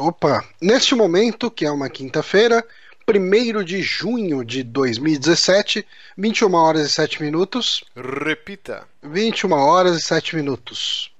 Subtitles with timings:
[0.00, 2.66] Opa, neste momento, que é uma quinta-feira,
[3.06, 7.84] 1 de junho de 2017, 21 horas e 7 minutos.
[7.94, 8.88] Repita.
[9.02, 11.12] 21 horas e 7 minutos.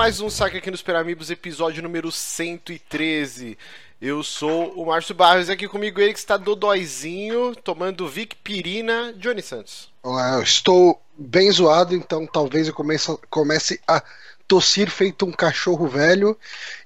[0.00, 3.58] Mais um saque aqui no Super Amigos, episódio número 113.
[4.00, 9.42] Eu sou o Márcio Barros aqui comigo ele que está dodóizinho, tomando Vic Pirina, Johnny
[9.42, 9.92] Santos.
[10.02, 14.02] Olá, eu estou bem zoado, então talvez eu comece, comece a
[14.48, 16.34] tossir feito um cachorro velho.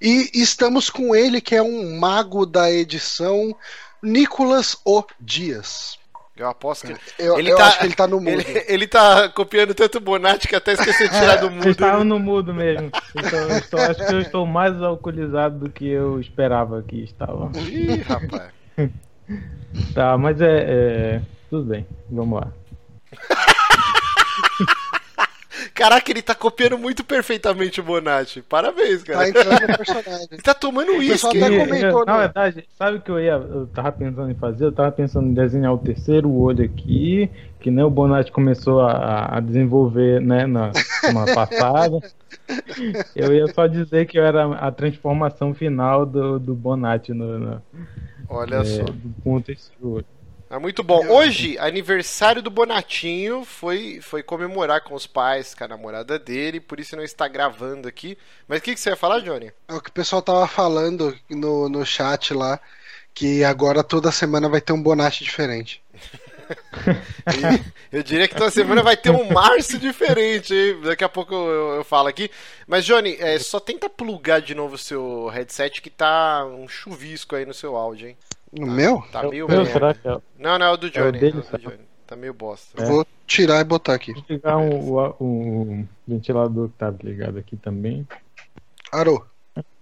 [0.01, 3.57] E estamos com ele, que é um mago da edição,
[4.03, 5.05] Nicolas O.
[5.21, 6.01] Dias.
[6.37, 6.97] Eu aposto que.
[7.17, 8.41] Eu, ele eu tá, acho que ele tá no mudo.
[8.41, 11.69] Ele, ele tá copiando tanto Bonatti que até esqueceu de tirar do mudo.
[11.69, 12.91] Estava no mudo mesmo.
[13.15, 17.51] Então, eu estou, acho que eu estou mais alcoolizado do que eu esperava que estava.
[17.59, 18.53] Ih, rapaz.
[19.95, 21.23] tá, mas é, é.
[21.49, 22.53] Tudo bem, vamos lá.
[25.75, 28.41] Caraca, ele tá copiando muito perfeitamente o Bonatti.
[28.43, 29.19] Parabéns, cara.
[29.19, 30.29] Tá entrando no personagem.
[30.31, 31.27] Ele tá tomando uísque.
[31.27, 32.19] até comentou, Na né?
[32.21, 33.33] verdade, sabe o que eu ia.
[33.33, 34.67] Eu tava pensando em fazer?
[34.67, 39.37] Eu tava pensando em desenhar o terceiro olho aqui, que nem o Bonatti começou a,
[39.37, 41.99] a desenvolver, né, na semana passada.
[43.17, 47.63] Eu ia só dizer que eu era a transformação final do, do Bonatti no, no
[48.29, 48.85] Olha é, só.
[49.23, 50.14] Com o terceiro olho.
[50.55, 51.05] É muito bom.
[51.09, 56.79] Hoje, aniversário do Bonatinho, foi, foi comemorar com os pais, com a namorada dele, por
[56.79, 58.17] isso não está gravando aqui.
[58.47, 59.51] Mas o que, que você ia falar, Johnny?
[59.67, 62.61] É o que o pessoal tava falando no, no chat lá,
[63.13, 65.83] que agora toda semana vai ter um Bonatti diferente.
[67.91, 70.81] eu diria que toda semana vai ter um março diferente, hein?
[70.85, 72.31] Daqui a pouco eu, eu falo aqui.
[72.65, 77.35] Mas, Johnny, é, só tenta plugar de novo o seu headset que tá um chuvisco
[77.35, 78.17] aí no seu áudio, hein?
[78.59, 79.03] No meu?
[79.11, 80.19] Tá meio meu, será que é?
[80.39, 81.07] Não, não, é o do Johnny.
[81.07, 81.85] É o dele, é o do Johnny.
[82.07, 82.83] Tá meio bosta.
[82.83, 82.87] É.
[82.87, 84.13] Vou tirar e botar aqui.
[84.13, 88.07] Vou ligar um, ventilador que tá ligado aqui também.
[88.91, 89.27] Parou.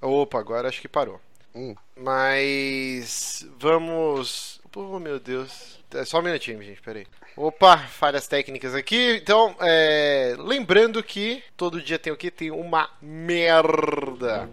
[0.00, 1.20] Opa, agora acho que parou.
[1.54, 1.74] Hum.
[1.96, 4.61] Mas vamos.
[4.74, 5.78] Oh meu Deus.
[5.94, 7.06] É só um minutinho, gente, peraí.
[7.36, 9.20] Opa, falhas técnicas aqui.
[9.22, 10.34] Então, é...
[10.38, 12.30] lembrando que todo dia tem o que?
[12.30, 14.48] Tem uma merda.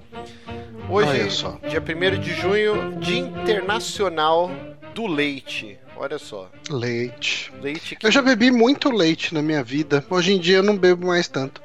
[0.89, 1.29] Hoje,
[1.69, 4.51] dia 1 de junho, Dia Internacional
[4.93, 5.79] do Leite.
[5.95, 6.49] Olha só.
[6.69, 7.53] Leite.
[7.61, 8.05] Leite que...
[8.05, 10.03] Eu já bebi muito leite na minha vida.
[10.09, 11.61] Hoje em dia eu não bebo mais tanto.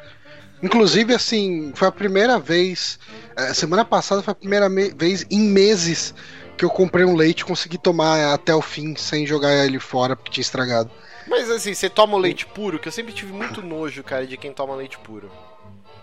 [0.63, 2.99] Inclusive, assim, foi a primeira vez.
[3.37, 6.15] É, semana passada foi a primeira vez em meses
[6.57, 10.17] que eu comprei um leite e consegui tomar até o fim sem jogar ele fora
[10.17, 10.91] porque tinha estragado.
[11.27, 12.79] Mas assim, você toma o leite puro?
[12.79, 15.31] Que eu sempre tive muito nojo, cara, de quem toma leite puro.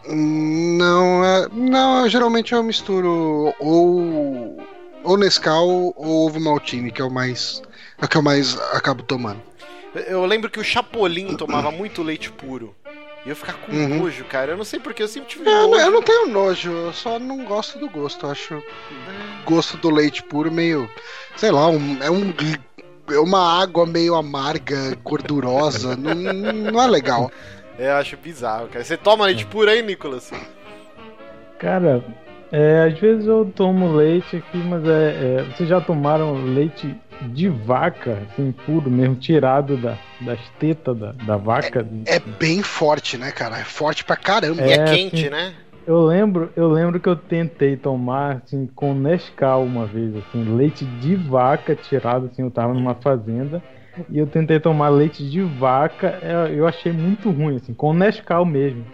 [0.08, 4.58] Não, é, não, geralmente eu misturo ou
[5.04, 7.62] ou Nescau ou ovo maltine, que é o mais
[8.02, 9.42] é o que eu mais acabo tomando.
[9.94, 12.74] Eu lembro que o Chapolin tomava muito leite puro.
[13.26, 14.00] E eu ficar com uhum.
[14.00, 14.54] nojo, cara.
[14.54, 15.80] Eu não sei porque, eu sempre tive é, nojo.
[15.80, 18.26] Eu não tenho nojo, eu só não gosto do gosto.
[18.26, 18.64] Eu acho o
[19.46, 20.90] gosto do leite puro meio.
[21.36, 22.34] Sei lá, um, é um.
[23.12, 25.96] É uma água meio amarga, gordurosa.
[25.98, 27.32] não, não é legal.
[27.78, 28.84] É, eu acho bizarro, cara.
[28.84, 30.32] Você toma leite puro aí, Nicolas?
[31.60, 32.04] Cara,
[32.52, 34.90] é, às vezes eu tomo leite aqui, mas é,
[35.40, 36.94] é, vocês já tomaram leite
[37.34, 41.88] de vaca, assim, puro mesmo, tirado da, das tetas da, da vaca?
[42.06, 43.60] É, é, bem forte, né, cara?
[43.60, 44.62] É forte pra caramba.
[44.62, 45.54] É, e é quente, assim, né?
[45.86, 50.86] Eu lembro, eu lembro que eu tentei tomar assim, com Nescau uma vez, assim, leite
[50.86, 53.64] de vaca tirado, assim, eu tava numa fazenda
[54.10, 58.46] e eu tentei tomar leite de vaca, é, eu achei muito ruim, assim, com Nescau
[58.46, 58.86] mesmo.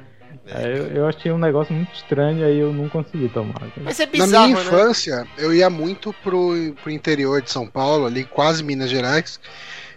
[0.49, 3.61] É, eu, eu, achei um negócio muito estranho, aí eu não consegui tomar.
[3.77, 4.61] Mas é bizarro, Na minha né?
[4.61, 9.39] infância, eu ia muito pro, pro interior de São Paulo, ali quase Minas Gerais.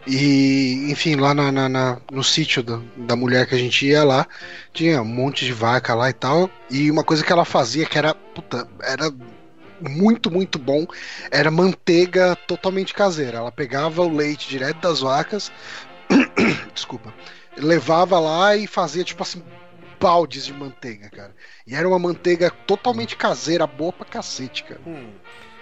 [0.07, 4.03] E, enfim, lá na, na, na no sítio da, da mulher que a gente ia
[4.03, 4.27] lá,
[4.73, 6.51] tinha um monte de vaca lá e tal.
[6.71, 9.13] E uma coisa que ela fazia que era, puta, era
[9.81, 10.87] muito, muito bom,
[11.31, 13.39] era manteiga totalmente caseira.
[13.39, 15.53] Ela pegava o leite direto das vacas,
[16.75, 17.13] desculpa,
[17.57, 19.43] levava lá e fazia tipo assim
[20.01, 21.35] baldes de manteiga, cara.
[21.67, 24.81] E era uma manteiga totalmente caseira, boa pra cacete, cara.
[24.87, 25.11] Hum.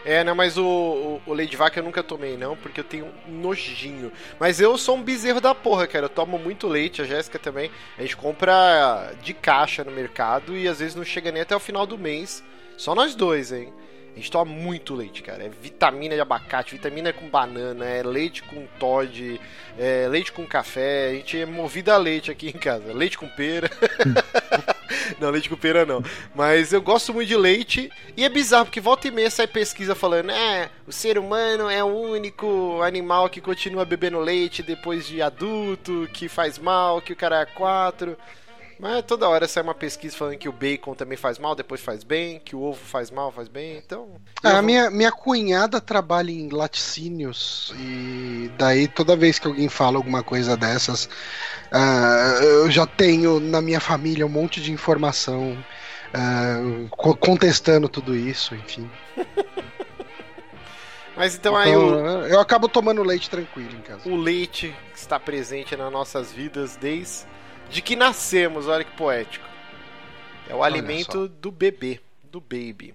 [0.05, 4.13] É, não, mas o, o, o vaca eu nunca tomei, não, porque eu tenho nojinho.
[4.39, 6.07] Mas eu sou um bezerro da porra, cara.
[6.07, 7.71] Eu tomo muito leite, a Jéssica também.
[7.99, 11.61] A gente compra de caixa no mercado e às vezes não chega nem até o
[11.61, 12.43] final do mês.
[12.77, 13.73] Só nós dois, hein?
[14.19, 15.45] A gente toma muito leite, cara.
[15.45, 19.41] É vitamina de abacate, vitamina com banana, é leite com Todd,
[19.79, 21.11] é leite com café.
[21.11, 22.93] A gente é movido a leite aqui em casa.
[22.93, 23.71] Leite com pera.
[25.21, 26.03] não, leite com pera não.
[26.35, 27.93] Mas eu gosto muito de leite.
[28.17, 31.85] E é bizarro, porque volta e meia sai pesquisa falando: é, o ser humano é
[31.85, 37.17] o único animal que continua bebendo leite depois de adulto, que faz mal, que o
[37.17, 38.17] cara é quatro.
[38.79, 42.05] Mas toda hora sai uma pesquisa falando que o bacon também faz mal, depois faz
[42.05, 44.09] bem, que o ovo faz mal, faz bem, então.
[44.45, 49.97] É, a minha, minha cunhada trabalha em laticínios e daí toda vez que alguém fala
[49.97, 51.07] alguma coisa dessas,
[51.73, 55.59] uh, eu já tenho na minha família um monte de informação
[56.15, 58.89] uh, contestando tudo isso, enfim.
[61.17, 62.27] Mas então, então aí o...
[62.27, 64.09] Eu acabo tomando leite tranquilo em casa.
[64.09, 67.27] O leite está presente nas nossas vidas desde
[67.71, 69.47] de que nascemos, olha que poético.
[70.49, 71.29] É o olha alimento só.
[71.29, 72.95] do bebê, do baby.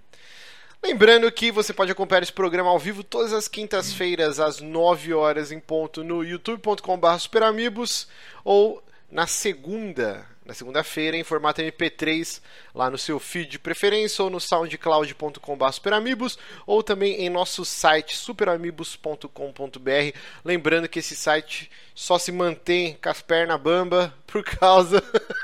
[0.81, 5.51] Lembrando que você pode acompanhar esse programa ao vivo todas as quintas-feiras, às 9 horas
[5.51, 8.07] em ponto, no youtube.com.br superamigos
[8.43, 12.41] ou na segunda, na segunda-feira, em formato MP3,
[12.75, 18.17] lá no seu feed de preferência, ou no soundcloud.com.br superamigos, ou também em nosso site
[18.17, 20.17] superamigos.com.br.
[20.43, 25.01] Lembrando que esse site só se mantém com as pernas bamba por causa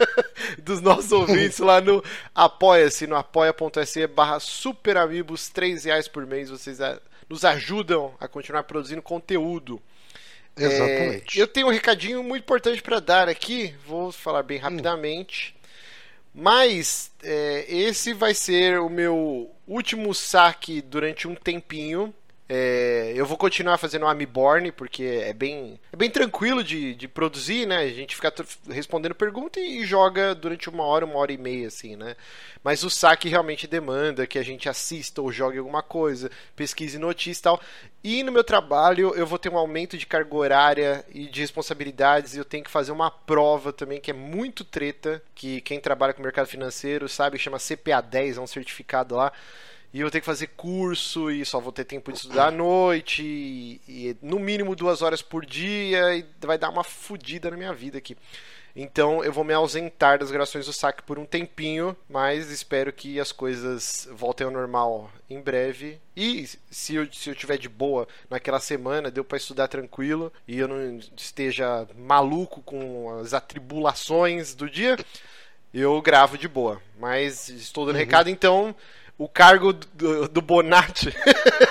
[0.60, 2.04] dos nossos ouvintes lá no
[2.34, 6.80] Apoia-se, no apoia.se barra superamigos, 3 reais por mês, vocês
[7.30, 9.82] nos ajudam a continuar produzindo conteúdo.
[10.66, 11.40] Exatamente.
[11.40, 14.62] É, eu tenho um recadinho muito importante para dar aqui, vou falar bem hum.
[14.62, 15.56] rapidamente.
[15.56, 15.60] Hum.
[16.34, 22.14] Mas é, esse vai ser o meu último saque durante um tempinho.
[22.52, 27.08] É, eu vou continuar fazendo o Amiborn, porque é bem, é bem tranquilo de, de
[27.08, 27.82] produzir, né?
[27.82, 28.34] A gente fica
[28.68, 32.16] respondendo pergunta e, e, joga durante uma hora, uma hora e meia, assim, né?
[32.64, 37.38] Mas o saque realmente demanda que a gente assista ou jogue alguma coisa, pesquise notícias
[37.38, 37.62] e tal.
[38.04, 42.34] E no meu trabalho eu vou ter um aumento de carga horária e de responsabilidades
[42.34, 46.14] e eu tenho que fazer uma prova também que é muito treta, que quem trabalha
[46.14, 49.32] com mercado financeiro sabe, chama CPA 10, é um certificado lá
[49.94, 53.24] e eu ter que fazer curso e só vou ter tempo de estudar à noite
[53.24, 57.74] e, e, no mínimo duas horas por dia e vai dar uma fodida na minha
[57.74, 58.16] vida aqui.
[58.76, 63.20] Então eu vou me ausentar das gravações do saque por um tempinho, mas espero que
[63.20, 66.00] as coisas voltem ao normal em breve.
[66.16, 70.60] E se eu, se eu tiver de boa naquela semana, deu para estudar tranquilo e
[70.60, 74.98] eu não esteja maluco com as atribulações do dia,
[75.74, 76.82] eu gravo de boa.
[76.98, 78.02] Mas estou dando uhum.
[78.02, 78.76] recado, então
[79.20, 81.14] o cargo do, do Bonatti,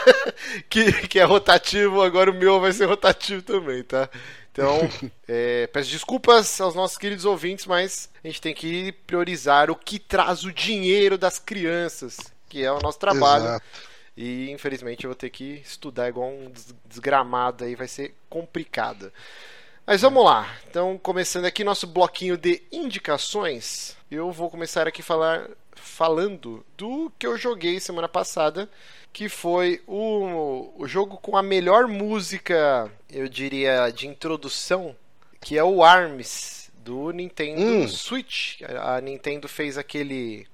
[0.68, 4.08] que, que é rotativo, agora o meu vai ser rotativo também, tá?
[4.52, 4.78] Então,
[5.26, 9.98] é, peço desculpas aos nossos queridos ouvintes, mas a gente tem que priorizar o que
[9.98, 12.18] traz o dinheiro das crianças,
[12.50, 13.44] que é o nosso trabalho.
[13.44, 13.66] Exato.
[14.14, 16.52] E infelizmente eu vou ter que estudar igual um
[16.84, 19.10] desgramado aí, vai ser complicado.
[19.86, 20.54] Mas vamos lá.
[20.68, 25.48] Então, começando aqui nosso bloquinho de indicações, eu vou começar aqui a falar
[25.80, 28.68] falando do que eu joguei semana passada,
[29.12, 34.94] que foi o, o jogo com a melhor música, eu diria, de introdução,
[35.40, 37.88] que é o ARMS do Nintendo hum.
[37.88, 38.60] Switch.
[38.80, 40.46] A Nintendo fez aquele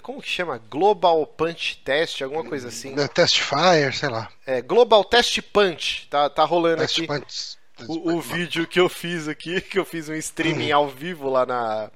[0.00, 0.58] como que chama?
[0.70, 2.94] Global Punch Test, alguma coisa assim.
[3.12, 4.30] Test Fire, sei lá.
[4.46, 6.06] É, Global Test Punch.
[6.08, 7.06] Tá, tá rolando Test aqui.
[7.06, 7.58] Punch.
[7.88, 11.44] O, o vídeo que eu fiz aqui, que eu fiz um streaming ao vivo lá
[11.44, 11.90] na,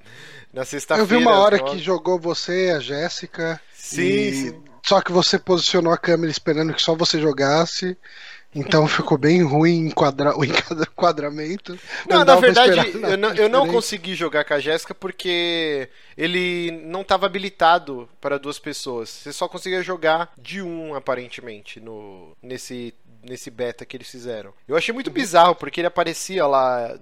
[0.57, 1.03] na sexta-feira.
[1.03, 3.61] Eu vi uma hora que jogou você, a Jéssica.
[3.73, 4.33] Sim, e...
[4.33, 4.63] sim.
[4.83, 7.97] Só que você posicionou a câmera esperando que só você jogasse.
[8.55, 10.35] Então ficou bem ruim enquadra...
[10.35, 11.77] o enquadramento.
[12.09, 17.01] Não, na verdade, eu não, eu não consegui jogar com a Jéssica porque ele não
[17.01, 19.09] estava habilitado para duas pessoas.
[19.09, 24.53] Você só conseguia jogar de um, aparentemente, no, nesse, nesse beta que eles fizeram.
[24.67, 26.97] Eu achei muito bizarro, porque ele aparecia lá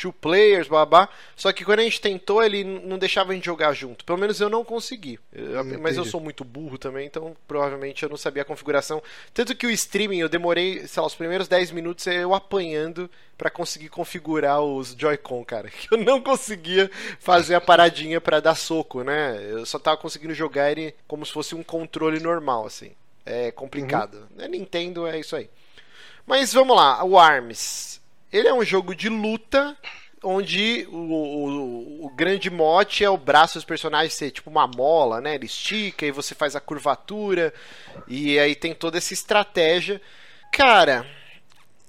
[0.00, 1.08] two players, babá.
[1.36, 4.04] Só que quando a gente tentou, ele não deixava a gente jogar junto.
[4.04, 5.18] Pelo menos eu não consegui.
[5.32, 9.02] Eu, mas eu sou muito burro também, então provavelmente eu não sabia a configuração.
[9.32, 13.50] Tanto que o streaming eu demorei, sei lá, os primeiros 10 minutos eu apanhando para
[13.50, 15.70] conseguir configurar os Joy-Con, cara.
[15.80, 19.38] Que eu não conseguia fazer a paradinha para dar soco, né?
[19.50, 22.92] Eu só tava conseguindo jogar ele como se fosse um controle normal, assim.
[23.24, 24.28] É complicado.
[24.36, 24.44] Uhum.
[24.44, 25.48] É Nintendo, é isso aí.
[26.26, 27.99] Mas vamos lá, o ARMS.
[28.32, 29.76] Ele é um jogo de luta
[30.22, 35.20] onde o, o, o, grande mote é o braço dos personagens ser tipo uma mola,
[35.20, 35.34] né?
[35.34, 37.52] Ele estica e você faz a curvatura
[38.06, 40.00] e aí tem toda essa estratégia.
[40.52, 41.06] Cara,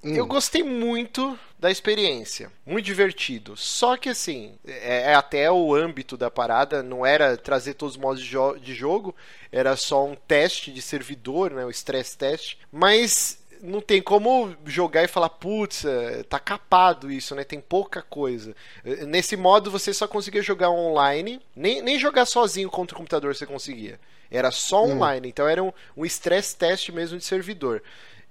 [0.03, 0.15] hum.
[0.15, 2.51] eu gostei muito da experiência.
[2.65, 3.55] Muito divertido.
[3.55, 8.01] Só que assim, é, é até o âmbito da parada, não era trazer todos os
[8.01, 9.15] modos de, jo de jogo,
[9.51, 15.03] era só um teste de servidor, né, o stress test, mas não tem como jogar
[15.03, 17.43] e falar, putz, é, tá capado isso, né?
[17.43, 18.55] Tem pouca coisa.
[19.07, 23.45] Nesse modo você só conseguia jogar online, nem, nem jogar sozinho contra o computador você
[23.45, 23.99] conseguia.
[24.29, 24.93] Era só hum.
[24.93, 27.83] online, então era um, um stress test mesmo de servidor.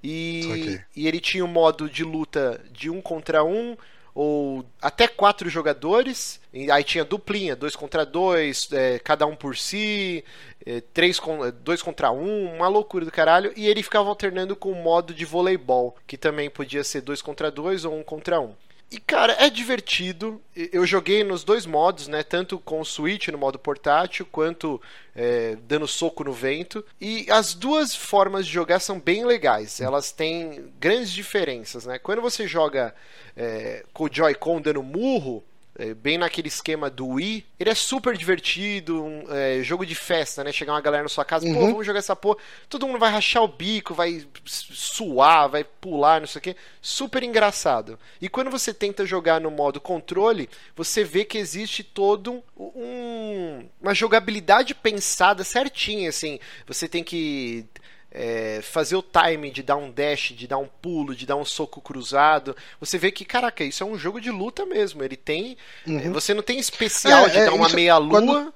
[0.02, 3.76] E, e ele tinha um modo de luta de um contra um,
[4.14, 6.40] ou até quatro jogadores.
[6.72, 10.24] Aí tinha duplinha, dois contra dois, é, cada um por si,
[10.64, 13.52] é, três com, dois contra um, uma loucura do caralho.
[13.56, 17.50] E ele ficava alternando com o modo de voleibol, que também podia ser dois contra
[17.50, 18.54] dois ou um contra um.
[18.90, 20.42] E cara, é divertido.
[20.56, 22.24] Eu joguei nos dois modos, né?
[22.24, 24.82] Tanto com o Switch no modo portátil, quanto
[25.14, 26.84] é, dando soco no vento.
[27.00, 29.80] E as duas formas de jogar são bem legais.
[29.80, 32.00] Elas têm grandes diferenças, né?
[32.00, 32.92] Quando você joga
[33.36, 35.44] é, com o Joy-Con dando murro,
[35.78, 37.44] é, bem naquele esquema do Wii.
[37.58, 40.52] Ele é super divertido, um é, jogo de festa, né?
[40.52, 41.54] Chegar uma galera na sua casa, uhum.
[41.54, 42.38] pô, vamos jogar essa porra.
[42.68, 46.56] Todo mundo vai rachar o bico, vai suar, vai pular, não sei o quê.
[46.82, 47.98] Super engraçado.
[48.20, 53.94] E quando você tenta jogar no modo controle, você vê que existe todo um, uma
[53.94, 56.38] jogabilidade pensada certinha, assim.
[56.66, 57.64] Você tem que
[58.10, 61.44] é, fazer o time de dar um dash, de dar um pulo, de dar um
[61.44, 65.02] soco cruzado, você vê que, caraca, isso é um jogo de luta mesmo.
[65.02, 65.56] Ele tem.
[65.86, 66.12] Uhum.
[66.12, 68.10] Você não tem especial é, de é, dar uma meia-lua.
[68.10, 68.54] Quando,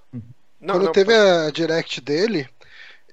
[0.61, 2.49] não, quando não, teve a direct dele,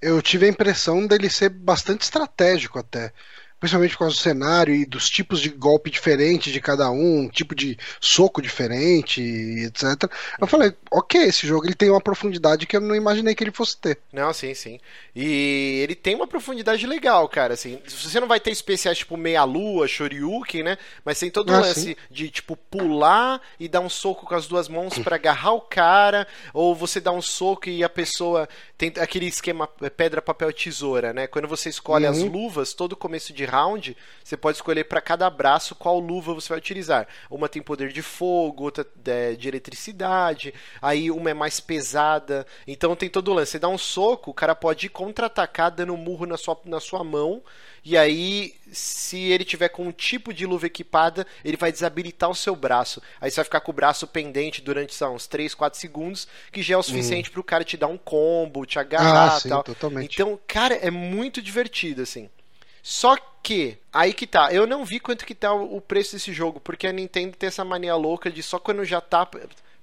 [0.01, 3.13] eu tive a impressão dele ser bastante estratégico até
[3.61, 7.53] principalmente por causa do cenário e dos tipos de golpe diferentes de cada um, tipo
[7.53, 10.11] de soco diferente, etc.
[10.39, 13.51] Eu falei, ok, esse jogo ele tem uma profundidade que eu não imaginei que ele
[13.51, 13.99] fosse ter.
[14.11, 14.79] Não, sim, sim.
[15.15, 17.53] E ele tem uma profundidade legal, cara.
[17.53, 20.77] Assim, você não vai ter especiais tipo meia-lua, shoryuken, né?
[21.05, 21.95] Mas tem todo o ah, lance sim.
[22.09, 26.27] de tipo pular e dar um soco com as duas mãos para agarrar o cara,
[26.51, 28.49] ou você dá um soco e a pessoa
[28.81, 31.27] tem aquele esquema pedra, papel, tesoura, né?
[31.27, 32.11] Quando você escolhe uhum.
[32.11, 36.49] as luvas, todo começo de round, você pode escolher para cada braço qual luva você
[36.49, 37.07] vai utilizar.
[37.29, 42.43] Uma tem poder de fogo, outra é, de eletricidade, aí uma é mais pesada.
[42.65, 43.51] Então tem todo o lance.
[43.51, 47.03] Você dá um soco, o cara pode contra-atacar dando um murro na sua, na sua
[47.03, 47.43] mão.
[47.83, 52.35] E aí, se ele tiver com um tipo de luva equipada, ele vai desabilitar o
[52.35, 53.01] seu braço.
[53.19, 56.61] Aí você vai ficar com o braço pendente durante sabe, uns 3, 4 segundos, que
[56.61, 57.33] já é o suficiente uhum.
[57.33, 59.63] pro cara te dar um combo, te agarrar ah, sim, tal.
[59.63, 60.13] Totalmente.
[60.13, 62.29] Então, cara, é muito divertido, assim.
[62.83, 66.59] Só que, aí que tá, eu não vi quanto que tá o preço desse jogo,
[66.59, 69.27] porque a Nintendo tem essa mania louca de só quando já tá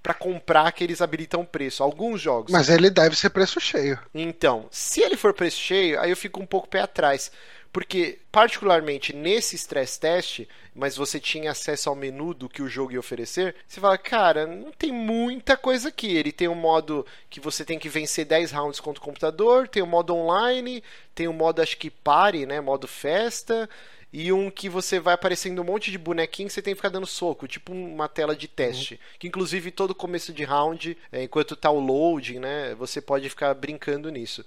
[0.02, 1.82] para comprar que eles habilitam preço.
[1.82, 2.52] Alguns jogos.
[2.52, 3.98] Mas ele deve ser preço cheio.
[4.14, 7.30] Então, se ele for preço cheio, aí eu fico um pouco pé atrás.
[7.70, 12.92] Porque, particularmente nesse stress test, mas você tinha acesso ao menu do que o jogo
[12.92, 16.16] ia oferecer, você fala, cara, não tem muita coisa aqui.
[16.16, 19.82] Ele tem um modo que você tem que vencer 10 rounds contra o computador, tem
[19.82, 20.82] o um modo online,
[21.14, 22.60] tem o um modo, acho que pare, né?
[22.60, 23.68] Modo festa
[24.12, 26.88] e um que você vai aparecendo um monte de bonequinho e você tem que ficar
[26.88, 28.94] dando soco, tipo uma tela de teste.
[28.94, 29.00] Uhum.
[29.18, 33.52] Que inclusive todo começo de round, é, enquanto tá o loading, né, você pode ficar
[33.54, 34.44] brincando nisso.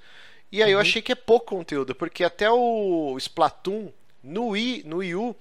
[0.52, 0.78] E aí uhum.
[0.78, 3.90] eu achei que é pouco conteúdo, porque até o Splatoon
[4.24, 5.36] no Wii, no Wii U,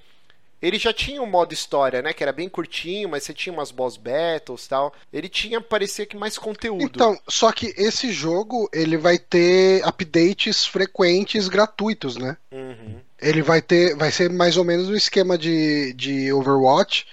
[0.61, 2.13] ele já tinha um modo história, né?
[2.13, 4.93] Que era bem curtinho, mas você tinha umas boss battles tal.
[5.11, 6.85] Ele tinha, parecia que mais conteúdo.
[6.85, 12.37] Então, só que esse jogo, ele vai ter updates frequentes gratuitos, né?
[12.53, 13.01] Uhum.
[13.21, 17.07] Ele vai ter, vai ser mais ou menos um esquema de, de Overwatch.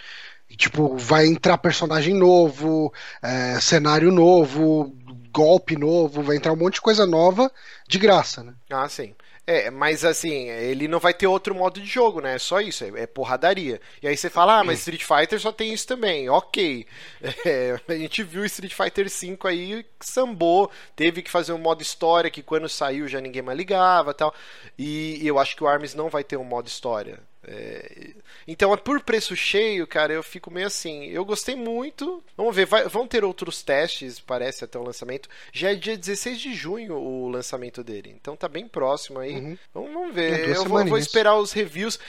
[0.58, 4.96] Tipo, vai entrar personagem novo, é, cenário novo,
[5.32, 7.52] golpe novo, vai entrar um monte de coisa nova
[7.88, 8.54] de graça, né?
[8.72, 9.14] Ah, sim.
[9.50, 12.36] É, mas assim, ele não vai ter outro modo de jogo, né?
[12.36, 13.80] É só isso, é, é porradaria.
[14.04, 16.30] E aí você fala, ah, mas Street Fighter só tem isso também.
[16.30, 16.86] Ok.
[17.46, 22.30] É, a gente viu Street Fighter V aí sambou, teve que fazer um modo história
[22.30, 24.34] que quando saiu já ninguém mais ligava tal.
[24.78, 27.20] E, e eu acho que o ARMS não vai ter um modo história.
[27.48, 28.12] É...
[28.46, 31.06] Então, por preço cheio, cara, eu fico meio assim.
[31.06, 32.24] Eu gostei muito.
[32.36, 35.30] Vamos ver, vai, vão ter outros testes, parece, até o lançamento.
[35.54, 38.14] Já é dia 16 de junho o lançamento dele.
[38.20, 39.36] Então tá bem próximo aí.
[39.36, 39.58] Uhum.
[39.74, 40.50] Vamos, vamos, ver.
[40.50, 42.00] Eu vou, vou, esperar os reviews.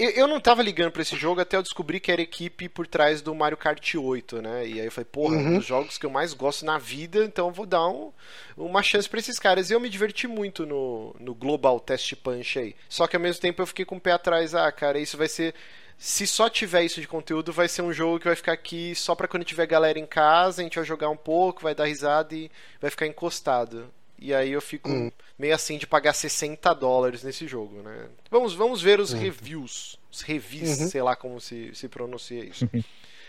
[0.00, 2.86] Eu, eu não tava ligando para esse jogo até eu descobri que era equipe por
[2.86, 4.66] trás do Mario Kart 8, né?
[4.66, 5.48] E aí eu falei, porra, uhum.
[5.48, 8.10] um dos jogos que eu mais gosto na vida, então eu vou dar um,
[8.56, 9.68] uma chance para esses caras.
[9.68, 12.74] E eu me diverti muito no, no Global Test Punch aí.
[12.88, 15.28] Só que ao mesmo tempo eu fiquei com o pé atrás, ah, cara, isso vai
[15.28, 15.54] ser
[15.98, 19.14] se só tiver isso de conteúdo, vai ser um jogo que vai ficar aqui só
[19.14, 22.34] pra quando tiver galera em casa, a gente vai jogar um pouco, vai dar risada
[22.34, 23.92] e vai ficar encostado.
[24.20, 25.10] E aí eu fico hum.
[25.38, 28.08] meio assim de pagar 60 dólares nesse jogo, né?
[28.30, 29.18] Vamos, vamos ver os hum.
[29.18, 29.98] reviews.
[30.12, 30.88] os revis, Uhum.
[30.88, 32.68] sei lá como se, se pronuncia isso.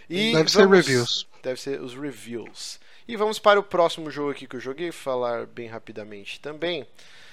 [0.09, 1.27] E Deve ser vamos- reviews.
[1.41, 2.79] Deve ser os reviews.
[3.07, 6.85] E vamos para o próximo jogo aqui que eu joguei, falar bem rapidamente também.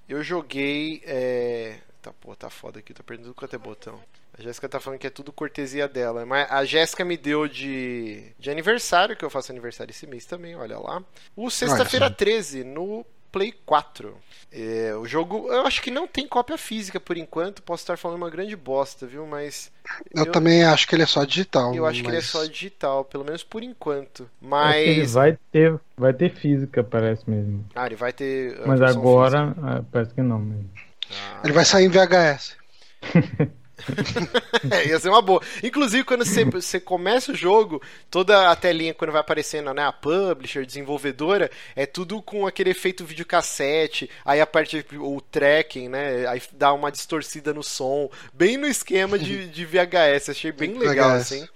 [0.08, 1.02] Eu joguei.
[1.04, 1.78] É...
[2.00, 4.00] Tá, pô, tá foda aqui, tô perdendo quanto é botão.
[4.38, 6.24] A Jéssica tá falando que é tudo cortesia dela.
[6.24, 10.54] Mas a Jéssica me deu de, de aniversário, que eu faço aniversário esse mês também,
[10.54, 11.02] olha lá.
[11.34, 12.16] O Sexta-feira Olha só.
[12.16, 14.16] 13, no Play 4.
[14.50, 17.62] É, o jogo, eu acho que não tem cópia física por enquanto.
[17.62, 19.26] Posso estar falando uma grande bosta, viu?
[19.26, 19.70] Mas.
[20.14, 21.74] Eu, também acho que ele é só digital.
[21.74, 24.28] Eu acho que ele é mas- só digital, pelo menos por enquanto.
[24.40, 25.12] Que ele Mas.
[25.12, 27.64] vai ter, vai ter física, parece mesmo.
[27.74, 28.58] Ah, ele vai ter.
[28.66, 30.68] Mas agora, ah, parece que não mesmo.
[30.74, 30.88] física.
[31.10, 31.40] Ah.
[31.44, 32.56] Ele vai sair em VHS.
[34.70, 35.40] É, ia ser uma boa.
[35.62, 37.80] Inclusive, quando você, você começa o jogo,
[38.10, 43.04] toda a telinha, quando vai aparecendo, né, a publisher, desenvolvedora, é tudo com aquele efeito
[43.04, 48.66] videocassete, aí a parte, o tracking, né, aí dá uma distorcida no som, bem no
[48.66, 51.32] esquema de, de VHS, achei bem legal, VHS.
[51.32, 51.48] assim.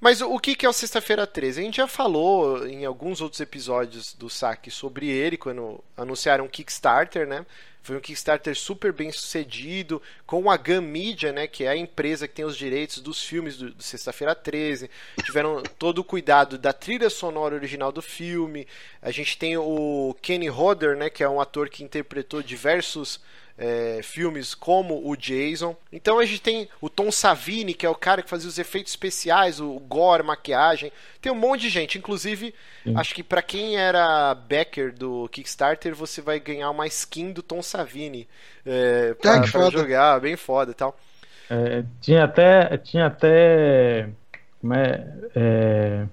[0.00, 1.60] Mas o que que é o Sexta-feira 13?
[1.60, 6.48] A gente já falou em alguns outros episódios do saque sobre ele, quando anunciaram o
[6.48, 7.44] Kickstarter, né?
[7.82, 11.46] Foi um Kickstarter super bem sucedido, com a Gun Media, né?
[11.46, 14.90] Que é a empresa que tem os direitos dos filmes do, do Sexta-feira 13.
[15.24, 18.66] Tiveram todo o cuidado da trilha sonora original do filme.
[19.00, 21.08] A gente tem o Kenny Hodder, né?
[21.08, 23.20] Que é um ator que interpretou diversos
[23.58, 25.76] é, filmes como o Jason.
[25.92, 28.92] Então a gente tem o Tom Savini, que é o cara que fazia os efeitos
[28.92, 30.92] especiais, o gore, maquiagem.
[31.20, 32.54] Tem um monte de gente, inclusive,
[32.94, 37.60] acho que pra quem era backer do Kickstarter, você vai ganhar uma skin do Tom
[37.60, 38.28] Savini
[38.64, 40.96] é, pra, Ah, que pra jogar, bem foda e tal.
[41.50, 42.76] É, tinha até.
[42.78, 44.08] Tinha até.
[44.60, 45.06] Como é.
[45.36, 46.04] é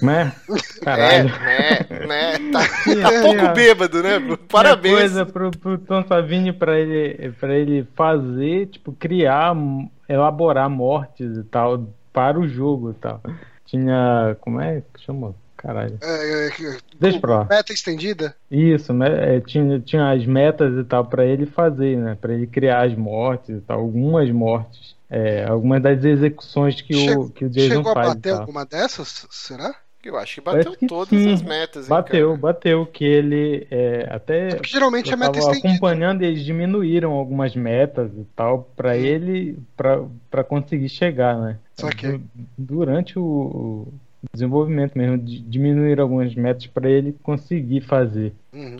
[0.00, 0.22] como é?
[0.50, 1.28] É, Caralho.
[1.28, 4.18] né, né, tá, Tinha- tá pouco bêbado, né?
[4.20, 4.98] Tinha Parabéns.
[4.98, 9.54] coisa pro, pro Tom Savini pra ele, pra ele fazer, tipo, criar,
[10.08, 13.20] elaborar mortes e tal para o jogo e tal.
[13.66, 14.36] Tinha.
[14.40, 15.34] Como é que chama?
[15.56, 15.98] Caralho.
[16.02, 17.46] É, é, é, Deixa pra lá.
[17.50, 18.34] Meta estendida?
[18.50, 19.36] Isso, né?
[19.36, 22.16] é, tinha, tinha as metas e tal pra ele fazer, né?
[22.20, 24.96] Pra ele criar as mortes e tal, algumas mortes.
[25.10, 28.06] É, algumas das execuções que o, Chegou- que o Jason Chegou a faz.
[28.06, 28.40] e bater tal.
[28.40, 29.26] alguma dessas?
[29.30, 29.74] Será?
[30.04, 31.32] Eu acho que bateu que todas sim.
[31.34, 31.82] as metas.
[31.84, 32.40] hein, Bateu, cara?
[32.40, 35.68] bateu, que ele é, até Porque geralmente eu é meta tava estendida.
[35.68, 41.58] acompanhando e eles diminuíram algumas metas e tal pra ele pra para conseguir chegar, né?
[41.74, 42.12] Saquei.
[42.12, 42.22] Du-
[42.56, 43.88] Durante o,
[44.32, 48.32] desenvolvimento mesmo, di- diminuíram algumas metas pra ele conseguir fazer.
[48.52, 48.78] Uhum.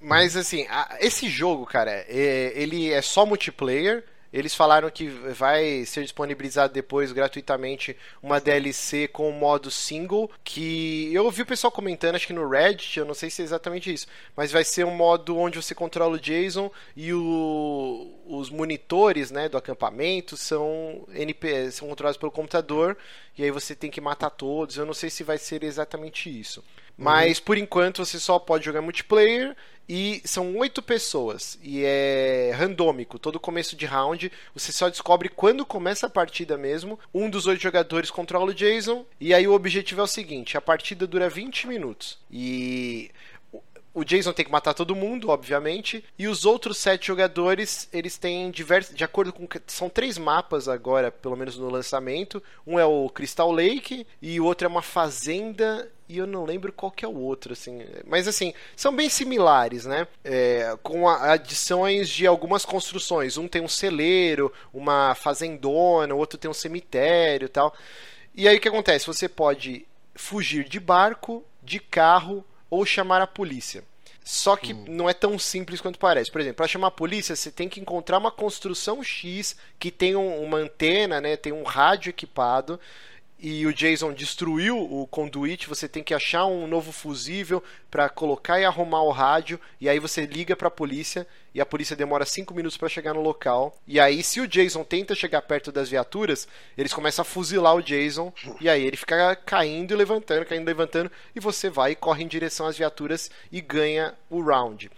[0.00, 4.02] Mas assim, a- esse jogo, cara, é- ele é só multiplayer.
[4.32, 10.30] Eles falaram que vai ser disponibilizado depois gratuitamente uma DLC com o modo single.
[10.44, 13.44] Que eu ouvi o pessoal comentando, acho que no Reddit, eu não sei se é
[13.44, 18.50] exatamente isso, mas vai ser um modo onde você controla o Jason e o- os
[18.50, 22.96] monitores né, do acampamento são NP, são controlados pelo computador.
[23.36, 24.76] E aí você tem que matar todos.
[24.76, 26.62] Eu não sei se vai ser exatamente isso.
[27.00, 29.56] Mas por enquanto você só pode jogar multiplayer
[29.88, 33.18] e são oito pessoas e é randômico.
[33.18, 36.98] Todo começo de round você só descobre quando começa a partida mesmo.
[37.12, 40.60] Um dos oito jogadores controla o Jason e aí o objetivo é o seguinte: a
[40.60, 43.10] partida dura 20 minutos e
[43.92, 48.48] o- Jason tem que matar todo mundo, obviamente, e os outros sete jogadores, eles têm
[48.52, 52.40] diversos, de acordo com, são três mapas agora, pelo menos no lançamento.
[52.64, 56.72] Um é o Crystal Lake e o outro é uma fazenda e eu não lembro
[56.72, 57.84] qual que é o outro, assim.
[58.04, 60.06] Mas assim, são bem similares, né?
[60.24, 63.36] É, com adições de algumas construções.
[63.36, 67.72] Um tem um celeiro, uma fazendona, o outro tem um cemitério e tal.
[68.34, 69.06] E aí o que acontece?
[69.06, 73.84] Você pode fugir de barco, de carro ou chamar a polícia.
[74.22, 76.30] Só que não é tão simples quanto parece.
[76.30, 80.14] Por exemplo, para chamar a polícia, você tem que encontrar uma construção X que tem
[80.14, 82.78] um- uma antena, né, tem um rádio equipado
[83.42, 88.60] e o Jason destruiu o conduíte, você tem que achar um novo fusível para colocar
[88.60, 92.24] e arrumar o rádio, e aí você liga para a polícia, e a polícia demora
[92.24, 93.76] 5 minutos para chegar no local.
[93.86, 97.82] E aí, se o Jason tenta chegar perto das viaturas, eles começam a fuzilar o
[97.82, 101.96] Jason, e aí ele fica caindo e levantando, caindo e levantando, e você vai e
[101.96, 104.90] corre em direção às viaturas e ganha o round.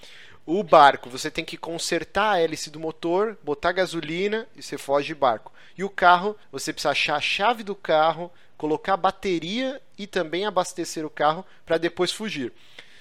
[0.44, 5.08] O barco, você tem que consertar a hélice do motor, botar gasolina e você foge
[5.08, 5.52] de barco.
[5.78, 10.44] E o carro, você precisa achar a chave do carro, colocar a bateria e também
[10.44, 12.52] abastecer o carro para depois fugir.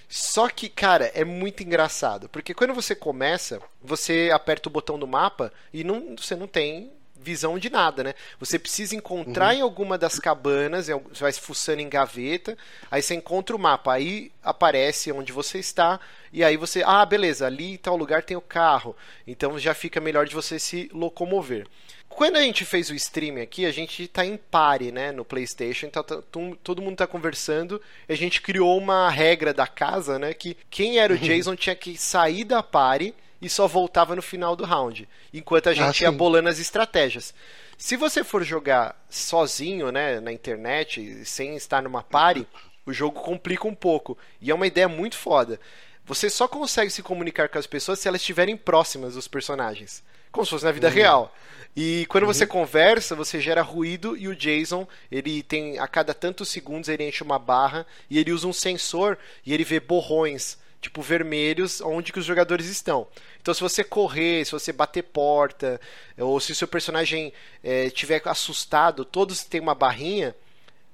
[0.08, 5.08] Só que, cara, é muito engraçado, porque quando você começa, você aperta o botão do
[5.08, 6.92] mapa e não, você não tem
[7.24, 8.14] visão de nada, né?
[8.40, 12.58] Você precisa encontrar em alguma das cabanas, você vai fuçando em gaveta,
[12.90, 16.00] aí você encontra o mapa, aí aparece onde você está,
[16.34, 18.96] e aí você, ah, beleza, ali em tal lugar tem o carro,
[19.28, 21.68] então já fica melhor de você se locomover.
[22.10, 25.86] Quando a gente fez o stream aqui, a gente tá em pare, né, no PlayStation,
[25.86, 30.34] então tá- tum- todo mundo tá conversando, a gente criou uma regra da casa, né,
[30.34, 34.56] que quem era o Jason tinha que sair da pare e só voltava no final
[34.56, 37.34] do round, enquanto a gente Ah, ia bolando as estratégias.
[37.78, 42.48] Se você for jogar sozinho, né, na internet, sem estar numa pare,
[42.86, 44.18] o jogo complica um pouco.
[44.40, 45.60] E é uma ideia muito foda.
[46.06, 50.04] Você só consegue se comunicar com as pessoas se elas estiverem próximas dos personagens.
[50.32, 51.34] Como se fosse na vida real.
[51.76, 56.50] E quando você conversa, você gera ruído e o Jason, ele tem a cada tantos
[56.50, 61.02] segundos ele enche uma barra e ele usa um sensor e ele vê borrões, tipo
[61.02, 63.08] vermelhos, onde que os jogadores estão.
[63.40, 65.80] Então se você correr, se você bater porta,
[66.18, 67.32] ou se o seu personagem
[67.64, 70.36] estiver assustado, todos têm uma barrinha,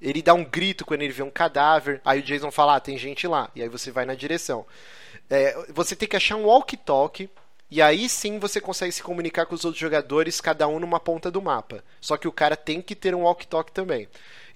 [0.02, 2.98] ele dá um grito quando ele vê um cadáver, aí o Jason fala, ah, tem
[2.98, 4.66] gente lá, e aí você vai na direção.
[5.30, 7.30] É, você tem que achar um walkie-talkie,
[7.70, 11.32] e aí sim você consegue se comunicar com os outros jogadores, cada um numa ponta
[11.32, 11.84] do mapa.
[12.00, 14.08] Só que o cara tem que ter um walkie-talkie também.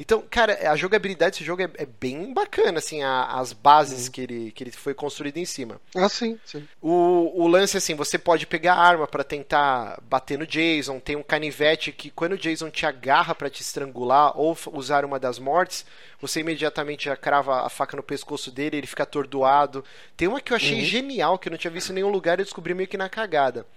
[0.02, 4.20] Então, cara, a jogabilidade desse jogo é, é bem bacana, assim, a- as bases que,
[4.22, 5.80] ele, que ele foi construído em cima.
[5.96, 6.68] Ah, sim, sim.
[6.82, 11.22] O, o lance assim, você pode pegar arma pra tentar bater no Jason, tem um
[11.22, 15.86] canivete que quando o Jason te agarra pra te estrangular ou usar uma das mortes,
[16.20, 19.86] você imediatamente já crava a faca no pescoço dele, ele fica atordoado.
[20.18, 22.42] Tem uma que eu achei genial, que eu não tinha visto em nenhum lugar e
[22.42, 23.68] eu descobri meio que na cagada.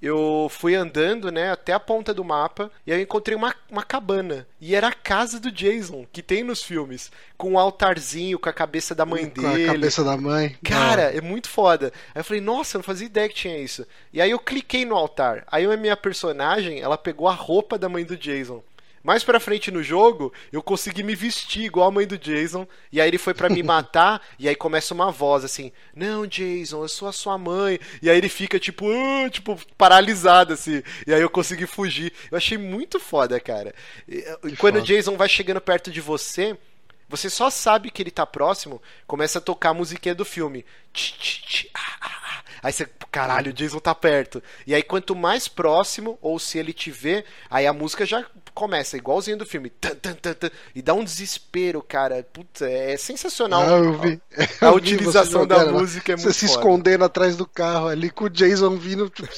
[0.00, 4.46] Eu fui andando, né, até a ponta do mapa e eu encontrei uma, uma cabana.
[4.60, 7.10] E era a casa do Jason, que tem nos filmes.
[7.36, 9.64] Com um altarzinho, com a cabeça da mãe Com dele.
[9.68, 10.56] a cabeça da mãe.
[10.62, 11.92] Cara, é muito foda.
[12.14, 13.86] Aí eu falei, nossa, eu não fazia ideia que tinha isso.
[14.12, 15.44] E aí eu cliquei no altar.
[15.50, 18.62] Aí a minha personagem, ela pegou a roupa da mãe do Jason.
[19.06, 22.66] Mais pra frente no jogo, eu consegui me vestir igual a mãe do Jason.
[22.90, 24.20] E aí ele foi pra me matar.
[24.36, 27.78] e aí começa uma voz assim: Não, Jason, eu sou a sua mãe.
[28.02, 30.82] E aí ele fica tipo, "Ah", tipo, paralisado assim.
[31.06, 32.12] E aí eu consegui fugir.
[32.32, 33.72] Eu achei muito foda, cara.
[34.08, 34.82] E, e quando o foda.
[34.82, 36.58] Jason vai chegando perto de você,
[37.08, 40.66] você só sabe que ele tá próximo, começa a tocar a musiquinha do filme.
[40.92, 42.42] Tch, tch, tch, ah, ah.
[42.60, 44.42] Aí você, caralho, o Jason tá perto.
[44.66, 48.24] E aí quanto mais próximo, ou se ele te vê, aí a música já
[48.56, 49.68] começa, igualzinho do filme.
[49.68, 52.26] Tan, tan, tan, e dá um desespero, cara.
[52.32, 53.62] Putz, é sensacional.
[53.62, 54.20] Ah, eu vi.
[54.62, 55.72] A vi utilização você da lá.
[55.72, 56.58] música é Você muito se foda.
[56.58, 59.10] escondendo atrás do carro ali com o Jason vindo.
[59.10, 59.28] tipo,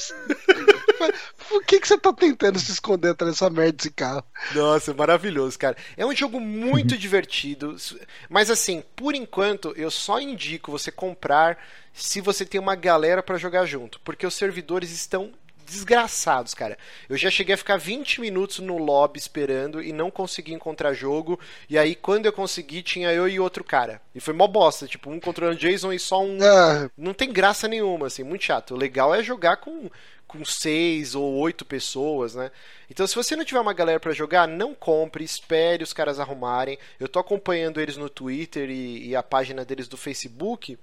[1.49, 4.23] Por que, que você tá tentando se esconder atrás dessa merda desse carro?
[4.53, 5.75] Nossa, maravilhoso, cara.
[5.97, 7.75] É um jogo muito divertido,
[8.29, 11.57] mas assim, por enquanto, eu só indico você comprar
[11.93, 15.31] se você tem uma galera pra jogar junto, porque os servidores estão
[15.69, 16.77] desgraçados, cara.
[17.07, 21.39] Eu já cheguei a ficar 20 minutos no lobby esperando e não consegui encontrar jogo.
[21.69, 24.01] E aí, quando eu consegui, tinha eu e outro cara.
[24.13, 26.37] E foi mó bosta, tipo, um controlando Jason e só um.
[26.41, 28.73] Ah, Não tem graça nenhuma, assim, muito chato.
[28.73, 29.89] O legal é jogar com,
[30.27, 32.51] com seis ou oito pessoas, né?
[32.89, 36.77] Então, se você não tiver uma galera pra jogar, não compre, espere os caras arrumarem.
[36.99, 40.77] Eu tô acompanhando eles no Twitter e, e a página deles do Facebook.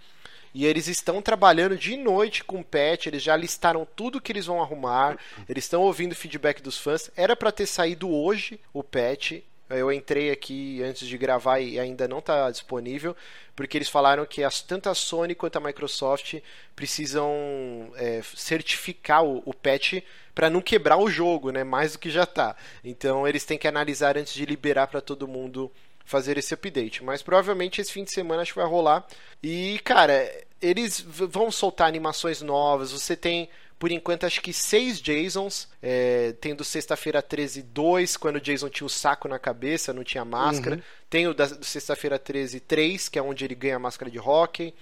[0.57, 4.47] E eles estão trabalhando de noite com o patch, eles já listaram tudo que eles
[4.47, 7.11] vão arrumar, eles estão ouvindo feedback dos fãs.
[7.14, 9.42] Era pra ter saído hoje o patch.
[9.69, 13.14] Eu entrei aqui antes de gravar e ainda não está disponível,
[13.55, 16.37] porque eles falaram que as, tanto a Sony quanto a Microsoft
[16.75, 20.03] precisam é, certificar o, o patch
[20.35, 21.64] para não quebrar o jogo, né?
[21.64, 22.57] Mais do que já tá.
[22.83, 25.71] Então eles têm que analisar antes de liberar para todo mundo
[26.07, 27.05] fazer esse update.
[27.05, 29.07] Mas provavelmente esse fim de semana acho que vai rolar.
[29.42, 32.92] E, cara, eles vão soltar animações novas.
[32.92, 35.69] Você tem, por enquanto, acho que seis Jasons.
[35.83, 40.05] É, tem do Sexta-feira 13 2, quando o Jason tinha o saco na cabeça, não
[40.05, 40.77] tinha máscara.
[41.11, 44.73] Tem o da, Sexta-feira 13 3, que é onde ele ganha a máscara de hockey.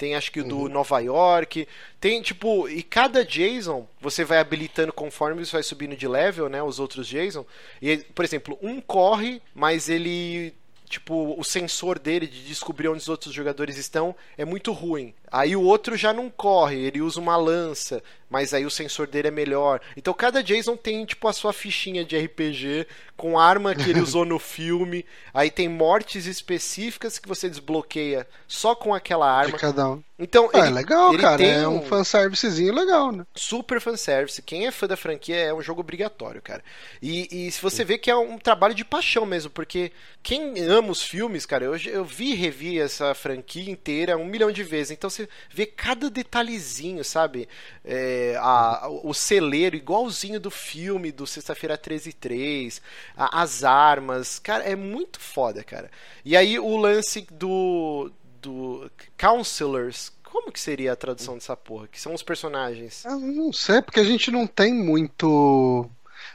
[0.00, 1.68] Tem acho que o do Nova York.
[2.00, 6.62] Tem, tipo, e cada Jason você vai habilitando conforme você vai subindo de level, né?
[6.62, 7.44] Os outros Jason.
[7.82, 10.54] E, por exemplo, um corre, mas ele.
[10.90, 15.14] Tipo, o sensor dele de descobrir onde os outros jogadores estão é muito ruim.
[15.30, 19.28] Aí o outro já não corre, ele usa uma lança, mas aí o sensor dele
[19.28, 19.80] é melhor.
[19.96, 24.24] Então cada Jason tem, tipo, a sua fichinha de RPG com arma que ele usou
[24.24, 25.04] no filme.
[25.34, 29.58] Aí tem mortes específicas que você desbloqueia só com aquela de arma.
[29.58, 30.02] cada um.
[30.22, 31.42] Então, Ah, é ele, legal, ele cara.
[31.42, 33.24] É um fanservicezinho legal, né?
[33.34, 34.42] super fanservice.
[34.42, 36.62] Quem é fã da franquia é um jogo obrigatório, cara.
[37.00, 39.90] E, e se você vê que é um trabalho de paixão mesmo, porque
[40.22, 44.52] quem ama os filmes, cara, eu, eu vi e revi essa franquia inteira um milhão
[44.52, 44.90] de vezes.
[44.90, 47.48] Então você vê cada detalhezinho, sabe?
[47.82, 52.82] É, a, o celeiro igualzinho do filme do Sexta-feira 13 e 3,
[53.16, 54.38] a- as armas.
[54.38, 55.90] Cara, é muito foda, cara.
[56.24, 58.10] E aí o lance do.
[58.40, 60.12] do Counselors.
[60.24, 61.88] Como que seria a tradução dessa porra?
[61.88, 63.04] Que são os personagens.
[63.04, 65.90] Eu não sei, porque a gente não tem muito.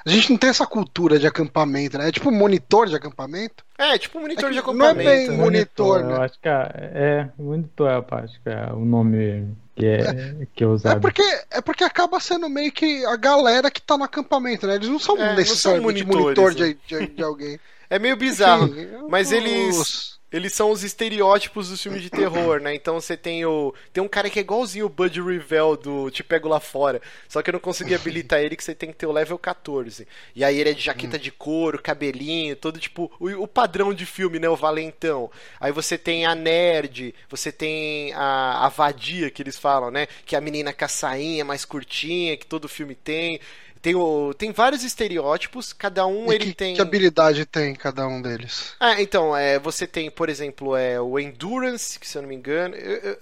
[0.06, 2.10] A gente não tem essa cultura de acampamento, né?
[2.10, 3.64] É tipo um monitor de acampamento.
[3.78, 5.10] É, tipo um monitor É de que não é acampamento.
[5.10, 5.36] bem né?
[5.44, 6.18] monitor, Eu né?
[6.26, 10.68] acho que é, é monitor, eu acho que é o nome que é, que é
[10.68, 11.02] É usado.
[11.02, 14.76] porque, é porque acaba sendo meio que a galera que tá no acampamento, né?
[14.76, 16.76] Eles não são É, não necessariamente são monitor né?
[16.88, 17.60] de, de, de alguém.
[17.88, 18.66] É meio bizarro.
[18.68, 22.76] Enfim, mas os- eles- Eles são os estereótipos dos filmes de terror, né?
[22.76, 23.74] Então você tem o.
[23.94, 27.02] Tem um cara que é igualzinho o Bud Revell do Te Pego Lá Fora.
[27.30, 30.06] Só que eu não consegui habilitar ele, que você tem que ter o level 14.
[30.36, 33.10] E aí ele é de jaqueta de couro, cabelinho, todo tipo.
[33.18, 34.50] O, o padrão de filme, né?
[34.50, 35.32] O valentão.
[35.58, 40.06] Aí você tem a nerd, você tem a, a vadia que eles falam, né?
[40.26, 43.40] Que é a menina com a sainha mais curtinha, que todo filme tem.
[43.86, 46.74] Tem, o, tem vários estereótipos, cada um E ele que, tem.
[46.74, 48.74] que habilidade tem cada um deles?
[48.80, 52.36] Ah, então, é, você tem, por exemplo, é, o Endurance, que se eu não me
[52.36, 52.74] engano.
[52.76, 53.18] Eu, eu-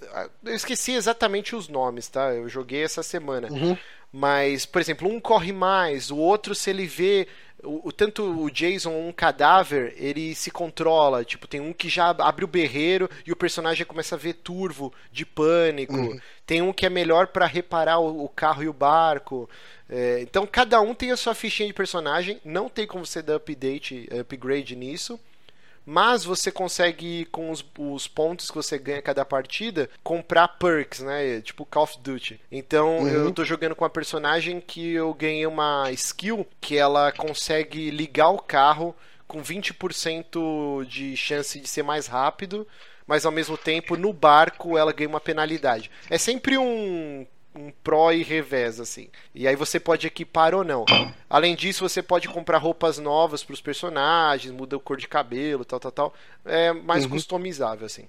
[0.45, 2.34] eu esqueci exatamente os nomes, tá?
[2.34, 3.49] Eu joguei essa semana.
[3.52, 3.78] Uhum.
[4.10, 7.28] Mas, por exemplo, um corre mais, o outro, se ele vê.
[7.62, 11.26] O, o- tanto o Jason, um cadáver, ele se controla.
[11.26, 14.93] Tipo, tem um que já abre o berreiro e o personagem começa a ver turvo
[15.12, 15.93] de pânico.
[15.95, 16.19] Uhum.
[16.45, 19.49] Tem um que é melhor pra reparar o, o carro e o barco.
[19.95, 22.41] É, então, cada um tem a sua fichinha de personagem.
[22.43, 25.19] Não tem como você dar update, upgrade nisso.
[25.86, 31.01] Mas você consegue, com os, os pontos que você ganha a cada partida, comprar perks,
[31.01, 31.41] né?
[31.41, 32.39] Tipo Call of Duty.
[32.49, 33.08] Então Uhum.
[33.10, 38.29] eu tô jogando com uma personagem que eu ganhei uma skill que ela consegue ligar
[38.29, 38.95] o carro
[39.27, 42.65] com 20% de chance de ser mais rápido,
[43.06, 45.91] mas ao mesmo tempo no barco ela ganha uma penalidade.
[46.10, 49.09] É sempre um um pró e revés, assim.
[49.33, 50.85] E aí você pode equipar ou não.
[51.29, 55.65] Além disso, você pode comprar roupas novas para os personagens, muda a cor de cabelo,
[55.65, 56.13] tal, tal, tal.
[56.45, 57.11] É mais Uhum.
[57.11, 58.07] customizável, assim.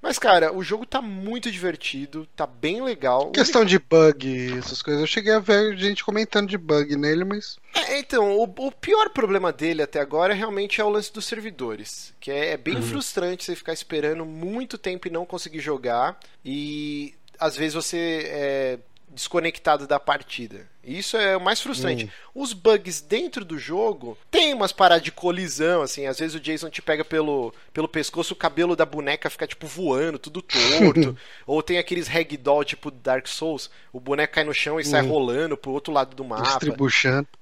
[0.00, 3.30] Mas, cara, o jogo tá muito divertido, tá bem legal.
[3.30, 5.00] Questão de bug, essas coisas.
[5.00, 7.56] Eu cheguei a ver gente comentando de bug nele, mas.
[7.72, 12.12] É, então, o, o pior problema dele até agora realmente é o lance dos servidores.
[12.18, 16.18] Que é, é bem frustrante você ficar esperando muito tempo e não conseguir jogar.
[16.44, 18.78] E às vezes você é
[19.08, 20.70] desconectado da partida.
[20.84, 22.10] Isso é o mais frustrante.
[22.34, 26.06] Os bugs dentro do jogo tem umas paradas de colisão, assim.
[26.06, 29.66] Às vezes o Jason te pega pelo, pelo pescoço, o cabelo da boneca fica tipo
[29.66, 31.16] voando, tudo torto.
[31.46, 35.56] Ou tem aqueles ragdoll tipo Dark Souls, o boneco cai no chão e sai rolando
[35.56, 36.42] pro outro lado do mapa.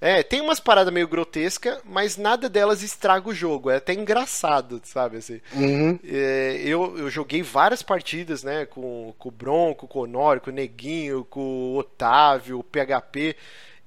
[0.01, 3.71] É, tem umas paradas meio grotescas, mas nada delas estraga o jogo.
[3.71, 5.19] É até engraçado, sabe?
[5.19, 5.41] Assim.
[5.55, 5.99] Uhum.
[6.05, 8.67] É, eu, eu joguei várias partidas, né?
[8.67, 13.30] Com, com o Bronco, com o Honório, com o Neguinho, com o Otávio, o PHP.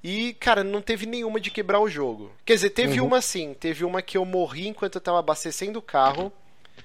[0.02, 2.30] E, cara, não teve nenhuma de quebrar o jogo.
[2.44, 3.54] Quer dizer, teve uma sim.
[3.54, 6.30] Teve uma que eu morri enquanto eu tava abastecendo o carro.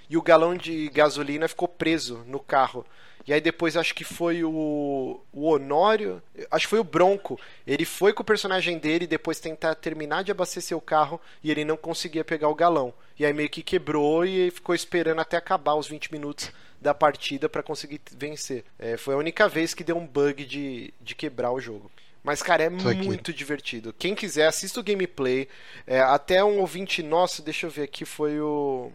[0.10, 2.86] E o galão de gasolina ficou preso no carro.
[3.28, 7.40] E aí depois acho que foi o, o Honório, acho que foi o Bronco.
[7.68, 11.64] Ele foi com o personagem dele depois tentar terminar de abastecer o carro e ele
[11.64, 12.94] não conseguia pegar o galão.
[13.20, 17.50] E aí meio que quebrou e ficou esperando até acabar os 20 minutos da partida
[17.50, 18.64] para conseguir vencer.
[18.80, 21.92] É, foi a única vez que deu um bug de, de quebrar o jogo.
[22.24, 23.06] Mas, cara, é aqui.
[23.06, 23.94] muito divertido.
[23.98, 25.48] Quem quiser, assista o gameplay.
[25.88, 28.92] É, até um ouvinte nosso, deixa eu ver aqui, foi o.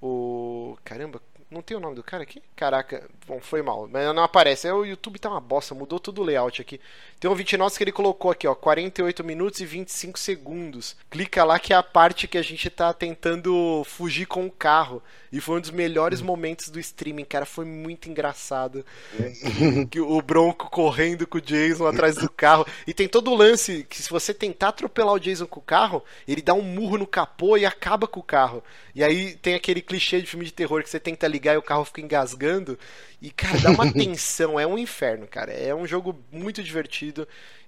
[0.00, 0.76] O.
[0.84, 2.42] Caramba, não tem o nome do cara aqui?
[2.56, 3.86] Caraca, bom, foi mal.
[3.86, 4.66] Mas não aparece.
[4.66, 6.80] É, o YouTube tá uma bosta, mudou todo o layout aqui.
[7.22, 10.96] Tem um ouvinte nosso que ele colocou aqui, ó, 48 minutos e 25 segundos.
[11.08, 15.00] Clica lá que é a parte que a gente tá tentando fugir com o carro.
[15.30, 17.46] E foi um dos melhores momentos do streaming, cara.
[17.46, 18.84] Foi muito engraçado.
[19.88, 22.66] que o Bronco correndo com o Jason atrás do carro.
[22.88, 26.02] E tem todo o lance que se você tentar atropelar o Jason com o carro,
[26.26, 28.64] ele dá um murro no capô e acaba com o carro.
[28.96, 31.62] E aí tem aquele clichê de filme de terror que você tenta ligar e o
[31.62, 32.76] carro fica engasgando.
[33.22, 35.52] E, cara, dá uma tensão, é um inferno, cara.
[35.52, 37.11] É um jogo muito divertido.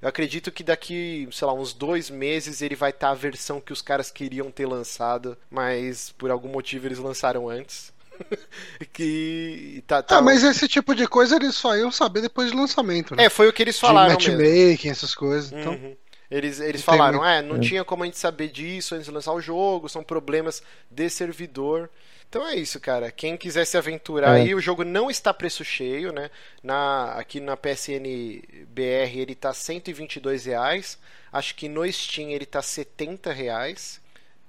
[0.03, 3.73] Eu acredito que daqui, sei lá, uns dois meses ele vai estar a versão que
[3.73, 7.93] os caras queriam ter lançado, mas por algum motivo eles lançaram antes.
[8.93, 12.57] que tá, tá Ah, mas esse tipo de coisa eles só iam saber depois do
[12.57, 13.25] lançamento, né?
[13.25, 14.33] É, foi o que eles de falaram mesmo.
[14.39, 15.53] matchmaking, essas coisas.
[15.53, 15.97] Então, Uhum.
[16.31, 19.13] Eles, eles Não falaram, muito- é, não tinha como a gente saber disso antes de
[19.13, 21.89] lançar o jogo, são problemas de servidor.
[22.35, 23.13] Então é isso, cara.
[23.13, 24.43] Quem quiser se aventurar É.
[24.43, 26.29] aí, o jogo não está preço cheio, né?
[26.65, 30.99] Na, aqui na PSN BR ele tá 122 reais.
[31.33, 34.01] Acho que no Steam ele tá 70 reais.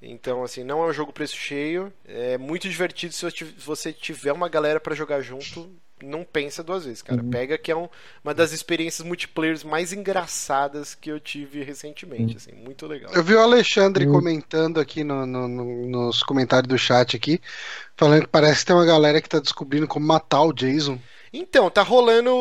[0.02, 1.94] Então, assim, não é um jogo preço cheio.
[2.08, 5.72] É muito divertido se você tiv- você tiver uma galera pra jogar junto.
[6.06, 7.24] Não pensa duas vezes, cara.
[7.24, 7.90] Pega que é um-
[8.24, 12.38] uma das experiências multiplayers mais engraçadas que eu tive recentemente.
[12.38, 13.12] Assim, muito legal.
[13.14, 14.12] eu vi o Alexandre Hum.
[14.12, 17.40] comentando aqui no- no- no- nos comentários do chat aqui,
[17.98, 21.00] falando que parece que tem uma galera que tá descobrindo como matar o Jason.
[21.34, 22.32] Então, tá rolando.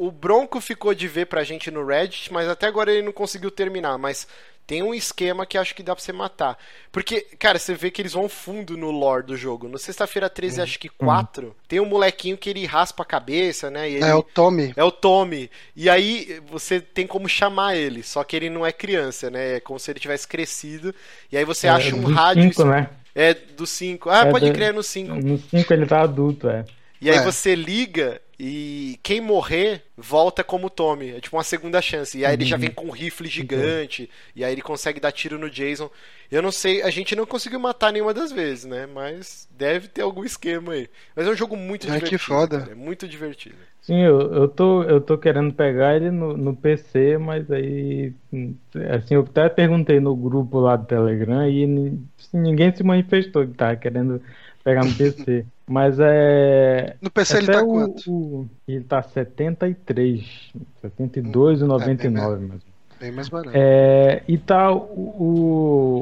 [0.00, 3.48] O Bronco ficou de ver pra gente no Reddit, mas até agora ele não conseguiu
[3.50, 3.96] terminar.
[3.96, 4.26] Mas
[4.66, 6.58] tem um esquema que acho que dá pra você matar.
[6.90, 9.68] Porque, cara, você vê que eles vão fundo no lore do jogo.
[9.68, 13.90] No sexta-feira 13, acho que 4, tem um molequinho que ele raspa a cabeça, né?
[13.90, 14.72] ele- É o Tommy.
[14.74, 15.50] é o Tommy.
[15.76, 19.56] E aí você tem como chamar ele, só que ele não é criança, né?
[19.56, 20.94] É como se ele tivesse crescido.
[21.30, 22.42] E aí você acha um do rádio.
[22.44, 22.88] cinco, né?
[23.14, 24.10] É do 5.
[24.10, 25.14] Ah, É pode do- crer no 5.
[25.14, 26.64] No 5 ele tá adulto, é.
[27.00, 27.22] E aí É.
[27.22, 31.10] você liga e quem morrer volta como Tommy.
[31.10, 32.18] É tipo uma segunda chance.
[32.18, 34.10] E aí ele já vem com um rifle gigante.
[34.34, 35.90] E aí ele consegue dar tiro no Jason.
[36.30, 38.86] Eu não sei, a gente não conseguiu matar nenhuma das vezes, né?
[38.86, 40.88] Mas deve ter algum esquema aí.
[41.14, 42.18] Mas é um jogo muito Ai, que divertido.
[42.18, 42.58] foda.
[42.60, 42.72] cara.
[42.72, 43.56] É muito divertido.
[43.82, 48.54] Sim, eu, eu, tô, eu tô querendo pegar ele no, no PC, mas aí, hum,
[48.90, 53.52] assim, eu até perguntei no grupo lá do Telegram e assim, ninguém se manifestou que
[53.52, 54.22] tava querendo
[54.64, 55.44] pegar no PC.
[55.66, 56.96] Mas é.
[57.00, 58.12] No PC ele tá o- quanto?
[58.12, 62.62] o- ele tá 73, 72,99 mais ou menos.
[63.00, 63.50] Bem mais barato.
[63.54, 64.76] É, e tá o,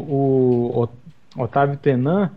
[0.07, 0.89] o,
[1.37, 2.31] o Otávio Tenan,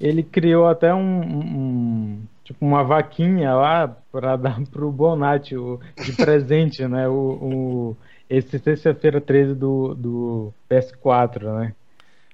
[0.00, 6.12] ele criou até um, um- tipo uma vaquinha lá para dar pro Bonatti o, de
[6.12, 7.08] presente, né?
[7.08, 7.96] O, o-
[8.28, 11.74] esse sexta-feira 13 do, do PS4, né?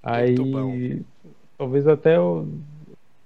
[0.02, 0.36] Aí
[1.58, 2.48] talvez até eu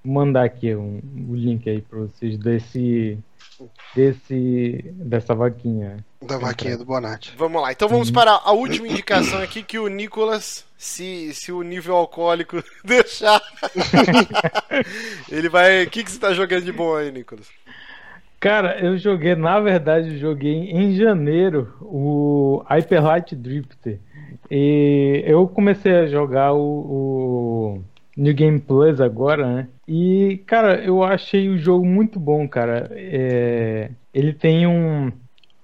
[0.04, 3.18] mandar aqui um, o link aí para vocês desse
[3.94, 6.04] desse dessa vaquinha.
[6.22, 7.34] Da vaquinha do Bonatti.
[7.36, 11.62] Vamos lá, então vamos para a última indicação aqui que o Nicolas, se, se o
[11.62, 13.40] nível alcoólico deixar,
[15.30, 15.84] ele vai.
[15.84, 17.48] O que, que você tá jogando de bom aí, Nicolas?
[18.40, 24.00] Cara, eu joguei, na verdade, eu joguei em janeiro o Hyper Light Drifter.
[24.50, 27.82] E eu comecei a jogar o, o
[28.16, 29.68] New Game Plus agora, né?
[29.88, 32.88] E, cara, eu achei o jogo muito bom, cara.
[32.92, 35.10] É, ele tem um,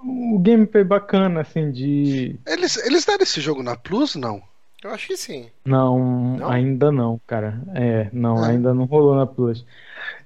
[0.03, 2.37] um gameplay bacana, assim, de.
[2.47, 4.41] Eles, eles deram esse jogo na Plus, não?
[4.83, 5.51] Eu acho que sim.
[5.67, 6.49] Não, Não?
[6.51, 7.61] ainda não, cara.
[7.75, 8.49] É, não, Ah.
[8.49, 9.67] ainda não rolou na Plus.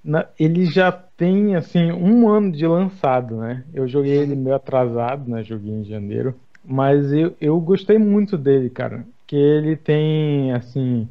[0.05, 3.65] Na- ele já tem, assim, um ano de lançado, né?
[3.73, 5.43] Eu joguei ele meio atrasado, né?
[5.43, 6.35] Joguei em janeiro.
[6.65, 9.05] Mas eu, eu gostei muito dele, cara.
[9.27, 11.09] Que ele tem, assim,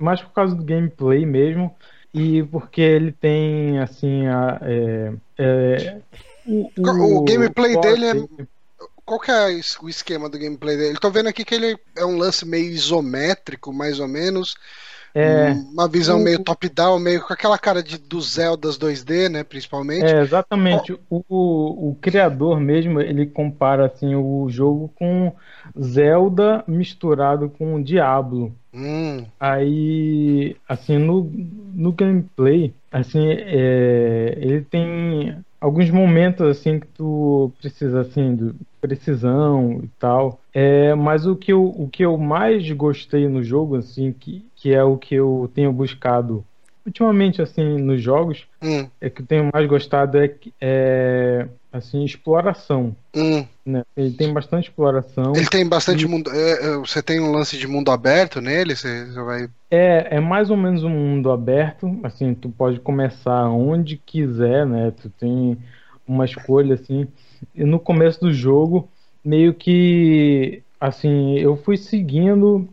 [0.00, 1.74] mais por causa do gameplay mesmo.
[2.12, 6.02] E porque ele tem, assim, a, é, é,
[6.46, 6.70] o,
[7.18, 8.46] O gameplay o- dele é-
[9.04, 10.98] Qual que é o esquema do gameplay dele?
[11.00, 14.54] Tô vendo aqui que ele é um lance meio isométrico, mais ou menos.
[15.12, 19.42] É, Uma visão o- meio top-down, meio com aquela cara de, do Zeldas 2D, né?
[19.42, 20.04] Principalmente.
[20.04, 20.92] É, exatamente.
[21.10, 25.34] O, o criador mesmo, ele compara assim o jogo com
[25.80, 28.54] Zelda misturado com Diablo.
[28.72, 37.52] Hum, Aí, assim, no, no gameplay, assim, é, ele tem alguns momentos assim que tu
[37.58, 40.40] precisa assim de precisão e tal.
[40.52, 44.72] É, mas o que eu, o que eu mais gostei no jogo, assim, que, que
[44.74, 46.46] é o que eu tenho buscado
[46.84, 52.96] ultimamente assim nos jogos, hum, é que eu tenho mais gostado é, é assim exploração,
[53.14, 53.44] hum.
[53.64, 53.84] né?
[53.96, 55.32] Ele tem bastante exploração.
[55.34, 56.30] Ele tem bastante mundo.
[56.30, 58.74] é, é, você tem um lance de mundo aberto nele?
[58.74, 59.48] Você, você vai.
[59.70, 64.92] É, é mais ou menos um mundo aberto, assim, tu pode começar onde quiser, né?
[65.00, 65.56] Tu tem
[66.06, 67.06] uma escolha assim.
[67.54, 68.88] E no começo do jogo,
[69.24, 72.66] meio que assim, eu fui seguindo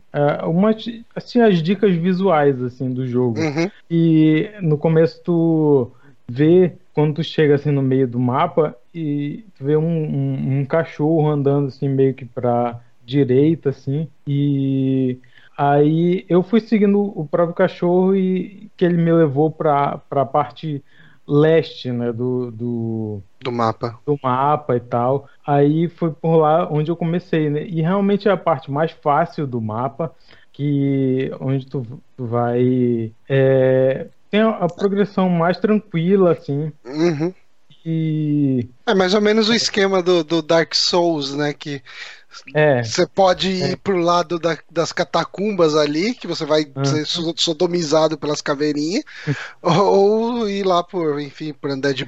[0.47, 3.41] umas assim as dicas visuais assim do jogo.
[3.41, 5.91] Uhum, E no começo tu
[6.27, 10.65] vê quando tu chega assim no meio do mapa e tu vê um, um, um
[10.65, 15.19] cachorro andando assim meio que pra direita assim e
[15.57, 20.83] aí eu fui seguindo o próprio cachorro e que ele me levou pra para parte
[21.27, 23.99] leste né do, do do mapa.
[24.05, 25.27] do mapa e tal.
[25.45, 27.65] Aí foi por lá onde eu comecei, né?
[27.65, 30.13] E realmente é a parte mais fácil do mapa,
[30.51, 31.85] que onde tu,
[32.15, 36.71] tu vai é, tem a, progressão mais tranquila, assim.
[36.85, 37.33] Uhum.
[37.85, 41.53] E É mais ou menos o esquema do, do Dark Souls, né?
[41.53, 41.81] Que
[42.53, 46.85] é, você pode ir pro lado da- das catacumbas ali, que você vai Ah.
[46.85, 49.03] ser so- sodomizado pelas caveirinhas,
[49.61, 52.07] ou ir lá por, enfim, por Undead é,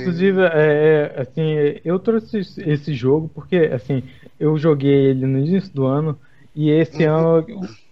[0.00, 4.02] inclusive é, é, assim, eu trouxe esse- esse jogo porque assim,
[4.38, 6.18] eu joguei ele no início do ano
[6.54, 7.44] e esse ano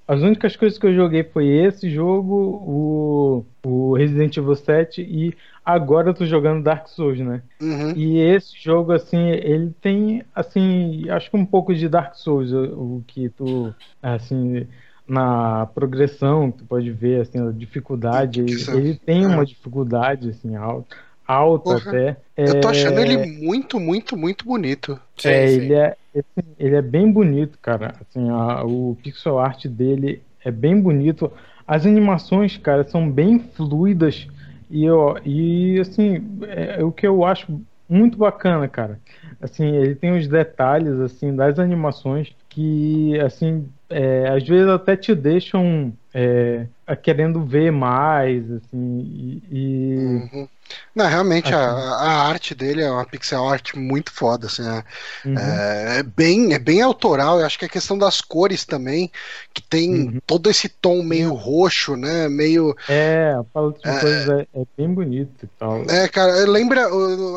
[0.07, 5.35] as únicas coisas que eu joguei foi esse jogo, o, o Resident Evil 7 e
[5.65, 7.43] agora eu tô jogando Dark Souls, né?
[7.61, 7.93] Uhum.
[7.95, 12.97] E esse jogo, assim, ele tem, assim, acho que um pouco de Dark Souls, o,
[12.99, 14.67] o que tu, assim,
[15.07, 19.45] na progressão, tu pode ver, assim, a dificuldade, ele, ele tem uma é.
[19.45, 20.97] dificuldade, assim, alta,
[21.27, 21.79] alta Porra.
[21.81, 22.21] até.
[22.47, 25.01] Eu tô É, achando ele muito, muito, muito bonito.
[25.17, 25.61] Sim, é, sim.
[25.61, 27.95] ele é, assim, ele é bem bonito, cara.
[28.01, 31.31] Assim, a, o pixel art dele é bem bonito.
[31.67, 34.27] As animações, cara, são bem fluidas.
[34.71, 38.99] E, ó, e assim, é, é o que eu acho muito bacana, cara.
[39.41, 45.15] Assim, ele tem os detalhes assim das animações que assim é, às vezes até te
[45.15, 46.67] deixam é,
[47.03, 49.43] querendo ver mais, assim, e...
[49.51, 49.97] e...
[49.97, 50.49] Uhum.
[50.95, 54.85] Não, realmente a, a, arte dele é uma pixel art muito foda, assim, é,
[55.25, 55.39] uhum.
[55.39, 59.11] é, é, bem, é bem autoral, eu acho que a questão das cores também,
[59.53, 60.21] que tem uhum.
[60.25, 62.77] todo esse tom meio roxo, né, meio...
[62.89, 65.85] É, a paleta de é, cores é, é, bem bonito e tal.
[65.91, 66.89] É, cara, lembra,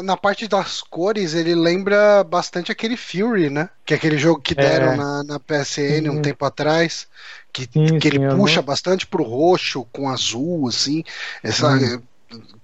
[0.03, 4.53] na parte das cores, ele lembra bastante aquele Fury, né, que é aquele jogo que
[4.53, 4.55] é.
[4.55, 7.07] deram na, na PSN um tempo atrás,
[7.51, 11.03] que, sim, que ele sim, puxa bastante pro roxo com azul, assim.
[11.41, 11.69] Essa.
[11.69, 12.01] Hum.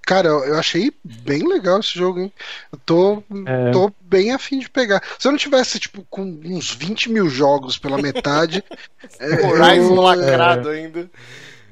[0.05, 2.31] Cara, eu achei bem legal esse jogo, hein?
[2.71, 3.71] Eu tô, é.
[3.71, 5.01] tô bem afim de pegar.
[5.17, 8.63] Se eu não tivesse, tipo, com uns 20 mil jogos pela metade.
[9.19, 10.01] é, Horizon eu...
[10.01, 10.75] lacrado é.
[10.75, 11.09] ainda.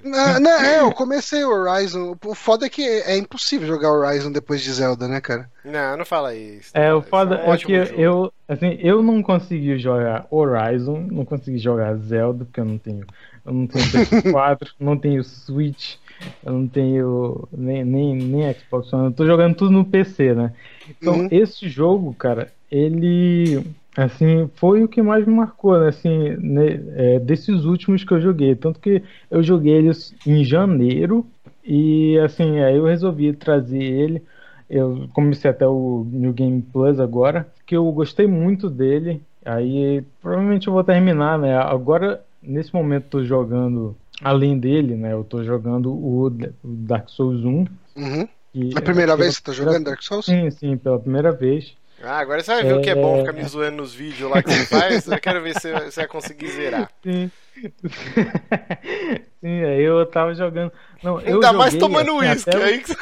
[0.03, 2.17] Não, não, é, eu comecei o Horizon.
[2.25, 5.49] O foda é que é impossível jogar Horizon depois de Zelda, né, cara?
[5.63, 6.71] Não, não fala isso.
[6.73, 11.25] É, o foda é, um é que eu, assim, eu não consegui jogar Horizon, não
[11.25, 13.05] consegui jogar Zelda, porque eu não tenho.
[13.45, 15.95] Eu não tenho PS4, não tenho Switch,
[16.43, 20.53] eu não tenho nem, nem, nem Xbox One, eu tô jogando tudo no PC, né?
[20.89, 21.27] Então, uhum.
[21.31, 23.63] esse jogo, cara, ele
[23.95, 25.89] assim foi o que mais me marcou né?
[25.89, 26.81] assim né?
[26.95, 31.25] É, desses últimos que eu joguei tanto que eu joguei eles em janeiro
[31.63, 34.23] e assim aí eu resolvi trazer ele
[34.69, 40.67] eu comecei até o New Game Plus agora que eu gostei muito dele aí provavelmente
[40.67, 45.91] eu vou terminar né agora nesse momento tô jogando além dele né eu tô jogando
[45.91, 46.29] o
[46.63, 47.65] Dark Souls 1
[47.95, 48.27] uhum.
[48.53, 50.25] E, a primeira vez que você tá jogando Dark Souls?
[50.25, 51.73] Sim, sim, pela primeira vez.
[52.03, 52.75] Ah, agora você vai ver é...
[52.75, 55.07] o que é bom ficar me zoando nos vídeos lá que você faz.
[55.07, 56.91] Eu quero ver se você vai conseguir zerar.
[57.03, 57.31] Sim.
[59.41, 60.71] Sim, aí eu tava jogando.
[61.03, 62.63] Não, Ainda eu mais tomando uísque, até...
[62.63, 62.91] aí, que,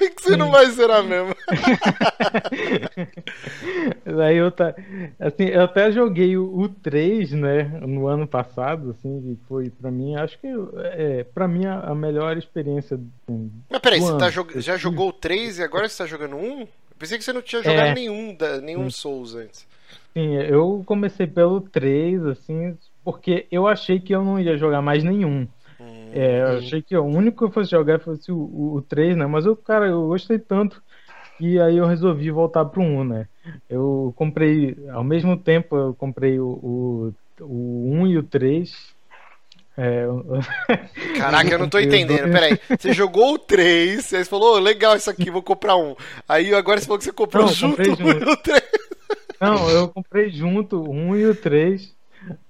[0.00, 1.34] aí que você não vai zerar mesmo.
[4.22, 4.74] aí eu tá.
[5.20, 9.90] Assim, eu até joguei o, o 3, né, no ano passado, assim, que foi pra
[9.90, 10.48] mim, acho que
[10.96, 12.96] é, pra mim a, a melhor experiência.
[12.96, 14.60] Assim, Mas peraí, você tá jog...
[14.60, 16.66] já jogou o 3 e agora você tá jogando um?
[16.98, 17.94] Pensei que você não tinha jogado é.
[17.94, 19.66] nenhum, da, nenhum Souls antes.
[20.12, 25.04] Sim, eu comecei pelo 3, assim, porque eu achei que eu não ia jogar mais
[25.04, 25.46] nenhum.
[25.80, 28.82] Hum, é, eu achei que o único que eu fosse jogar fosse o, o, o
[28.82, 29.26] 3, né?
[29.26, 30.82] Mas eu, cara, eu gostei tanto
[31.38, 33.28] que aí eu resolvi voltar pro 1, né?
[33.68, 38.94] Eu comprei, ao mesmo tempo, eu comprei o, o, o 1 e o 3.
[39.76, 40.06] É,
[41.18, 42.30] Caraca, eu não tô entendendo.
[42.30, 45.96] Peraí, você jogou o 3, aí você falou, oh, legal isso aqui, vou comprar um.
[46.28, 48.30] Aí agora você falou que você comprou não, junto, junto.
[48.30, 48.62] o 3.
[49.40, 51.94] Não, eu comprei junto o 1 e o 3.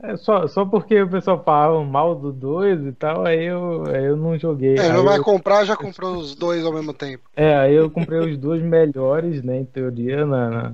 [0.02, 4.04] É só, só porque o pessoal falava mal do 2 e tal, aí eu, aí
[4.04, 4.76] eu não joguei.
[4.76, 5.24] É, não vai eu...
[5.24, 7.24] comprar, já comprou os dois ao mesmo tempo.
[7.34, 10.24] É, aí eu comprei os dois melhores, né, em teoria.
[10.24, 10.72] Na, na...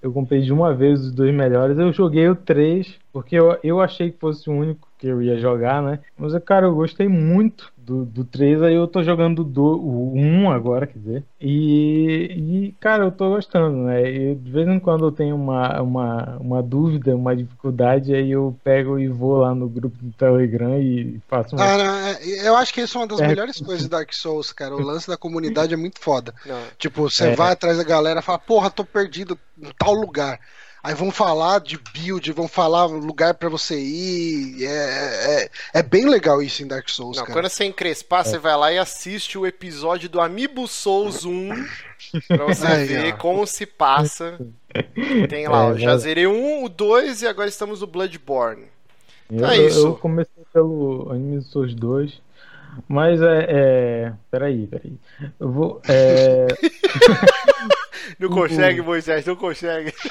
[0.00, 1.78] Eu comprei de uma vez os dois melhores.
[1.78, 5.38] Eu joguei o 3, porque eu, eu achei que fosse o único que eu ia
[5.38, 6.00] jogar, né?
[6.16, 10.50] Mas, cara, eu gostei muito do, do 3, aí eu tô jogando do, o 1
[10.50, 11.24] agora, quer dizer.
[11.40, 14.02] E, e, cara, eu tô gostando, né?
[14.02, 18.54] E de vez em quando eu tenho uma, uma, uma dúvida, uma dificuldade, aí eu
[18.62, 21.64] pego e vou lá no grupo do Telegram e faço uma.
[21.64, 24.76] Ah, eu acho que isso é uma das é, melhores coisas do Dark Souls, cara.
[24.76, 26.34] O lance da comunidade é muito foda.
[26.44, 26.60] Não.
[26.76, 27.34] Tipo, você é.
[27.34, 30.38] vai atrás da galera e fala, porra, tô perdido em tal lugar.
[30.82, 34.64] Aí vão falar de build, vão falar lugar para você ir.
[34.64, 37.16] É, é, é, bem legal isso em Dark Souls.
[37.16, 37.38] Não, cara.
[37.38, 38.24] quando você encrespar, é.
[38.24, 41.48] você vai lá e assiste o episódio do Amiibo Souls 1
[42.28, 43.16] pra você Aí, ver ó.
[43.16, 44.38] como se passa.
[45.28, 48.66] Tem lá, é, ó, já zerei um, o 2 e agora estamos no Bloodborne.
[49.30, 49.86] Eu, é isso.
[49.88, 52.28] Eu comecei pelo Amiibo Souls 2.
[52.86, 54.12] Mas é, é.
[54.30, 54.92] Peraí, peraí.
[55.40, 55.82] Eu vou.
[55.88, 56.46] É...
[58.18, 59.92] Não consegue, Moisés, não consegue.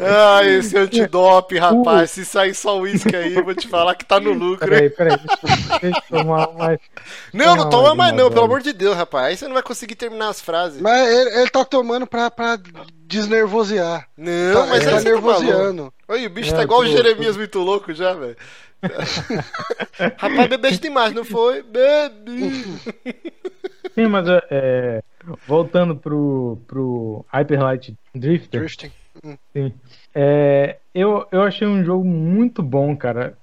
[0.00, 2.10] ah, esse antidope, rapaz.
[2.10, 4.68] Se sair só uísque aí, vou te falar que tá no lucro.
[4.68, 6.78] Peraí, peraí, deixa, deixa eu tomar mais.
[7.32, 9.26] Não, não toma mais, não, pelo amor de Deus, rapaz.
[9.26, 10.80] Aí você não vai conseguir terminar as frases.
[10.80, 12.58] Mas ele, ele tá tomando pra, pra
[13.06, 14.08] desnervosear.
[14.16, 15.92] Não, tá, mas ele tá, tá nervoseando.
[16.08, 18.36] Olha, o bicho tá é, igual o Jeremias muito louco já, velho.
[20.18, 21.62] Rapaz, bebeste demais, não foi?
[21.62, 22.64] Bebi!
[23.94, 25.02] Sim, mas é, é,
[25.46, 28.60] voltando pro, pro Hyper Light Drifter.
[28.60, 28.92] Drifting.
[29.52, 29.72] Sim.
[30.14, 33.36] É, eu, eu achei um jogo muito bom, cara.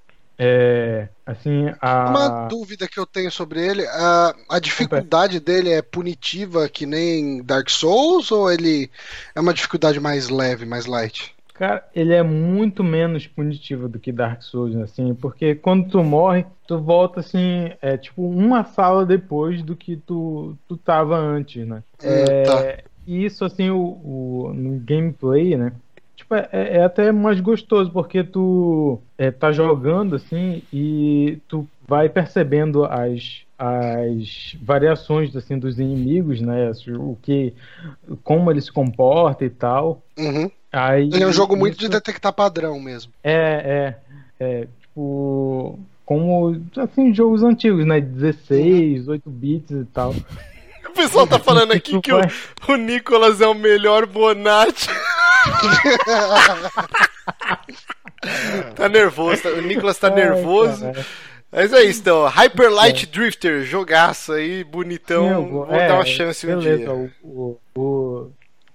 [0.44, 2.10] É, assim, a...
[2.10, 7.44] Uma dúvida que eu tenho sobre ele, a, a dificuldade dele é punitiva que nem
[7.44, 8.90] Dark Souls ou ele
[9.36, 11.36] é uma dificuldade mais leve, mais light?
[11.62, 16.44] Cara, ele é muito menos punitivo do que Dark Souls, assim, porque quando tu morre,
[16.66, 21.84] tu volta assim, é tipo uma sala depois do que tu, tu tava antes, né?
[22.04, 22.78] Hum, é, tá.
[23.06, 25.72] E isso, assim, o, o, no gameplay, né?
[26.16, 32.10] Tipo, é, é, até mais gostoso, porque tu é, tá jogando, assim, e tu vai
[32.10, 36.72] percebendo as, as variações assim dos inimigos, né?
[36.98, 37.54] O que,
[38.24, 40.02] como eles se comportam e tal.
[40.18, 40.50] Uhum.
[40.72, 41.82] Aí, Ele é um jogo muito isso...
[41.82, 43.12] de detectar padrão mesmo.
[43.24, 43.96] É,
[44.40, 44.68] é, é.
[44.82, 48.00] Tipo, como assim, jogos antigos, né?
[48.00, 50.16] 16, 8 bits e tal.
[50.84, 52.20] O pessoal tá falando aqui que o,
[52.68, 54.90] o Nicolas é o melhor Bonatti.
[58.76, 60.92] tá nervoso, tá, o Nicolas tá nervoso.
[61.52, 62.28] Mas é isso, então.
[62.28, 63.08] Hyper Light é.
[63.08, 65.48] Drifter, jogaço aí, bonitão.
[65.48, 67.16] vou, vou é, dar uma chance beleza, um dia.
[67.24, 68.32] O, o, o,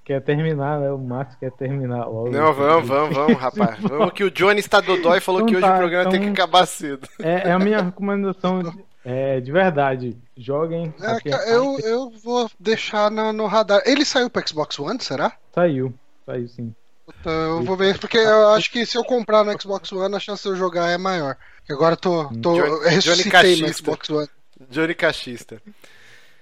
[0.06, 0.90] quer terminar, né?
[0.92, 2.30] O Márcio quer terminar logo.
[2.30, 3.76] Não, vamos, vamos, vamos, rapaz.
[3.80, 6.12] Vamos que o Johnny está dodói e falou então, que hoje tá, o programa então,
[6.12, 7.08] tem que acabar cedo.
[7.18, 10.16] É, é a minha recomendação de, é, de verdade.
[10.36, 10.94] Joguem.
[11.02, 13.82] É, eu, eu vou deixar no, no radar.
[13.84, 15.32] Ele saiu para Xbox One, será?
[15.52, 15.92] Saiu,
[16.24, 16.72] saiu sim.
[17.20, 20.20] Então, eu vou ver, porque eu acho que se eu comprar no Xbox One, a
[20.20, 21.36] chance de eu jogar é maior.
[21.68, 22.24] Agora eu tô.
[22.40, 24.28] tô Johnny, ressuscitei no Xbox One.
[24.70, 25.60] Johnny Cachista.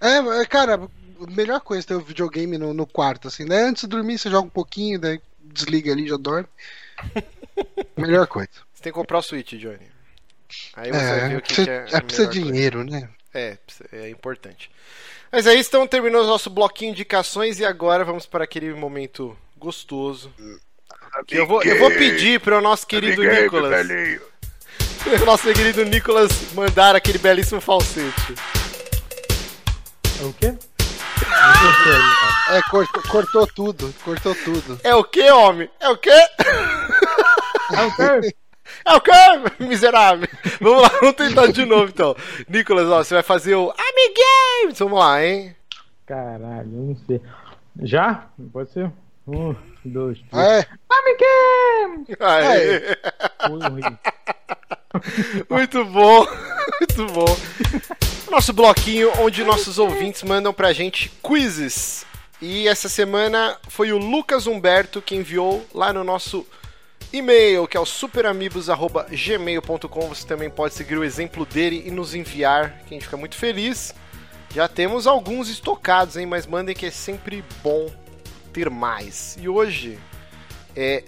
[0.01, 0.81] É, cara,
[1.31, 3.63] melhor coisa ter o um videogame no, no, quarto, assim, né?
[3.63, 6.49] Antes de dormir, você joga um pouquinho, daí desliga ali já dorme.
[7.97, 8.51] melhor coisa.
[8.73, 9.95] Você tem que comprar o Switch, Johnny.
[10.75, 11.87] Aí você é, vê o que, que é.
[11.93, 13.09] É precisa de dinheiro, né?
[13.33, 13.59] É,
[13.93, 14.71] é importante.
[15.31, 18.73] Mas é isso, então terminou o nosso bloquinho de indicações e agora vamos para aquele
[18.73, 20.33] momento gostoso.
[21.27, 23.87] Que eu, vou, eu vou pedir para o nosso querido Nicolas.
[25.05, 28.35] O nosso querido Nicolas mandar aquele belíssimo falsete.
[30.19, 30.55] É o quê?
[32.51, 34.79] É, cortou, cortou tudo, cortou tudo.
[34.85, 35.69] É o que, homem?
[35.81, 36.11] É o que?
[36.11, 38.35] É o quê?
[38.85, 39.13] É o que,
[39.65, 40.29] miserável?
[40.61, 42.15] Vamos lá, vamos tentar de novo então.
[42.49, 44.79] Nicolas, ó, você vai fazer o Amiguinhos.
[44.79, 45.57] Vamos lá, hein?
[46.07, 47.21] Caralho, eu não sei.
[47.83, 48.27] Já?
[48.53, 48.91] Pode ser?
[49.27, 49.55] Um,
[49.85, 50.47] dois, três.
[50.47, 50.67] É.
[50.91, 52.21] Amiguinhos!
[52.21, 52.97] Aê.
[55.49, 56.27] Muito bom,
[56.81, 57.37] muito bom.
[58.31, 62.05] Nosso bloquinho onde nossos ouvintes mandam pra gente quizzes.
[62.41, 66.47] E essa semana foi o Lucas Humberto que enviou lá no nosso
[67.13, 70.09] e-mail, que é o superamigos.gmail.com.
[70.09, 73.37] Você também pode seguir o exemplo dele e nos enviar, que a gente fica muito
[73.37, 73.95] feliz.
[74.55, 76.27] Já temos alguns estocados, hein?
[76.27, 77.89] Mas mandem que é sempre bom
[78.53, 79.39] ter mais.
[79.41, 79.99] E hoje
[80.77, 81.05] é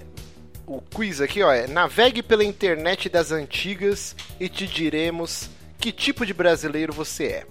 [0.66, 5.48] o quiz aqui, ó, é navegue pela internet das antigas e te diremos
[5.78, 7.46] que tipo de brasileiro você é.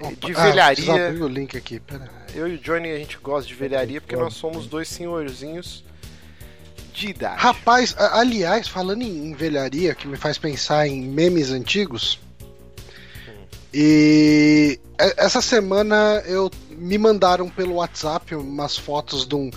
[0.00, 1.08] Opa, de velharia.
[1.08, 2.08] Ah, o link aqui, pera.
[2.34, 5.82] Eu e o Johnny a gente gosta de velharia porque nós somos dois senhorzinhos
[6.92, 7.40] de idade.
[7.40, 12.20] Rapaz, aliás, falando em velharia, que me faz pensar em memes antigos.
[13.72, 14.78] E
[15.16, 19.50] essa semana eu me mandaram pelo WhatsApp umas fotos de um,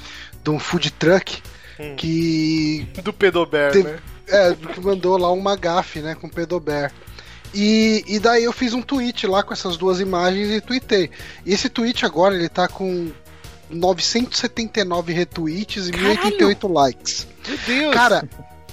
[0.43, 1.41] de um food truck
[1.81, 1.95] hum.
[1.95, 2.87] que.
[3.03, 3.99] Do Pedober, né?
[4.27, 6.91] É, que mandou lá uma gafe, né, com Pedober.
[7.53, 11.09] E, e daí eu fiz um tweet lá com essas duas imagens e tweetei.
[11.45, 13.11] E esse tweet agora ele tá com
[13.69, 16.19] 979 retweets e Caralho.
[16.21, 17.27] 1088 likes.
[17.47, 17.93] Meu Deus!
[17.93, 18.23] Cara,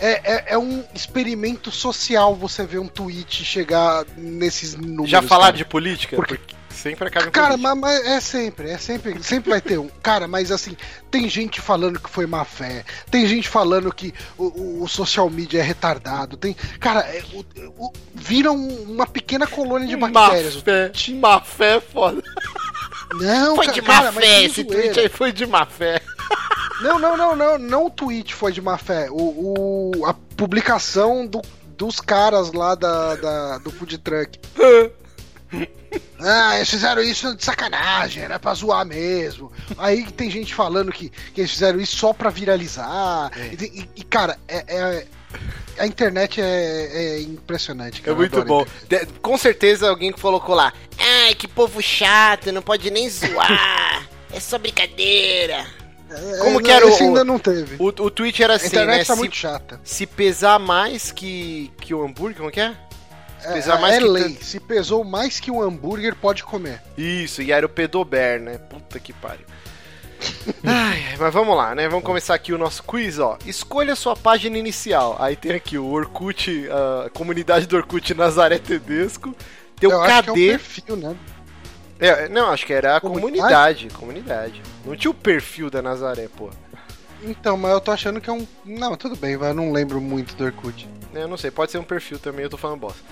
[0.01, 5.11] é, é, é, um experimento social você ver um tweet chegar nesses números.
[5.11, 6.17] Já falaram de política?
[6.17, 9.79] Porque, Porque sempre acaba em Cara, mas, mas, é sempre, é sempre, sempre vai ter
[9.79, 9.89] um.
[10.03, 10.77] Cara, mas assim,
[11.11, 15.61] tem gente falando que foi má fé, tem gente falando que o, o, social media
[15.61, 16.55] é retardado, tem.
[16.79, 17.45] Cara, é, o,
[17.77, 20.57] o, viram uma pequena colônia de bactérias.
[20.57, 22.23] Má fé, má fé foda.
[23.15, 26.01] Não, foi de má fé, esse tweet aí foi de má fé.
[26.81, 29.09] Não, não, não, não, não o tweet foi de má fé.
[29.11, 31.43] O, o a publicação do,
[31.77, 34.39] dos caras lá da, da do food truck.
[36.21, 39.51] Ah, eles fizeram isso de sacanagem, era pra zoar mesmo.
[39.79, 43.31] Aí tem gente falando que, que eles fizeram isso só pra viralizar.
[43.37, 43.55] É.
[43.55, 45.07] E, e, cara, é, é,
[45.79, 48.03] a internet é, é impressionante.
[48.03, 48.15] Cara.
[48.15, 48.67] É muito bom.
[48.89, 50.73] De, com certeza alguém colocou lá.
[50.99, 54.07] Ai, que povo chato, não pode nem zoar.
[54.33, 55.67] é só brincadeira.
[56.11, 56.95] É, Como que era o.
[56.95, 57.77] ainda não teve.
[57.79, 59.05] O, o tweet era assim, a internet né?
[59.05, 59.81] Tá se, muito chata.
[59.85, 62.75] Se pesar mais que, que o hambúrguer, como que é?
[63.39, 64.35] Se pesar é, mais é que lei.
[64.35, 64.45] T...
[64.45, 66.83] Se pesou mais que um hambúrguer, pode comer.
[66.97, 68.59] Isso, e era o pedober, né?
[68.59, 69.47] Puta que pariu.
[70.65, 71.89] Ai, mas vamos lá, né?
[71.89, 73.39] Vamos começar aqui o nosso quiz, ó.
[73.47, 75.17] Escolha sua página inicial.
[75.21, 76.69] Aí tem aqui o Orkut,
[77.07, 79.35] a comunidade do Orkut Nazaré Tedesco.
[79.79, 80.49] Tem o Eu acho que é um KD.
[80.49, 81.17] perfil, né?
[81.99, 83.89] É, não, acho que era a Comunidade?
[83.91, 84.63] comunidade.
[84.85, 86.51] Não tinha o perfil da Nazaré, pô.
[87.23, 88.47] Então, mas eu tô achando que é um.
[88.65, 90.89] Não, tudo bem, vai, eu não lembro muito do Orkut.
[91.13, 93.03] Eu não sei, pode ser um perfil também, eu tô falando bosta.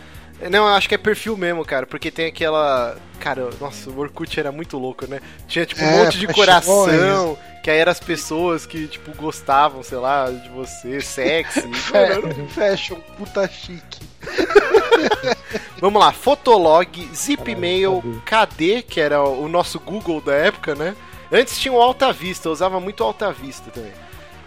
[0.51, 2.97] Não, eu acho que é perfil mesmo, cara, porque tem aquela.
[3.19, 5.21] Cara, nossa, o Orkut era muito louco, né?
[5.49, 6.47] Tinha tipo um É, monte de paixões.
[6.47, 11.63] coração, que aí eram as pessoas que, tipo, gostavam, sei lá, de você, sexy.
[11.67, 14.01] Mano, era- Fashion, puta chique.
[15.81, 20.95] Vamos lá, Fotolog, Zipmail, KD, que era o nosso Google da época, né?
[21.33, 23.93] Antes tinha o Alta Vista, eu usava muito Alta Vista também.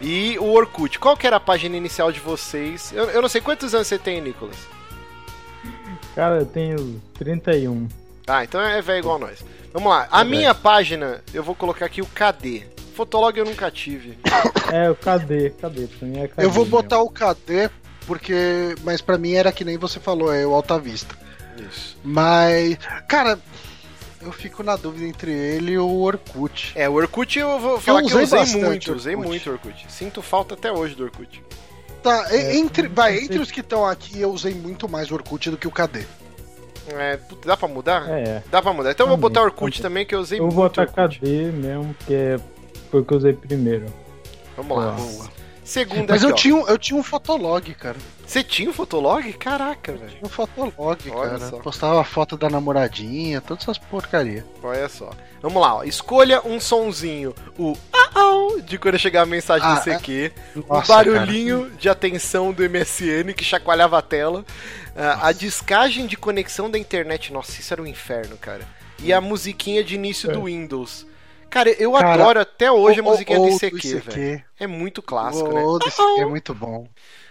[0.02, 0.98] E o Orkut.
[0.98, 2.94] Qual que era a página inicial de vocês?
[2.94, 4.56] Eu, eu não sei quantos anos você tem, Nicolas.
[6.16, 7.88] Cara, eu tenho 31.
[8.26, 9.43] Tá, então é velho igual nós.
[9.74, 12.64] Vamos lá, a É minha página, eu vou colocar aqui o KD.
[12.95, 14.18] Fotolog eu nunca tive.
[14.72, 16.45] É, o KD, KD, pra mim é KD.
[16.45, 16.78] Eu vou mesmo.
[16.78, 17.72] botar o KD,
[18.05, 18.76] porque.
[18.84, 21.16] Mas pra mim era que nem você falou, é o Alta Vista.
[21.57, 21.97] Isso.
[22.03, 22.78] Mas.
[23.07, 23.39] Cara,
[24.22, 26.72] eu fico na dúvida entre ele e o Orkut.
[26.76, 29.28] É, o Orkut eu vou falar que eu usei usei bastante muito, usei Orkut.
[29.28, 29.86] muito Orkut.
[29.91, 31.41] Sinto falta até hoje do Orkut.
[32.04, 35.50] Tá, É, entre, vai, entre os que estão aqui, eu usei muito mais o Orkut
[35.50, 36.06] do que o KD.
[36.88, 38.10] É, puta, dá pra mudar?
[38.10, 38.91] É, Dá pra mudar.
[38.91, 39.82] Então eu vou Também, botar Orkut também.
[39.82, 41.20] também, que eu usei eu muito vou botar Orkut.
[41.20, 42.39] KD mesmo, que é
[42.89, 43.86] foi o que eu usei primeiro.
[44.58, 44.91] Vamos lá.
[44.91, 45.30] Boa.
[45.70, 46.36] Segunda Mas aqui, eu ó.
[46.36, 47.95] tinha, um- eu tinha um Fotolog, cara.
[48.26, 49.32] Você tinha um Fotolog?
[49.34, 50.17] Caraca, velho.
[50.24, 50.74] Um Fotolog,
[51.11, 51.49] Olha cara.
[51.51, 51.57] só.
[51.59, 54.43] Postava foto da namoradinha, todas essas porcaria.
[54.63, 55.11] Olha só.
[55.43, 55.84] Vamos lá, ó.
[55.84, 57.36] Escolha um sonzinho.
[57.55, 57.78] O
[58.15, 60.32] au de quando chegar a mensagem Ah, do CQ.
[60.55, 64.43] o Nossa, barulhinho de atenção do MSN que chacoalhava a tela.
[64.95, 67.32] ah, a discagem de conexão da internet.
[67.32, 68.67] Nossa, isso era um inferno, cara.
[69.03, 70.34] E a musiquinha de início É.
[70.34, 71.05] do Windows.
[71.50, 74.00] Cara, eu Cara, adoro até hoje a Ou- musiquinha do do ICQ, ICQ.
[74.20, 74.43] velho.
[74.60, 75.64] É muito clássico, né?
[75.64, 76.88] O desse aqui é muito bom.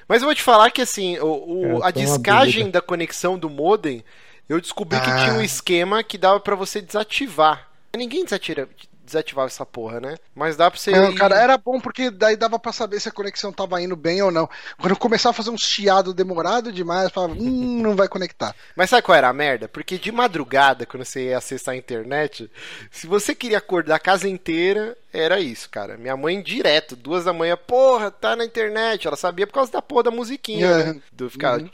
[0.08, 4.02] Mas eu vou te falar que assim, o, o- a descagem da conexão do modem,
[4.48, 5.18] eu descobri que Ah.
[5.24, 7.68] tinha um esquema que dava pra você desativar.
[7.96, 8.68] Ninguém desatira,
[9.08, 10.16] desativava essa porra, né?
[10.34, 10.90] Mas dá pra você.
[10.92, 13.96] Não, ir- cara, era bom porque daí dava pra saber se a conexão tava indo
[13.96, 14.48] bem ou não.
[14.78, 18.54] Quando eu começava a fazer um chiado demorado demais, eu falava, hum, não vai conectar.
[18.76, 19.68] Mas sabe qual era a merda?
[19.68, 22.50] Porque de madrugada, quando você ia acessar a internet,
[22.90, 25.96] se você queria acordar a casa inteira, era isso, cara.
[25.96, 29.06] Minha mãe direto, duas da manhã, porra, tá na internet.
[29.06, 30.84] Ela sabia por causa da porra da musiquinha, É.
[30.92, 31.00] né?
[31.10, 31.58] Do ficar.
[31.58, 31.70] Uhum.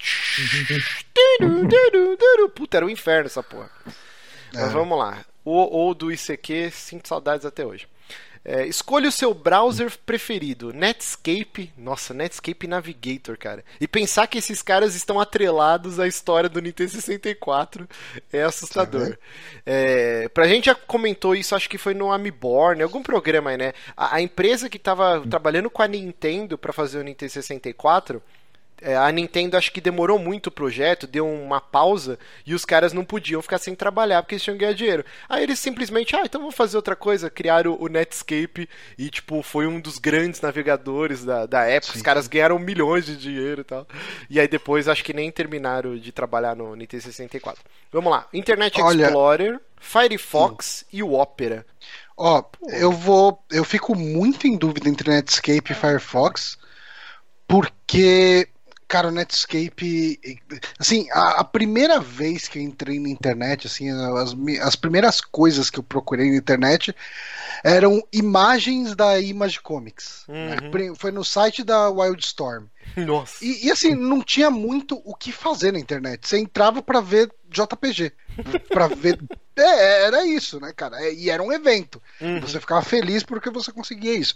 [2.54, 3.70] Puta, era o inferno essa porra.
[4.52, 4.68] Mas É.
[4.68, 5.18] vamos lá.
[5.44, 7.86] Ou, ou do ICQ, sinto saudades até hoje.
[8.46, 10.70] É, escolha o seu browser preferido.
[10.70, 11.72] Netscape.
[11.78, 13.64] Nossa, Netscape Navigator, cara.
[13.80, 17.88] E pensar que esses caras estão atrelados à história do Nintendo 64
[18.32, 19.16] é assustador.
[19.66, 23.72] É, pra gente já comentou isso, acho que foi no Amiborn, algum programa aí, né?
[23.96, 28.22] A, a empresa que tava trabalhando com a Nintendo pra fazer o Nintendo 64.
[28.80, 32.92] É, a Nintendo acho que demorou muito o projeto, deu uma pausa e os caras
[32.92, 35.04] não podiam ficar sem trabalhar porque eles tinham que ganhar dinheiro.
[35.28, 38.68] Aí eles simplesmente, ah, então vamos fazer outra coisa, criaram o, Netscape
[38.98, 41.92] e, tipo, foi um dos grandes navegadores da, da época.
[41.92, 42.04] Os Sim.
[42.04, 43.86] caras ganharam milhões de dinheiro e tal.
[44.28, 47.62] E aí depois acho que nem terminaram de trabalhar no Nintendo 64.
[47.92, 51.64] Vamos lá, Internet Olha- Explorer, Firefox e o Opera.
[52.16, 53.44] Ó, eu vou.
[53.50, 56.56] Eu fico muito em dúvida entre Netscape e Firefox,
[57.46, 58.48] porque,
[58.94, 60.20] cara, o Netscape.
[60.78, 65.68] Assim, a, a primeira vez que eu entrei na internet, assim, as, as primeiras coisas
[65.68, 66.94] que eu procurei na internet
[67.64, 70.24] eram imagens da Image Comics.
[70.28, 70.56] né?
[70.62, 70.70] Uhum.
[70.70, 72.66] Pri- Foi no site da Wildstorm.
[72.96, 73.44] Nossa.
[73.44, 76.28] E, e, assim, não tinha muito o que fazer na internet.
[76.28, 78.12] Você entrava pra ver JPG.
[78.68, 79.18] Pra ver.
[79.56, 81.00] É, era isso, né, cara?
[81.00, 82.02] É, E era um evento.
[82.20, 82.40] Uhum.
[82.40, 84.34] Você ficava feliz porque você conseguia isso.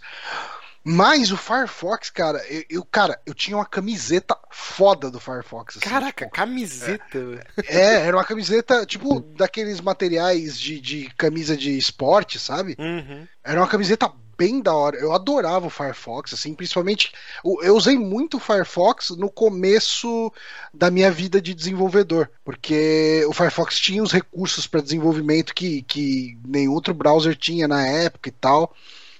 [0.89, 5.77] Mas o Firefox, cara, eu, eu- cara, eu tinha uma camiseta foda do Firefox.
[5.77, 7.19] assim, Caraca, tipo, camiseta.
[7.19, 7.43] velho.
[7.67, 12.75] é, era uma camiseta, tipo, daqueles materiais de, de camisa de esporte, sabe?
[12.79, 13.27] Uhum.
[13.45, 14.97] Era uma camiseta bem da hora.
[14.97, 17.13] Eu adorava o Firefox, assim, principalmente.
[17.45, 20.33] Eu usei muito o Firefox no começo
[20.73, 26.39] da minha vida de desenvolvedor, porque o Firefox tinha os recursos para desenvolvimento que, que
[26.47, 28.75] nenhum outro browser tinha na época e tal.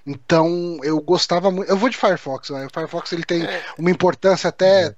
[0.09, 1.69] Então eu gostava muito.
[1.69, 2.67] Eu vou de Firefox, né?
[2.67, 3.63] O Firefox ele tem É.
[3.79, 4.97] uma importância até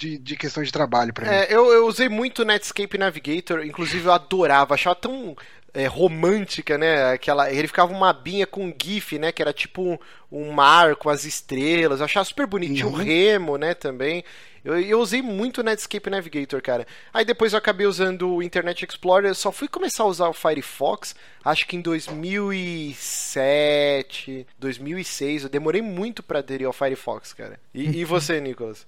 [0.00, 1.34] de, de questão de trabalho para mim.
[1.36, 5.36] É, eu, eu usei muito o Netscape Navigator, inclusive eu adorava, achava tão
[5.74, 7.12] é, romântica, né?
[7.12, 9.30] Aquela, ele ficava uma abinha com GIF, né?
[9.30, 9.98] Que era tipo um,
[10.32, 12.00] um mar com as estrelas.
[12.00, 12.72] Eu achava super bonito.
[12.74, 12.96] Tinha o Uhum.
[12.96, 13.74] Remo, né?
[13.74, 14.24] Também.
[14.64, 16.86] Eu, eu usei muito o Netscape Navigator, cara.
[17.12, 19.30] Aí depois eu acabei usando o Internet Explorer.
[19.30, 25.44] Eu só fui começar a usar o Firefox, acho que em 2007, 2006.
[25.44, 27.60] Eu demorei muito pra aderir ao Firefox, cara.
[27.74, 28.86] E, e você, Nicolas?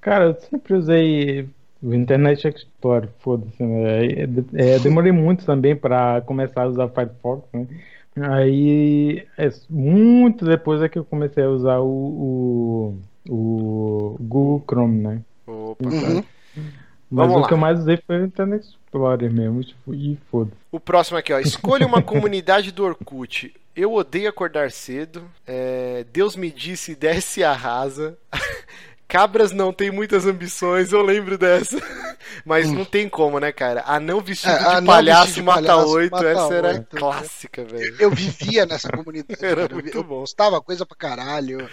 [0.00, 1.48] Cara, eu sempre usei
[1.82, 4.06] o Internet Explorer, foda-se, né?
[4.06, 7.66] É, é, demorei muito também para começar a usar o Firefox, né?
[8.20, 12.96] Aí, é, muito depois é que eu comecei a usar o,
[13.28, 15.20] o, o Google Chrome, né?
[15.46, 15.88] Opa.
[15.88, 16.22] Uhum.
[17.10, 17.48] Mas Vamos o lá.
[17.48, 20.56] que eu mais usei foi o Internet Explorer mesmo, tipo, e foda-se.
[20.70, 21.40] O próximo aqui, ó.
[21.40, 23.52] Escolha uma comunidade do Orkut.
[23.74, 25.24] Eu odeio acordar cedo.
[25.46, 28.16] É, Deus me disse, desce e arrasa.
[29.10, 31.76] Cabras não tem muitas ambições, eu lembro dessa.
[32.44, 33.82] Mas não tem como, né, cara?
[33.86, 36.12] Anão vestido É, de anão palhaço vestido de mata palhaço oito.
[36.12, 36.96] mata Essa era oito.
[36.96, 37.96] clássica, velho.
[37.98, 39.44] Eu vivia nessa comunidade.
[39.44, 39.72] Era cara.
[39.72, 40.20] Eu- muito eu bom.
[40.20, 41.68] postava coisa pra caralho.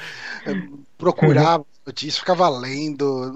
[0.45, 0.55] eu
[0.97, 3.31] procurava notícias, ficava lendo.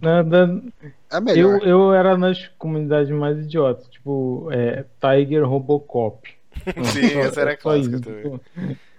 [0.00, 0.62] Nada,
[1.10, 1.60] É melhor.
[1.62, 6.28] eu, eu era nas comunidades mais idiotas, tipo, é, Tiger Robocop.
[6.92, 8.02] Sim, Só- essa era só clássica isso.
[8.04, 8.40] também.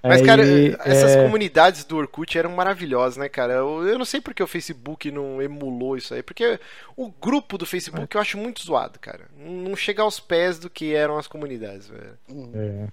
[0.04, 3.54] Mas, cara, Aí, essas é, comunidades do Orkut eram maravilhosas, né, cara?
[3.54, 6.22] Eu, eu não sei porque o Facebook não emulou isso aí.
[6.22, 6.60] Porque
[6.96, 9.26] o grupo do Facebook eu acho muito zoado, cara.
[9.38, 12.18] Não chega aos pés do que eram as comunidades, velho.
[12.54, 12.88] é.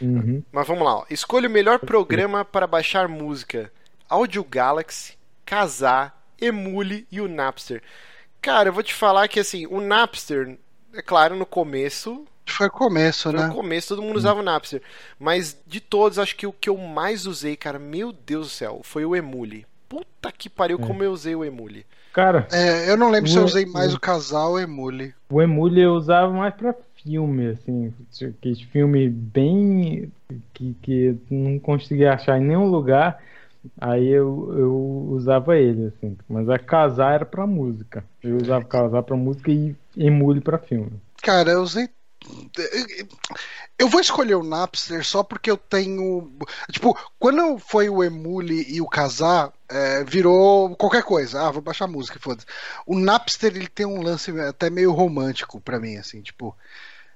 [0.00, 0.42] Uhum.
[0.50, 1.04] Mas vamos lá, ó.
[1.08, 3.70] Escolha o melhor programa para baixar música:
[4.08, 7.82] Audio Galaxy, Kazaa, Emule e o Napster.
[8.40, 10.58] Cara, eu vou te falar que assim, o Napster,
[10.92, 13.48] é claro, no começo Foi o começo, no né?
[13.48, 14.82] começo todo mundo usava o Napster.
[15.18, 18.80] Mas de todos, acho que o que eu mais usei, cara, meu Deus do céu,
[18.84, 19.66] foi o Emule.
[19.88, 21.86] Puta que pariu, como eu usei o Emule.
[22.12, 25.14] Cara, É, eu não lembro se eu O- usei mais o casal ou Emule.
[25.30, 27.92] o Emule eu usava mais pra filme, assim,
[28.22, 30.10] aqueles filme bem
[30.54, 33.22] que, que não conseguia achar em nenhum lugar,
[33.80, 34.74] aí eu, eu
[35.10, 36.16] usava ele, assim.
[36.28, 38.04] Mas a casar era pra música.
[38.22, 40.92] Eu usava casar pra música e Emule pra filme.
[41.22, 41.88] Cara, eu usei.
[43.78, 46.32] Eu vou escolher o Napster só porque eu tenho.
[46.70, 51.42] Tipo, quando foi o Emule e o Casar, é, virou qualquer coisa.
[51.42, 52.46] Ah, vou baixar música, foda-se.
[52.86, 56.56] O Napster ele tem um lance até meio romântico pra mim, assim, tipo.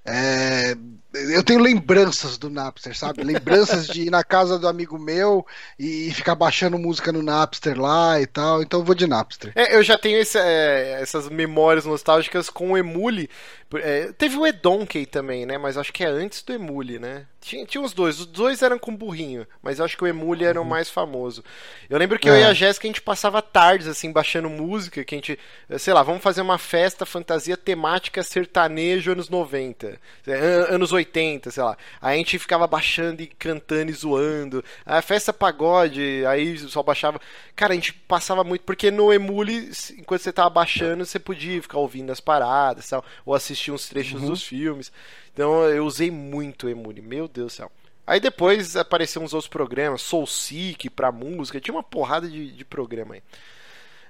[0.09, 0.74] É,
[1.12, 3.22] eu tenho lembranças do Napster, sabe?
[3.24, 5.46] Lembranças de ir na casa do amigo meu
[5.78, 8.62] e ficar baixando música no Napster lá e tal.
[8.62, 9.52] Então eu vou de Napster.
[9.54, 13.28] É, eu já tenho esse, é, essas memórias nostálgicas com o Emule.
[13.74, 15.59] É, teve o Edonkey também, né?
[15.59, 17.26] Mas acho que é antes do Emule, né?
[17.49, 18.20] Tinha, tinha os dois.
[18.20, 21.42] Os dois eram com burrinho, mas eu acho que o Emule era o mais famoso.
[21.88, 22.40] Eu lembro que eu É.
[22.40, 25.38] e a Jéssica a gente passava tardes assim baixando música, que a gente,
[25.78, 31.51] sei lá, vamos fazer uma festa fantasia temática sertanejo anos 90, é, an- anos 80,
[31.51, 31.74] sei lá.
[32.03, 34.62] Aí a gente ficava baixando e cantando e zoando.
[34.84, 37.18] A festa pagode, aí só baixava.
[37.57, 41.78] Cara, a gente passava muito porque no Emule, enquanto você tava baixando, você podia ficar
[41.78, 44.92] ouvindo as paradas, tal, ou assistir uns trechos dos filmes.
[45.39, 47.70] Então eu usei muito o Emule, meu Deus do céu.
[48.05, 52.64] Aí depois apareceram uns outros programas, Soul Seek pra música, tinha uma porrada de, de
[52.64, 53.22] programa aí.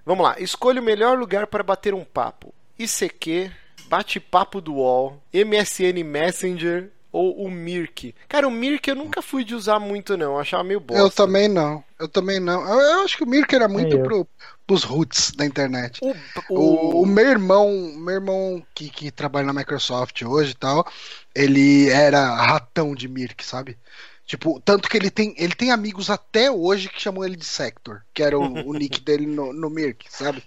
[0.07, 3.51] Vamos lá, escolha o melhor lugar para bater um papo: ICQ,
[3.91, 8.15] Bate-Papo do UOL, MSN Messenger ou o Mirk.
[8.27, 11.03] Cara, o Mirk eu nunca fui de usar muito, não, eu achava meio bosta.
[11.03, 11.85] Eu também não.
[12.01, 12.67] Eu também não.
[12.67, 14.27] Eu, eu acho que o Mirk era muito É, pro,
[14.69, 15.99] pros roots da internet.
[16.03, 16.15] O,
[16.55, 20.87] O, o meu irmão, meu irmão que, que trabalha na Microsoft hoje e tal,
[21.35, 23.79] ele era ratão de Mirk, sabe?
[24.27, 28.03] Tipo, tanto que ele tem, ele tem amigos até hoje que chamam ele de Sector,
[28.13, 30.45] que era o, o nick dele no, no Mirk, sabe?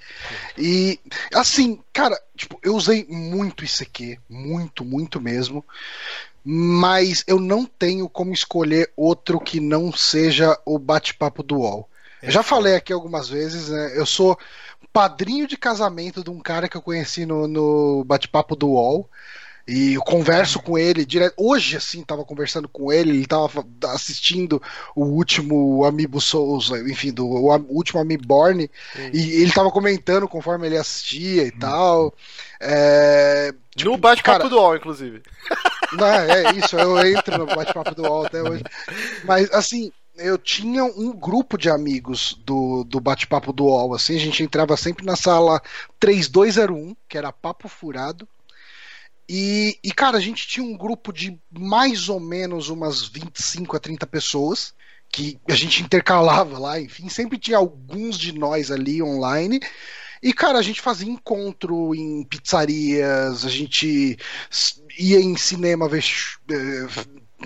[0.55, 0.99] E
[1.33, 5.65] assim, cara, tipo, eu usei muito ICQ, muito, muito mesmo.
[6.43, 11.89] Mas eu não tenho como escolher outro que não seja o bate-papo do UOL.
[12.21, 13.93] Eu já falei aqui algumas vezes, né?
[13.95, 14.37] Eu sou
[14.93, 19.09] padrinho de casamento de um cara que eu conheci no, no bate-papo do UOL.
[19.67, 21.35] E eu converso com ele direto.
[21.37, 24.61] Hoje, assim, tava conversando com ele, ele tava assistindo
[24.95, 28.69] o último Amiibo Souls, enfim, do o último Amiiborn,
[29.13, 32.13] e ele tava comentando conforme ele assistia e tal.
[32.59, 33.53] É,
[33.83, 35.21] no bate-papo do UOL, inclusive.
[35.93, 38.63] não, é isso, eu entro no bate-papo do UOL até hoje.
[39.23, 39.91] Mas, assim,
[40.21, 44.77] eu tinha um grupo de amigos do, do bate-papo do UOL, assim, a gente entrava
[44.77, 45.61] sempre na sala
[45.99, 48.27] 3201, que era Papo Furado.
[49.27, 53.79] E, e, cara, a gente tinha um grupo de mais ou menos umas 25 a
[53.79, 54.73] 30 pessoas
[55.11, 59.59] que a gente intercalava lá, enfim, sempre tinha alguns de nós ali online.
[60.23, 64.17] E, cara, a gente fazia encontro em pizzarias, a gente
[64.97, 66.03] ia em cinema ver,
[66.49, 66.87] eh,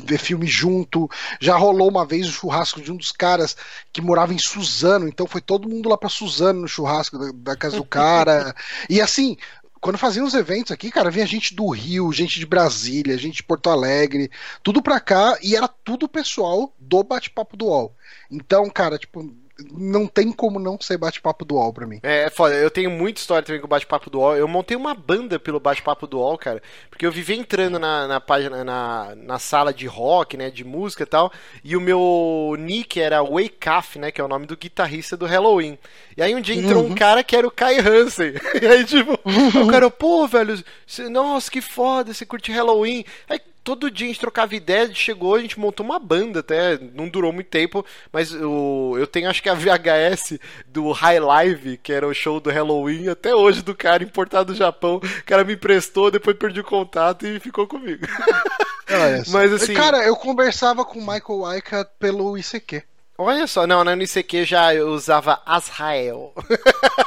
[0.04, 1.10] ver filme junto.
[1.40, 3.56] Já rolou uma vez o churrasco de um dos caras
[3.92, 7.56] que morava em Suzano, então foi todo mundo lá pra Suzano no churrasco da, da
[7.56, 8.56] casa do cara.
[8.90, 9.38] e assim,
[9.80, 13.44] quando faziam os eventos aqui, cara, vinha gente do Rio, gente de Brasília, gente de
[13.44, 14.32] Porto Alegre,
[14.64, 17.96] tudo pra cá, e era tudo pessoal do bate-papo do UOL.
[18.32, 19.32] Então, cara, tipo,
[19.72, 22.00] não tem como não ser bate-papo do UOL pra mim.
[22.04, 22.56] É, foda.
[22.56, 24.36] Eu tenho muita história também com o bate-papo do UOL.
[24.36, 26.62] Eu montei uma banda pelo bate-papo do UOL, cara.
[26.90, 30.50] Porque eu vivia entrando na, na página, na, na sala de rock, né?
[30.50, 31.32] De música e tal.
[31.64, 33.58] E o meu nick era Wake
[33.98, 34.12] né?
[34.12, 35.78] Que é o nome do guitarrista do Halloween.
[36.18, 36.92] E aí um dia entrou uhum.
[36.92, 38.34] um cara que era o Kai Hansen.
[38.62, 40.64] E aí, tipo, o cara, pô, velho,
[41.12, 43.04] nossa, que foda, você curte Halloween.
[43.30, 47.10] Aí todo dia a gente trocava ideia, chegou, a gente montou uma banda até, não
[47.10, 51.92] durou muito tempo, mas o, eu tenho acho que a VHS do High Live, que
[51.92, 55.56] era o show do Halloween, até hoje do cara importado do Japão, o cara me
[55.56, 58.06] emprestou, depois perdi o contato e ficou comigo.
[59.34, 62.84] mas assim, cara, eu conversava com o Michael Waika pelo ICQ.
[63.18, 66.34] Olha só, não, no ICQ já eu usava Azrael.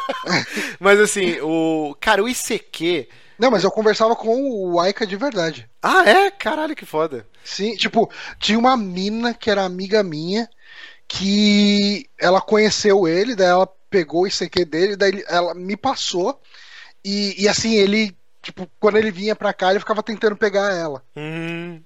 [0.81, 3.07] mas assim, o cara, o ICQ
[3.39, 5.71] não, mas eu conversava com o Aika de verdade.
[5.81, 6.31] Ah, é?
[6.31, 7.27] Caralho, que foda.
[7.45, 8.11] Sim, tipo,
[8.41, 10.49] tinha uma mina que era amiga minha
[11.07, 16.39] que ela conheceu ele, daí ela pegou o ICQ dele, daí ela me passou.
[17.05, 18.18] E, e assim, ele,
[18.49, 21.03] tipo, quando ele vinha pra cá, ele ficava tentando pegar ela.
[21.15, 21.81] Hum.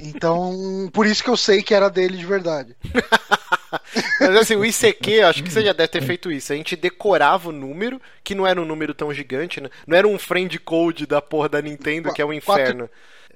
[0.00, 2.76] Então, por isso que eu sei que era dele de verdade.
[4.20, 6.52] Mas assim, o ICQ, acho que você já deve ter feito isso.
[6.52, 9.68] A gente decorava o número, que não era um número tão gigante, né?
[9.86, 12.88] Não era um friend code da porra da Nintendo, que é o um inferno.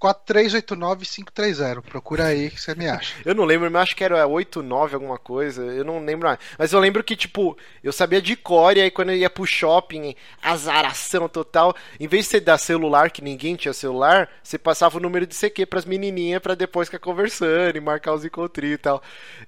[0.03, 1.83] 4389530.
[1.83, 3.15] Procura aí que você me acha.
[3.25, 5.63] eu não lembro, mas acho que era 89 alguma coisa.
[5.63, 6.41] Eu não lembro mais.
[6.59, 9.47] Mas eu lembro que, tipo, eu sabia de cor, e aí quando eu ia pro
[9.47, 11.75] shopping, azaração total.
[12.01, 15.37] Em vez de você dar celular, que ninguém tinha celular, você passava o número de
[15.37, 19.01] CQ pras menininhas pra depois ficar conversando e marcar os encontrinhos e tal.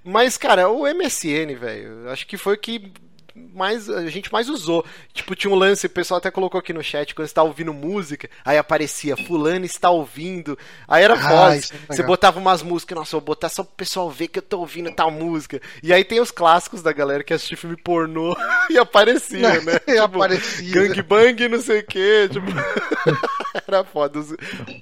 [0.03, 2.93] Mas, cara, o MSN, velho, acho que foi o que
[3.35, 4.85] mais a gente mais usou.
[5.13, 7.73] Tipo, tinha um lance, o pessoal até colocou aqui no chat, quando você tá ouvindo
[7.73, 10.57] música, aí aparecia, fulano está ouvindo.
[10.87, 11.71] Aí era ah, voz.
[11.89, 14.59] É você botava umas músicas, nossa, vou botar só pro pessoal ver que eu tô
[14.59, 15.61] ouvindo tal música.
[15.83, 18.35] E aí tem os clássicos da galera que assistia filme pornô
[18.69, 19.79] e aparecia, né?
[19.79, 20.71] tipo, aparecia.
[20.71, 22.45] Gangbang, não sei o que, tipo...
[23.67, 24.21] era foda.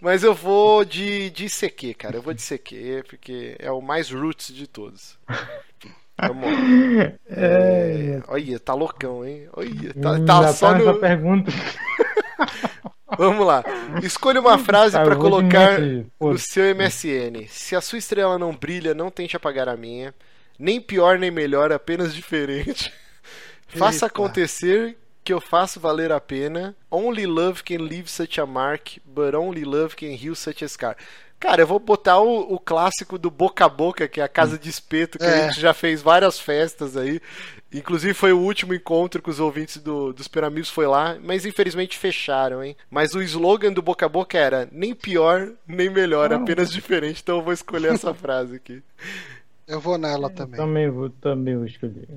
[0.01, 2.17] Mas eu vou de, de CQ, cara.
[2.17, 5.17] Eu vou de CQ, porque é o mais roots de todos.
[6.19, 7.13] Vamos lá.
[7.35, 8.21] É...
[8.27, 9.47] Olha, tá loucão, hein?
[9.53, 10.99] Olha, tá, hum, tá só no.
[10.99, 11.51] Pergunta.
[13.17, 13.63] Vamos lá.
[14.01, 17.47] Escolha uma frase tá, para colocar no seu MSN.
[17.47, 20.13] Se a sua estrela não brilha, não tente apagar a minha.
[20.57, 22.93] Nem pior nem melhor, apenas diferente.
[23.67, 26.75] Faça acontecer que eu faço valer a pena.
[26.91, 30.95] Only love can leave such a mark, but only love can heal such a scar.
[31.43, 34.57] Cara, eu vou botar o, o, clássico do Boca a Boca, que é a casa
[34.57, 35.27] de espeto, que é.
[35.27, 37.19] a gente já fez várias festas aí.
[37.73, 41.97] Inclusive foi o último encontro com os ouvintes do, dos Peramigos foi lá, mas infelizmente
[41.97, 42.77] fecharam, hein?
[42.89, 46.35] Mas o slogan do Boca a Boca era nem pior, nem melhor, oh.
[46.35, 47.19] apenas diferente.
[47.21, 48.81] Então eu vou escolher essa frase aqui.
[49.67, 50.57] Eu vou nela também.
[50.57, 52.07] Também vou, também vou escolher.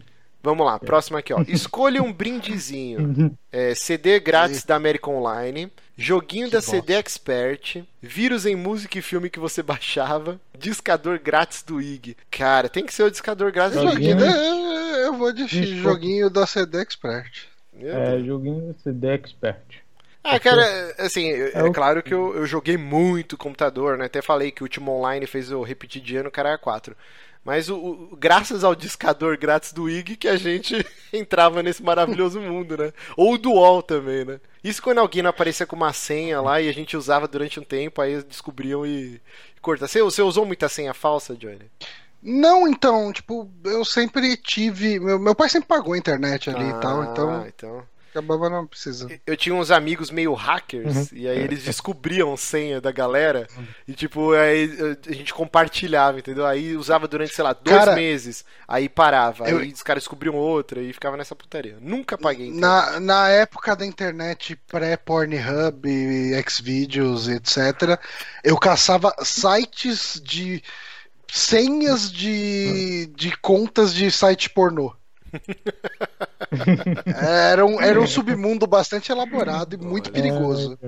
[0.40, 1.42] Vamos lá, próximo aqui, ó.
[1.48, 3.36] Escolha um brindezinho.
[3.50, 6.72] É, CD grátis da América Online, joguinho que da bosta.
[6.72, 12.16] CD Expert, vírus em música e filme que você baixava, discador grátis do IG.
[12.30, 14.14] Cara, tem que ser o discador grátis do IG.
[14.14, 15.04] Né?
[15.04, 15.46] Eu vou de
[15.80, 17.48] joguinho da CD Expert.
[17.78, 19.86] É, joguinho da CD Expert.
[20.28, 20.64] Ah, cara,
[20.98, 24.06] assim, é, é claro que eu, eu joguei muito computador, né?
[24.06, 26.96] Até falei que o último online fez eu repetir de ano, cara, 4.
[27.46, 32.40] Mas o, o, graças ao discador grátis do IG que a gente entrava nesse maravilhoso
[32.40, 32.92] mundo, né?
[33.16, 34.40] Ou do UOL também, né?
[34.64, 37.62] Isso quando alguém não aparecia com uma senha lá e a gente usava durante um
[37.62, 39.20] tempo, aí descobriam e,
[39.56, 39.86] e cortavam.
[39.86, 41.70] Você, você usou muita senha falsa, Johnny?
[42.20, 44.98] Não, então, tipo, eu sempre tive.
[44.98, 47.46] Meu, meu pai sempre pagou a internet ali ah, e tal, então.
[47.46, 49.12] então acabava não precisando.
[49.26, 51.08] Eu tinha uns amigos meio hackers, uhum.
[51.12, 53.46] e aí eles descobriam senha da galera,
[53.86, 54.70] e tipo, aí
[55.06, 56.46] a gente compartilhava, entendeu?
[56.46, 59.58] Aí usava durante, sei lá, dois Cara, meses, aí parava, eu...
[59.58, 61.76] aí os caras descobriam outra e ficava nessa putaria.
[61.80, 62.50] Nunca paguei.
[62.50, 65.86] Na, na época da internet pré-Pornhub,
[66.48, 67.98] Xvideos, etc.,
[68.42, 70.62] eu caçava sites de
[71.28, 74.94] senhas de, de contas de site pornô.
[77.50, 80.78] Era, um, era um submundo bastante elaborado e muito perigoso.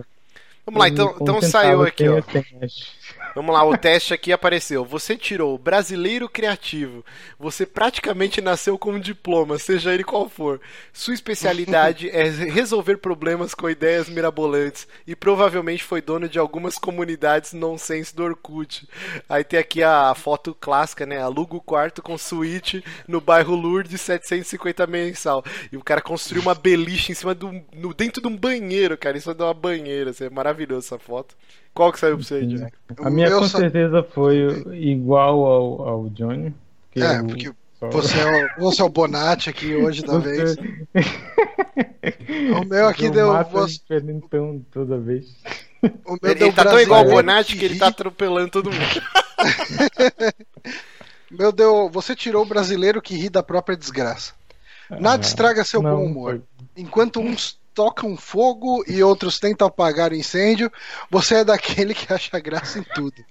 [0.65, 2.23] Vamos lá, então, então saiu aqui, ó.
[3.35, 4.85] Vamos lá, o teste aqui apareceu.
[4.85, 7.05] Você tirou brasileiro criativo.
[7.39, 10.61] Você praticamente nasceu com um diploma, seja ele qual for.
[10.93, 17.53] Sua especialidade é resolver problemas com ideias mirabolantes e provavelmente foi dono de algumas comunidades
[17.53, 18.89] nonsense do Orkut.
[19.29, 21.21] Aí tem aqui a foto clássica, né?
[21.21, 25.45] Aluga o quarto com suíte no bairro Lourdes, 750 mensal.
[25.71, 29.17] E o cara construiu uma beliche em cima do no, dentro de um banheiro, cara,
[29.17, 30.11] em cima de uma banheira.
[30.11, 31.37] Assim, é maravilhoso essa foto.
[31.79, 32.73] Qual que saiu pra você, Johnny?
[33.05, 36.53] A minha com certeza foi igual ao, ao Johnny.
[36.97, 40.29] É, porque você, é o, você é o Bonatti aqui hoje da você...
[40.29, 40.57] vez.
[42.61, 43.33] o meu aqui deu.
[43.45, 43.75] Você...
[43.75, 45.37] diferentão toda vez.
[46.05, 49.03] O meu ele, ele tá tão igual o Bonatti que ele tá atropelando todo mundo.
[51.31, 51.89] meu deu.
[51.91, 54.33] Você tirou o brasileiro que ri da própria desgraça.
[54.91, 56.33] Nada ah, estraga seu não, bom humor.
[56.33, 56.83] Foi...
[56.83, 60.69] Enquanto uns tocam fogo e outros tentam apagar o incêndio,
[61.09, 63.25] você é daquele que acha graça em tudo.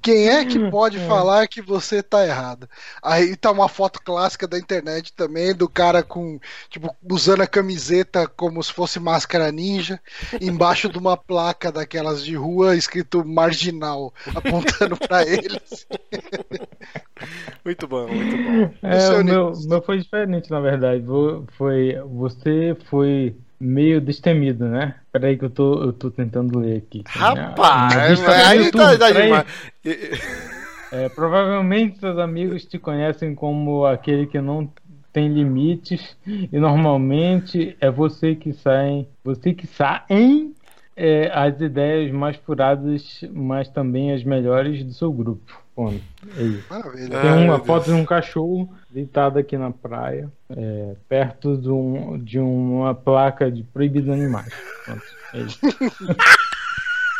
[0.00, 1.06] Quem é que pode é.
[1.06, 2.68] falar que você tá errado?
[3.02, 6.38] Aí tá uma foto clássica da internet também do cara com,
[6.70, 10.00] tipo, usando a camiseta como se fosse máscara ninja,
[10.40, 15.86] embaixo de uma placa daquelas de rua escrito marginal, apontando para eles.
[17.64, 18.88] Muito bom, muito bom.
[18.88, 21.04] É, o meu, meu foi diferente, na verdade.
[21.58, 24.96] Foi, você foi meio destemido, né?
[25.12, 27.02] Peraí que eu tô, eu tô tentando ler aqui.
[27.06, 29.46] Rapaz, aí tá, tá demais.
[30.90, 34.70] É, provavelmente seus amigos te conhecem como aquele que não
[35.12, 40.50] tem limites e normalmente é você que sai, você que sai
[40.96, 45.61] é, as ideias mais furadas, mas também as melhores do seu grupo.
[45.74, 46.02] Ponto.
[46.36, 46.64] É isso.
[46.68, 47.20] Maravilha.
[47.20, 52.38] Tem uma foto de um cachorro deitado aqui na praia, é, perto de, um, de
[52.38, 54.52] uma placa de proibido animais.
[54.86, 55.02] Ponto.
[55.34, 55.60] É isso.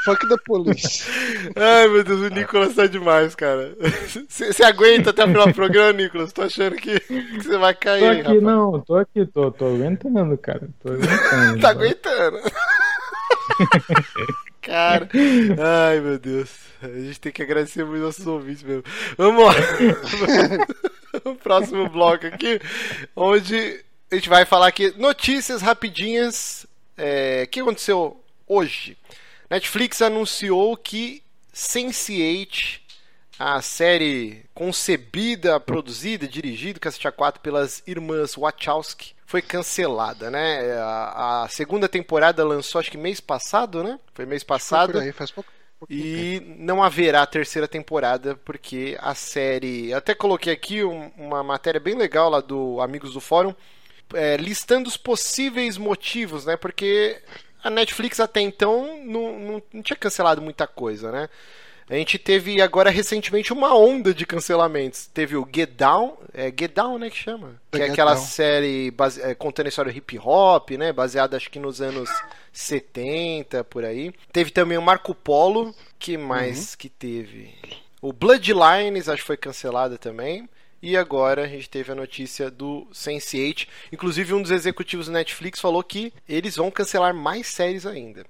[0.05, 1.13] Fuck da polícia.
[1.55, 3.77] Ai, meu Deus, o Nicolas tá demais, cara.
[4.29, 6.33] Você aguenta até o final do programa, Nicolas?
[6.33, 7.01] Tô achando que
[7.39, 8.01] você vai cair.
[8.01, 8.43] Tô aqui, rapaz.
[8.43, 10.69] não, tô aqui, tô, tô aguentando, cara.
[10.83, 11.61] Tô aguentando.
[11.63, 12.39] tá aguentando.
[14.73, 15.07] Cara,
[15.87, 16.49] ai meu Deus.
[16.81, 18.83] A gente tem que agradecer muito nossos ouvintes mesmo.
[19.19, 19.53] Vamos lá.
[21.31, 22.59] o próximo bloco aqui,
[23.15, 26.67] onde a gente vai falar aqui notícias rapidinhas.
[26.97, 28.19] É, que aconteceu
[28.49, 28.97] hoje?
[29.51, 31.23] Netflix anunciou que
[31.55, 32.81] Sense8,
[33.39, 40.75] a série concebida, produzida, dirigida, cacete a 4 pelas irmãs Wachowski, foi cancelada, né?
[40.75, 43.99] A, a, segunda temporada lançou acho que mês passado, né?
[44.13, 44.93] Foi mês passado.
[44.93, 45.51] Foi aí, faz pouco.
[45.89, 49.91] E não haverá terceira temporada, porque a série.
[49.91, 53.55] Eu até coloquei aqui um, uma matéria bem legal lá do Amigos do Fórum,
[54.13, 56.59] é, listando os possíveis motivos, né?
[56.59, 57.19] Porque
[57.65, 61.31] a Netflix até então não, não, não tinha cancelado muita coisa, né?
[61.93, 65.11] A gente teve agora recentemente uma onda de cancelamentos.
[65.13, 67.61] Teve o Get Down, é Get Down, né, que chama?
[67.71, 68.25] Que é aquela Down.
[68.25, 72.09] série base, é, contando a história hip hop, né, baseada acho que nos anos
[72.51, 74.11] 70 por aí.
[74.33, 76.77] Teve também o Marco Polo, que mais uhum.
[76.79, 77.55] que teve?
[78.01, 80.49] O Bloodlines acho que foi cancelada também.
[80.83, 83.69] E agora a gente teve a notícia do Sense8.
[83.93, 88.25] Inclusive, um dos executivos do Netflix falou que eles vão cancelar mais séries ainda.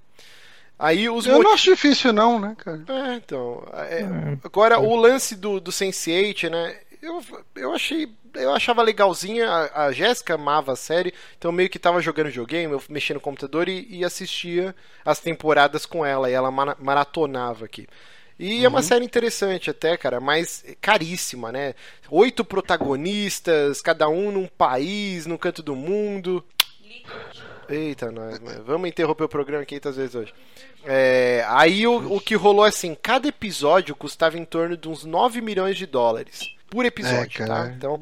[0.82, 2.82] Aí os Eu não acho difícil, não, né, cara?
[2.88, 3.64] É, então.
[3.72, 4.38] É, é.
[4.42, 6.76] agora, o lance do, do Sense8, né?
[7.00, 7.22] Eu,
[7.54, 8.12] eu achei.
[8.34, 9.48] Eu achava legalzinha.
[9.48, 13.20] A, a Jéssica amava a série, então meio que tava jogando videogame, eu mexia no
[13.20, 14.74] computador e, e assistia
[15.04, 17.86] as temporadas com ela, e ela maratonava aqui.
[18.36, 18.64] E uhum.
[18.64, 18.82] é uma uhum.
[18.82, 21.76] série interessante até, cara, mas caríssima, né?
[22.10, 26.44] Oito protagonistas, cada um num país, num canto do mundo.
[27.72, 30.34] Eita, nós, vamos interromper o programa 500 vezes hoje.
[30.84, 35.04] É, aí o, o, que rolou é assim: cada episódio custava em torno de uns
[35.04, 37.72] 9 milhões de dólares por episódio, é, tá?
[37.74, 38.00] Então.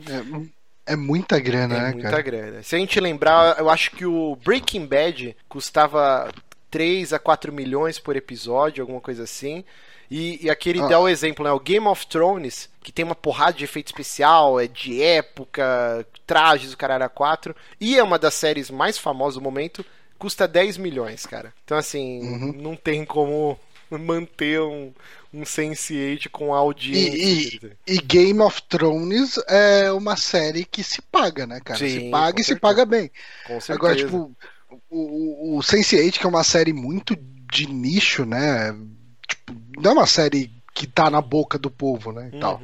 [0.87, 2.23] É, é muita grana, é né, muita cara?
[2.23, 2.62] grana.
[2.64, 6.33] Se a gente lembrar, eu acho que o Breaking Bad custava
[6.68, 9.64] 3 a 4 milhões por episódio, alguma coisa assim.
[10.11, 10.89] E, e aqui ele ah.
[10.89, 11.53] dá o exemplo, né?
[11.53, 16.73] O Game of Thrones, que tem uma porrada de efeito especial, é de época, trajes,
[16.73, 19.85] o cara era 4, e é uma das séries mais famosas do momento,
[20.19, 21.55] custa 10 milhões, cara.
[21.65, 22.53] Então, assim, uhum.
[22.53, 23.59] não tem como
[23.91, 24.93] manter um,
[25.33, 27.77] um Sense8 com audiência.
[27.87, 31.79] E, e, e, Game of Thrones é uma série que se paga, né, cara?
[31.79, 32.55] Sim, se paga e certeza.
[32.55, 33.11] se paga bem.
[33.47, 33.73] Com certeza.
[33.75, 34.37] Agora, tipo,
[34.91, 37.17] o, o, o Sense8, que é uma série muito
[37.53, 38.77] de nicho, né?
[39.31, 42.31] Tipo, não é uma série que tá na boca do povo, né?
[42.33, 42.41] E uhum.
[42.41, 42.61] tal.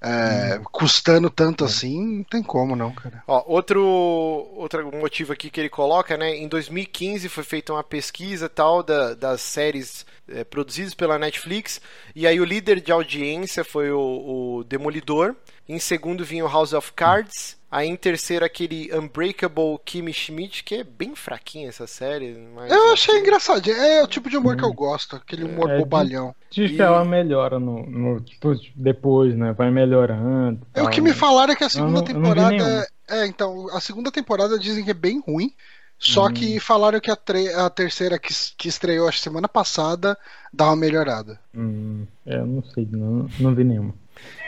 [0.00, 0.64] É, hum.
[0.70, 3.22] Custando tanto assim, não tem como não, cara.
[3.26, 6.36] Ó, outro, outro motivo aqui que ele coloca, né?
[6.36, 11.80] Em 2015 foi feita uma pesquisa tal da, das séries é, produzidos pela Netflix.
[12.14, 15.34] E aí o líder de audiência foi o, o Demolidor.
[15.68, 17.57] Em segundo vinha o House of Cards.
[17.70, 22.34] Aí em terceiro aquele Unbreakable Kimmy Schmidt, que é bem fraquinha essa série.
[22.54, 23.70] Mas eu achei engraçado.
[23.70, 26.34] É o tipo de humor que eu gosto, aquele humor É, bobalhão.
[26.50, 29.52] Diz que E- ela melhora no, no- tipo, depois, né?
[29.52, 30.66] Vai melhorando.
[30.72, 31.14] É, o tal, que me né?
[31.16, 32.88] falaram é que a segunda não- temporada.
[33.10, 35.52] É, então, a segunda temporada dizem que é bem ruim.
[35.98, 36.32] Só Hum.
[36.32, 40.16] que falaram que a, tre- a terceira que, que estreou acho semana passada
[40.52, 41.40] dá uma melhorada.
[41.54, 43.92] Hum, é, eu não sei, não, não vi nenhuma.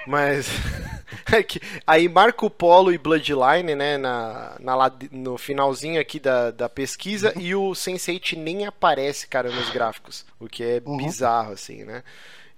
[0.06, 0.46] Mas.
[1.32, 3.98] é que- aí Marco Polo e Bloodline, né?
[3.98, 7.32] Na, na no finalzinho aqui da, da pesquisa.
[7.38, 10.24] E o Sense8 nem aparece, cara, nos gráficos.
[10.38, 10.96] O que é Uhum.
[10.96, 12.02] bizarro, assim, né?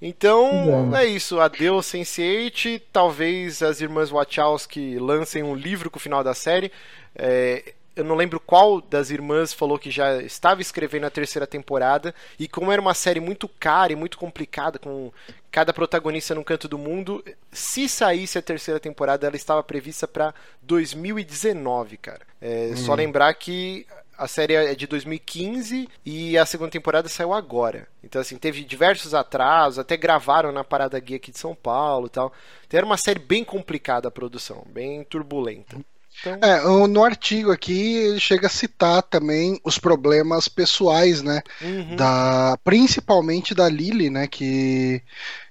[0.01, 0.97] Então, Bizarro.
[0.97, 1.40] é isso.
[1.40, 2.80] Adeus, Sense8.
[2.93, 6.70] Talvez as irmãs Wachowski lancem um livro com o final da série.
[7.14, 12.14] É, eu não lembro qual das irmãs falou que já estava escrevendo a terceira temporada.
[12.38, 15.12] E como era uma série muito cara e muito complicada, com
[15.51, 20.34] cada protagonista num canto do mundo, se saísse a terceira temporada, ela estava prevista para
[20.62, 22.22] 2019, cara.
[22.40, 23.86] É, Só lembrar que
[24.16, 27.88] a série é de 2015 e a segunda temporada saiu agora.
[28.05, 32.11] Então, assim, teve diversos atrasos, até gravaram na Parada Guia aqui de São Paulo e
[32.11, 32.32] tal.
[32.66, 35.76] Então, era uma série bem complicada a produção, bem turbulenta.
[36.21, 41.43] Então, É, no artigo aqui ele chega a citar também os problemas pessoais, né?
[41.61, 41.97] uhum.
[41.97, 44.27] Da, principalmente da Lily, né?
[44.27, 45.03] Que,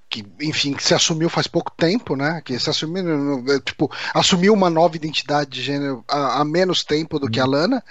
[0.09, 2.41] que, enfim, que se assumiu faz pouco tempo, né?
[2.45, 7.19] Que se assumiu, no- tipo, assumiu uma nova identidade de gênero há, há menos tempo
[7.19, 7.83] do que a Lana.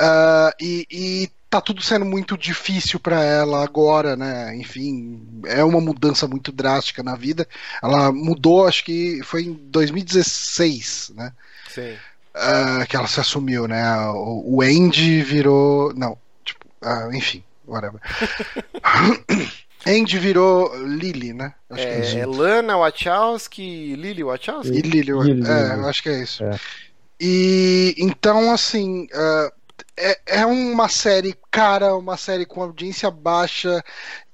[0.00, 4.56] Ah, e, e tá tudo sendo muito difícil para ela agora, né?
[4.56, 7.46] Enfim, é uma mudança muito drástica na vida.
[7.82, 11.32] Ela mudou, acho que foi em 2016, né?
[11.68, 11.96] Sim.
[12.32, 13.82] Ah, que ela se assumiu, né?
[14.14, 15.92] O, Andy virou.
[15.94, 18.00] Não, tipo, ah, enfim, whatever.
[19.84, 21.54] Andy virou Lily, né?
[21.68, 22.30] Acho que é É, isso.
[22.30, 24.78] Lana Wachowski, Lily Wachowski?
[24.78, 26.44] E Lily, Lily, é, eu acho que é isso.
[26.44, 26.56] É.
[27.18, 29.52] E então, assim, ah,
[29.96, 33.82] é, é uma série cara, uma série com audiência baixa,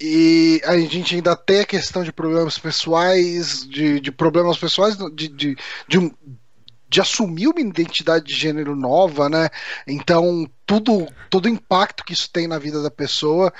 [0.00, 5.28] e a gente ainda tem a questão de problemas pessoais, de, de problemas pessoais, de,
[5.28, 5.56] de,
[5.88, 6.10] de, um-
[6.88, 9.48] de assumir uma identidade de gênero nova, né?
[9.86, 13.52] Então, tudo, todo impacto que isso tem na vida da pessoa.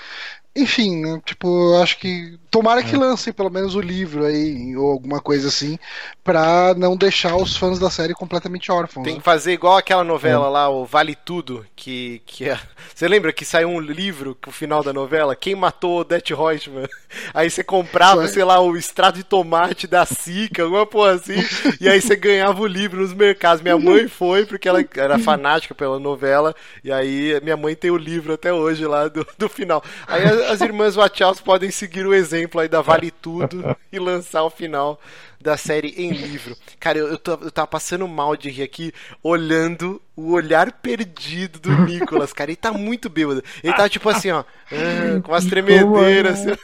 [0.57, 1.21] Enfim, né?
[1.25, 2.39] tipo, eu acho que.
[2.51, 5.79] Tomara que lancem pelo menos o livro aí, ou alguma coisa assim,
[6.25, 9.05] pra não deixar os fãs da série completamente órfãos.
[9.05, 9.19] Tem né?
[9.19, 12.59] que fazer igual aquela novela lá, o Vale Tudo, que, que é...
[12.95, 15.37] Você lembra que saiu um livro com o final da novela?
[15.37, 16.89] Quem matou Odete Reutemann?
[17.35, 18.29] Aí você comprava, Foi.
[18.29, 21.37] sei lá, o extrato de tomate da Sica, alguma porra assim,
[21.81, 23.63] e aí você ganhava o livro nos mercados.
[23.63, 27.97] Minha mãe foi, porque ela era fanática pela novela, e aí minha mãe tem o
[27.97, 29.83] livro até hoje lá do, do final.
[30.07, 34.43] Aí as, as irmãs Wachowski podem seguir o exemplo aí da Vale Tudo e lançar
[34.45, 35.01] o final
[35.41, 36.57] da série em livro.
[36.81, 38.93] Cara, eu, eu, tô- eu tava passando mal de rir aqui,
[39.23, 42.51] olhando o olhar perdido do Nicolas, cara.
[42.51, 43.43] Ele tá muito bêbado.
[43.63, 44.41] Ele tá tipo assim, ó,
[44.73, 46.41] ah, com umas tremedeiras.
[46.41, 46.57] Assim.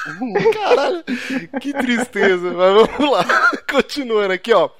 [0.54, 1.04] Caralho,
[1.60, 2.50] que tristeza.
[2.52, 3.24] Mas vamos lá,
[3.70, 4.70] continuando aqui, ó.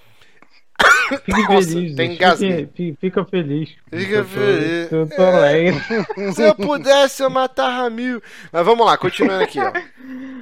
[1.25, 2.11] Fique Nossa, feliz, tem.
[2.67, 3.71] Fique, fica feliz.
[3.93, 4.93] Fica feliz.
[4.93, 5.81] Eu tô alegre.
[6.35, 8.23] Se eu pudesse, eu matava mil.
[8.53, 9.73] Mas vamos lá, continuando aqui, ó.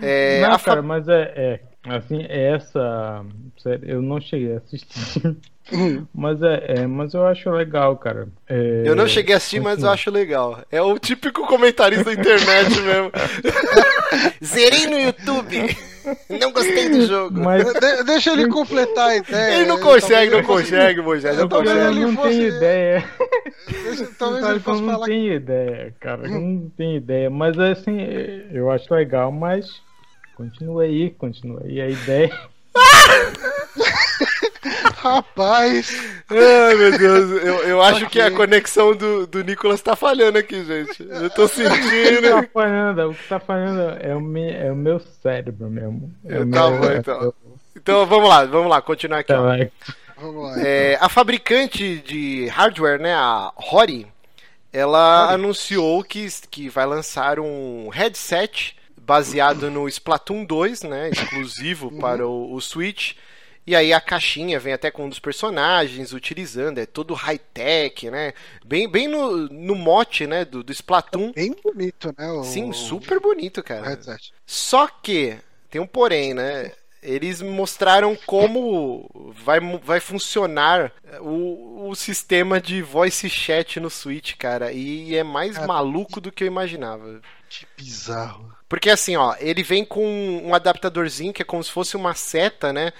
[0.03, 1.61] É, não, fa- cara, mas é, é.
[1.91, 3.25] Assim, essa.
[3.63, 5.37] série, Eu não cheguei a assistir.
[6.15, 8.29] mas é, é, mas eu acho legal, cara.
[8.47, 9.95] É, Eu não cheguei a assistir, mas eu continua.
[9.95, 10.59] acho legal.
[10.71, 13.11] É o típico comentarista da internet mesmo.
[14.45, 15.77] Zerei no YouTube.
[16.41, 17.41] Não gostei do jogo.
[17.41, 19.55] Mas De- deixa ele completar a ideia.
[19.57, 21.37] Ele não consegue, não consegue, Moisés.
[21.37, 21.97] Não eu Talvez consegue.
[21.97, 23.05] ele não fosse- tenho ideia.
[23.69, 26.27] Deixa- Talvez ele eu fosse não falar tenho ideia, cara.
[26.27, 27.31] Eu não tenho ideia.
[27.31, 27.97] Mas assim,
[28.53, 29.67] eu acho legal, mas
[30.37, 32.33] continua aí, continua aí a ideia.
[34.97, 35.91] Rapaz,
[36.31, 37.43] Ai, meu Deus.
[37.45, 41.03] Eu, eu acho que a conexão do, do Nicolas tá falhando aqui, gente.
[41.09, 42.49] Eu tô O que tá sentindo.
[42.53, 46.13] falhando, o que tá falhando é o, me, é o meu cérebro mesmo.
[46.25, 47.35] É o Tá meu- bom, então.
[47.77, 49.33] Então vamos lá, vamos lá, continuar aqui.
[49.33, 49.41] Tá,
[50.21, 50.61] vamos lá.
[50.67, 54.07] É, a fabricante de hardware, né, a Hori,
[54.73, 62.27] ela anunciou que, que vai lançar um headset baseado no Splatoon 2, né, exclusivo para
[62.27, 63.13] o, o Switch.
[63.69, 68.33] E aí a caixinha vem até com um dos personagens utilizando, é todo high-tech, né?
[68.65, 71.33] Bem, bem no, no mote, né, do, do Splatoon.
[71.33, 72.31] Bem bonito, né?
[72.31, 74.01] O, Sim, super bonito, cara.
[74.47, 75.37] Só que
[75.69, 76.73] tem um porém, né?
[77.03, 80.91] eles mostraram como vai, vai funcionar
[81.21, 84.73] o, o sistema de voice chat no Switch, cara.
[84.73, 87.21] E é mais cara, maluco do que eu imaginava.
[87.49, 88.53] Que bizarro.
[88.69, 90.07] Porque assim, ó, ele vem com
[90.45, 92.93] um adaptadorzinho que é como se fosse uma seta, né?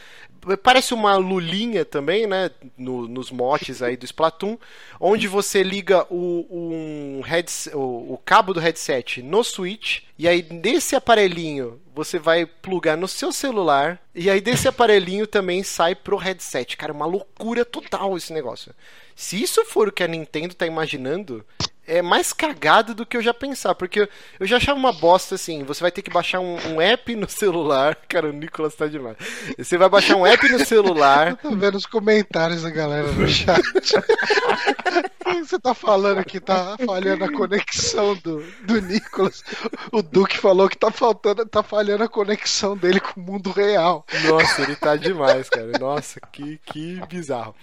[0.63, 2.51] Parece uma lulinha também, né?
[2.77, 4.57] No, nos motes aí do Splatoon,
[5.01, 10.43] onde você liga o, um headset, o, o, cabo do headset no Switch, e aí
[10.43, 16.17] desse aparelhinho você vai plugar no seu celular, e aí desse aparelhinho também sai pro
[16.17, 16.77] headset.
[16.77, 18.73] Cara, uma loucura total esse negócio.
[19.17, 21.45] Se isso for o que a Nintendo tá imaginando,
[21.89, 24.09] é mais cagado do que eu já pensar, porque
[24.39, 27.29] eu, já achava uma bosta assim, você vai ter que baixar um, um, app no
[27.29, 29.17] celular, cara, o Nicolas tá demais.
[29.57, 31.29] Você vai baixar um app no celular.
[31.43, 33.63] Eu tô vendo os comentários da galera no chat.
[35.25, 39.43] você tá falando que tá falhando a conexão do, do Nicolas.
[39.91, 44.05] O Duque falou que tá faltando, tá falhando a conexão dele com o mundo real.
[44.25, 45.79] Nossa, ele tá demais, cara.
[45.79, 47.55] Nossa, que, que bizarro.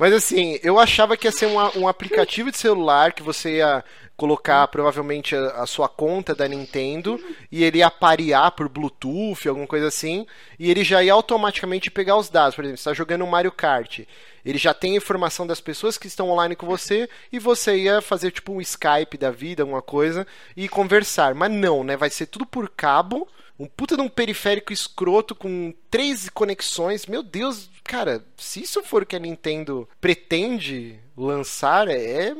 [0.00, 3.84] Mas assim, eu achava que ia ser um, um aplicativo de celular que você ia
[4.16, 7.22] colocar provavelmente a, a, sua conta da Nintendo
[7.52, 10.26] e ele ia parear por Bluetooth, alguma coisa assim,
[10.58, 12.54] e ele já ia automaticamente pegar os dados.
[12.54, 14.00] Por exemplo, você está jogando Mario Kart,
[14.42, 18.00] ele já tem a informação das pessoas que estão online com você e você ia
[18.00, 21.34] fazer tipo um Skype da vida, alguma coisa, e conversar.
[21.34, 21.94] Mas não, né?
[21.94, 23.28] Vai ser tudo por cabo
[23.60, 27.04] um puta de um periférico escroto com três conexões.
[27.04, 32.34] Meu Deus, cara, se isso for o que a Nintendo pretende lançar, é, é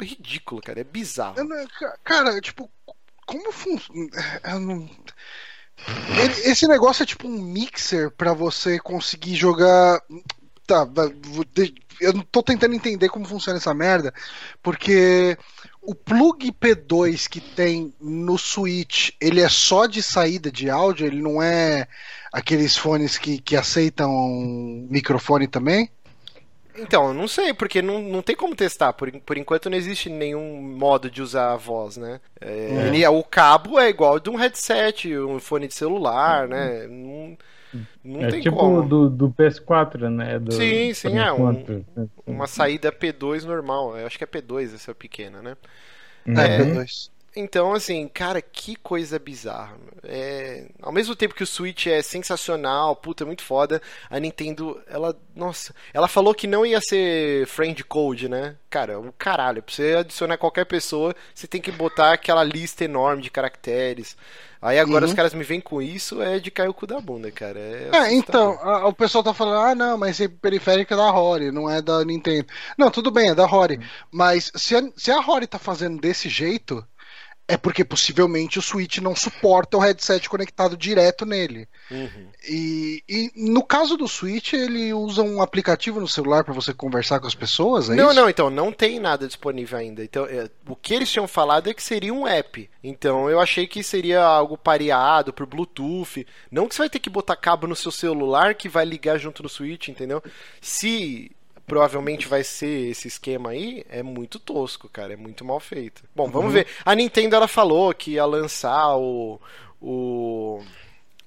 [0.00, 0.80] ridículo, cara.
[0.80, 1.36] É bizarro.
[2.04, 2.70] Cara, tipo,
[3.26, 4.08] como funciona.
[6.44, 10.00] Esse negócio é tipo um mixer para você conseguir jogar.
[10.66, 10.88] Tá,
[12.00, 14.12] eu não tô tentando entender como funciona essa merda,
[14.62, 15.38] porque
[15.80, 21.06] o plug P2 que tem no Switch, ele é só de saída de áudio?
[21.06, 21.86] Ele não é
[22.36, 24.10] aqueles fones que, que aceitam
[24.90, 25.90] microfone também?
[26.78, 28.92] Então, eu não sei, porque não, não tem como testar.
[28.92, 32.20] Por, por enquanto não existe nenhum modo de usar a voz, né?
[32.38, 32.86] É, é.
[32.88, 36.86] Ele, o cabo é igual de um headset, um fone de celular, né?
[36.86, 37.38] Não,
[38.04, 38.86] não é tem tipo como.
[38.86, 40.38] Do, do PS4, né?
[40.38, 41.32] Do, sim, sim, é.
[41.32, 41.82] Um,
[42.26, 43.96] uma saída P2 normal.
[43.96, 45.56] Eu acho que é P2 essa pequena, né?
[46.26, 46.38] Uhum.
[46.38, 47.08] É, P2.
[47.38, 49.76] Então, assim, cara, que coisa bizarra.
[50.02, 50.68] É...
[50.80, 55.74] Ao mesmo tempo que o Switch é sensacional, puta, muito foda, a Nintendo, ela, nossa,
[55.92, 58.56] ela falou que não ia ser friend code, né?
[58.70, 63.22] Cara, o caralho, pra você adicionar qualquer pessoa, você tem que botar aquela lista enorme
[63.22, 64.16] de caracteres.
[64.60, 65.10] Aí agora uhum.
[65.10, 67.58] os caras me vêm com isso, é de cair o cu da bunda, cara.
[67.60, 71.10] É, é então, a, o pessoal tá falando, ah, não, mas esse periférico é da
[71.10, 72.46] Rory, não é da Nintendo.
[72.78, 73.76] Não, tudo bem, é da Rory.
[73.76, 73.84] Uhum.
[74.10, 76.82] Mas se a, se a Rory tá fazendo desse jeito,
[77.48, 81.68] é porque possivelmente o Switch não suporta o headset conectado direto nele.
[81.90, 82.28] Uhum.
[82.48, 87.20] E, e, no caso do Switch, ele usa um aplicativo no celular para você conversar
[87.20, 87.88] com as pessoas?
[87.88, 88.20] É não, isso?
[88.20, 90.02] não, então não tem nada disponível ainda.
[90.02, 92.68] Então, é, o que eles tinham falado é que seria um app.
[92.82, 96.26] Então eu achei que seria algo pareado por Bluetooth.
[96.50, 99.42] Não que você vai ter que botar cabo no seu celular que vai ligar junto
[99.42, 100.22] no Switch, entendeu?
[100.60, 101.30] Se
[101.66, 106.02] provavelmente vai ser esse esquema aí, é muito tosco, cara, é muito mal feito.
[106.14, 106.52] Bom, vamos uhum.
[106.52, 106.66] ver.
[106.84, 109.40] A Nintendo ela falou que ia lançar o,
[109.80, 110.62] o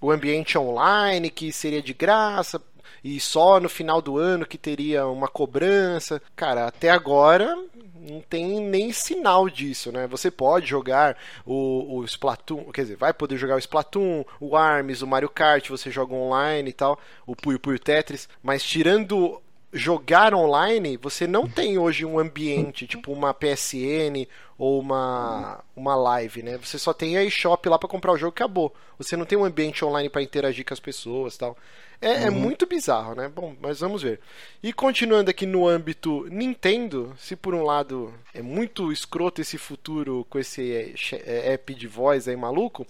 [0.02, 2.62] o ambiente online que seria de graça
[3.04, 6.22] e só no final do ano que teria uma cobrança.
[6.36, 7.56] Cara, até agora
[7.96, 10.08] não tem nem sinal disso, né?
[10.08, 15.04] Você pode jogar o, o Splatoon, quer dizer, vai poder jogar o Splatoon, o ARMS,
[15.04, 19.42] o Mario Kart, você joga online e tal, o Puyo Puyo Tetris, mas tirando
[19.72, 24.28] jogar online, você não tem hoje um ambiente, tipo uma PSN
[24.58, 26.58] ou uma, uma live, né?
[26.58, 28.74] Você só tem a eShop lá para comprar o jogo e acabou.
[28.98, 31.56] Você não tem um ambiente online para interagir com as pessoas tal.
[32.02, 32.26] É, é uhum.
[32.26, 33.28] é, muito bizarro, né?
[33.28, 34.20] Bom, mas vamos ver.
[34.64, 40.26] E continuando aqui no âmbito Nintendo, se por um lado é muito escroto esse futuro
[40.30, 40.94] com esse é,
[41.26, 42.88] é, app de voz aí maluco,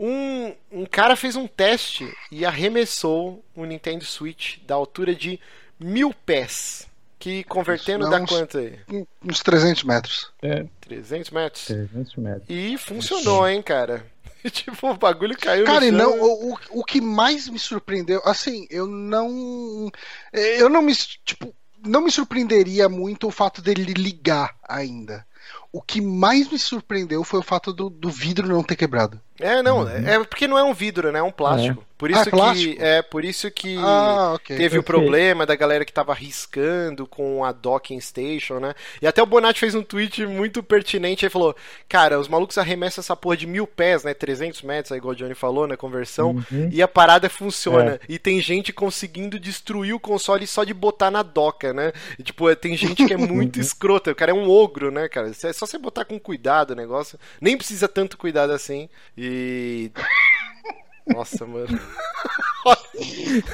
[0.00, 5.40] um, um cara fez um teste e arremessou o Nintendo Switch da altura de
[5.78, 6.86] mil pés.
[7.18, 8.78] Que convertendo dá uns, quanto aí?
[9.24, 10.30] Uns 300 metros.
[10.40, 10.64] É.
[10.80, 11.64] 300 metros?
[11.64, 12.44] 300 metros.
[12.48, 14.06] E funcionou, hein, cara?
[14.50, 18.86] tipo, o bagulho caiu Cara, e não, o, o que mais me surpreendeu, assim, eu
[18.86, 19.90] não.
[20.32, 20.94] Eu não me.
[20.94, 21.52] Tipo,
[21.84, 25.26] não me surpreenderia muito o fato dele ligar ainda.
[25.72, 29.20] O que mais me surpreendeu foi o fato do, do vidro não ter quebrado.
[29.40, 29.88] É, não, uhum.
[29.88, 31.20] é porque não é um vidro, né?
[31.20, 31.82] É um plástico.
[31.82, 31.88] É.
[31.98, 34.56] Por isso ah, que é por isso que ah, okay.
[34.56, 38.72] teve o problema da galera que tava riscando com a docking station, né?
[39.02, 41.56] E até o Bonatti fez um tweet muito pertinente aí falou:
[41.88, 44.14] "Cara, os malucos arremessam essa porra de mil pés, né?
[44.14, 46.68] 300 metros, aí igual o Johnny falou na conversão, uhum.
[46.70, 47.94] e a parada funciona.
[47.94, 48.00] É.
[48.08, 51.92] E tem gente conseguindo destruir o console só de botar na doca, né?
[52.16, 54.12] E, tipo, tem gente que é muito escrota.
[54.12, 55.32] O cara é um ogro, né, cara?
[55.42, 57.18] É só você botar com cuidado o negócio.
[57.40, 58.88] Nem precisa tanto cuidado assim.
[59.16, 59.90] E
[61.06, 61.80] nossa, mano.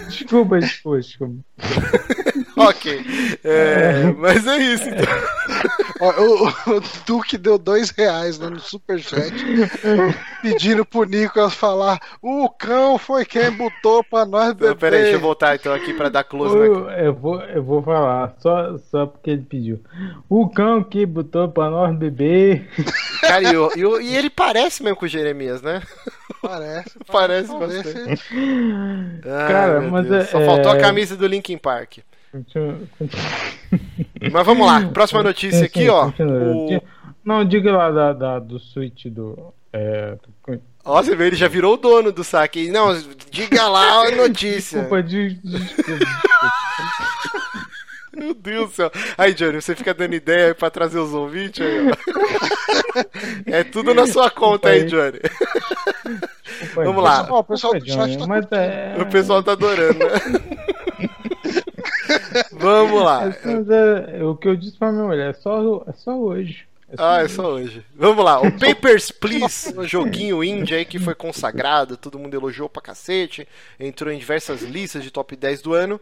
[0.08, 1.44] desculpa, desculpa, desculpa.
[2.56, 3.04] ok.
[3.46, 5.04] É, mas é isso, então.
[6.00, 9.34] o, o, Duque deu dois reais no superchat
[10.40, 14.68] pedindo pro Nicolas falar: o cão foi quem botou pra nós beber.
[14.68, 17.82] Não, peraí, deixa eu voltar então aqui pra dar close eu, eu, vou, eu vou
[17.82, 19.80] falar, só, só porque ele pediu.
[20.28, 22.68] O cão que botou pra nós beber.
[23.20, 25.82] Cara, e, e, e ele parece mesmo com o Jeremias, né?
[26.40, 26.98] Parece.
[27.10, 28.22] Parece, parece bastante.
[29.26, 31.98] Ai, Cara, mas é, Só faltou a camisa do Linkin Park.
[34.32, 36.08] Mas vamos lá, próxima notícia aqui, ó.
[36.08, 36.82] O...
[37.24, 39.54] Não, diga lá da, da, do Switch do.
[39.72, 40.16] É...
[40.84, 42.70] Ó, você vê, ele já virou o dono do saque.
[42.70, 42.94] Não,
[43.30, 44.80] diga lá a notícia.
[44.80, 46.04] Desculpa, de, desculpa.
[48.14, 48.92] Meu Deus do céu.
[49.18, 51.94] Aí, Johnny, você fica dando ideia aí pra trazer os ouvintes aí, ó.
[53.46, 55.20] É tudo na sua conta aí, Johnny.
[56.74, 57.22] Vamos lá.
[57.22, 58.96] O pessoal do chat tá é...
[59.00, 60.64] O pessoal tá adorando, né?
[62.52, 63.28] Vamos lá.
[63.28, 66.66] É, é, o que eu disse pra minha mulher, é só, é só hoje.
[66.88, 67.84] É ah, é só hoje.
[67.94, 68.40] Vamos lá.
[68.40, 73.48] O Papers, Please, joguinho indie aí que foi consagrado, todo mundo elogiou pra cacete,
[73.78, 76.00] entrou em diversas listas de top 10 do ano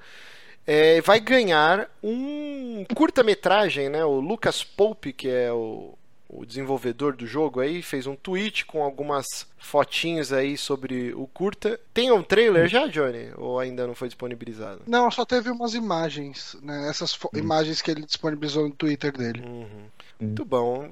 [0.67, 4.05] é, vai ganhar um curta-metragem, né?
[4.05, 5.95] O Lucas Pope, que é o,
[6.33, 11.79] o desenvolvedor do jogo aí, fez um tweet com algumas fotinhos aí sobre o curta.
[11.93, 13.31] Tem um trailer já, Johnny?
[13.37, 14.81] Ou ainda não foi disponibilizado?
[14.87, 16.89] Não, só teve umas imagens, né?
[16.89, 17.29] Essas hum.
[17.35, 19.43] imagens que ele disponibilizou no Twitter dele.
[19.45, 19.67] Uhum.
[20.21, 20.27] Hum.
[20.27, 20.91] Muito bom.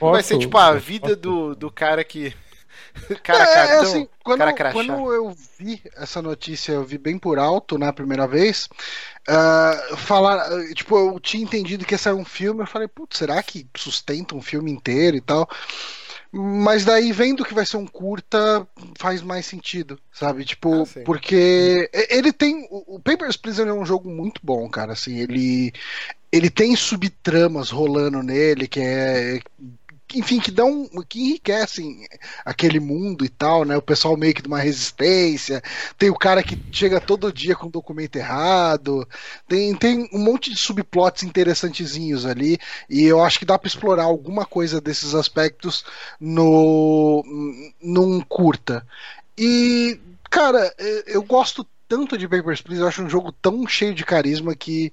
[0.00, 2.34] Vai ser tipo a vida do, do cara que
[3.22, 7.38] cara é, cartão, assim, quando, cara quando eu vi essa notícia, eu vi bem por
[7.38, 8.68] alto na primeira vez.
[9.28, 12.62] Uh, falar, tipo, eu tinha entendido que esse era um filme.
[12.62, 15.48] Eu falei, putz, será que sustenta um filme inteiro e tal?
[16.34, 18.66] Mas daí, vendo que vai ser um curta,
[18.98, 20.46] faz mais sentido, sabe?
[20.46, 22.66] Tipo, ah, porque ele tem.
[22.70, 24.94] O Papers, Please é um jogo muito bom, cara.
[24.94, 25.74] Assim, ele,
[26.32, 29.40] ele tem subtramas rolando nele, que é
[30.14, 32.06] enfim, que dão, que enriquecem
[32.44, 33.76] aquele mundo e tal, né?
[33.76, 35.62] O pessoal meio que de uma resistência,
[35.98, 39.06] tem o cara que chega todo dia com o documento errado,
[39.48, 42.58] tem, tem um monte de subplots interessantezinhos ali,
[42.88, 45.84] e eu acho que dá para explorar alguma coisa desses aspectos
[46.20, 47.24] no
[47.80, 48.86] num curta.
[49.36, 49.98] E
[50.30, 50.74] cara,
[51.06, 54.90] eu gosto tanto de Papers, Please, eu acho um jogo tão cheio de carisma que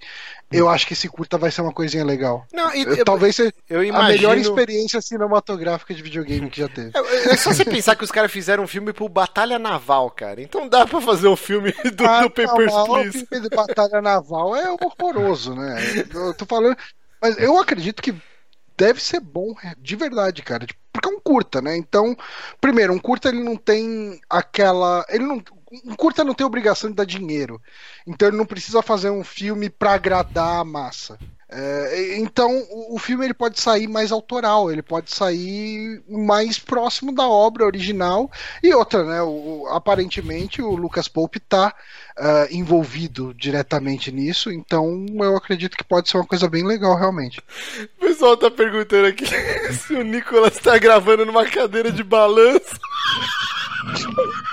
[0.51, 2.45] eu acho que esse curta vai ser uma coisinha legal.
[2.51, 3.97] Não, e, eu, Talvez seja imagino...
[3.97, 6.91] a melhor experiência cinematográfica de videogame que já teve.
[6.93, 10.41] É, é só você pensar que os caras fizeram um filme pro Batalha Naval, cara.
[10.41, 13.09] Então dá pra fazer um filme do, ah, do Papers, não, Please.
[13.09, 16.05] O filme de Batalha Naval é horroroso, né?
[16.13, 16.75] Eu tô falando...
[17.21, 18.13] Mas eu acredito que
[18.77, 20.65] deve ser bom de verdade, cara.
[20.65, 21.77] Tipo, porque é um curta, né?
[21.77, 22.15] Então,
[22.59, 25.05] primeiro, um curta ele não tem aquela.
[25.07, 25.41] Ele não,
[25.85, 27.61] um curta não tem obrigação de dar dinheiro.
[28.05, 31.17] Então ele não precisa fazer um filme para agradar a massa.
[31.51, 37.11] É, então o, o, filme ele pode sair mais autoral, ele pode sair mais próximo
[37.13, 38.31] da obra original.
[38.61, 39.21] E outra, né?
[39.23, 41.73] O, aparentemente o Lucas Pope está
[42.19, 47.41] uh, envolvido diretamente nisso, então eu acredito que pode ser uma coisa bem legal realmente.
[47.97, 49.25] O pessoal tá perguntando aqui
[49.73, 52.79] se o Nicolas está gravando numa cadeira de balanço.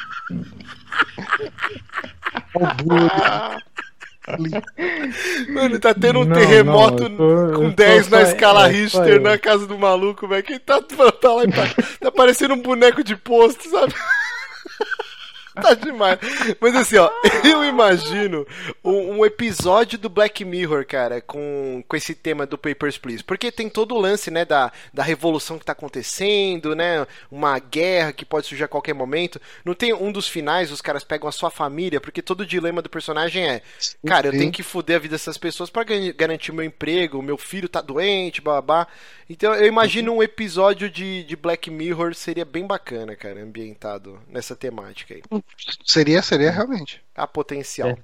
[5.49, 9.67] Mano, tá tendo um não, terremoto não, tô, com 10 na escala Richter na casa
[9.67, 10.43] do maluco, velho.
[10.43, 11.45] Quem tá, tá lá
[12.01, 13.95] Tá parecendo um boneco de posto, sabe?
[15.61, 16.19] tá demais.
[16.61, 17.11] Mas assim, ó,
[17.45, 18.47] eu imagino
[18.85, 23.25] um, um, episódio do Black Mirror, cara, com, com esse tema do Papers, Please.
[23.25, 27.07] Porque tem todo o lance, né, da, da revolução que tá acontecendo, né?
[27.31, 29.41] Uma guerra que pode surgir a qualquer momento.
[29.65, 32.83] Não tem um dos finais, os caras pegam a sua família, porque todo o dilema
[32.83, 33.63] do personagem é:
[34.07, 35.85] cara, eu tenho que foder a vida dessas pessoas para
[36.15, 38.87] garantir meu emprego, meu filho tá doente, babá.
[39.29, 44.55] Então eu imagino um episódio de, de Black Mirror seria bem bacana, cara, ambientado nessa
[44.55, 45.23] temática aí.
[45.85, 47.03] Seria, seria realmente.
[47.15, 47.99] Há potencial.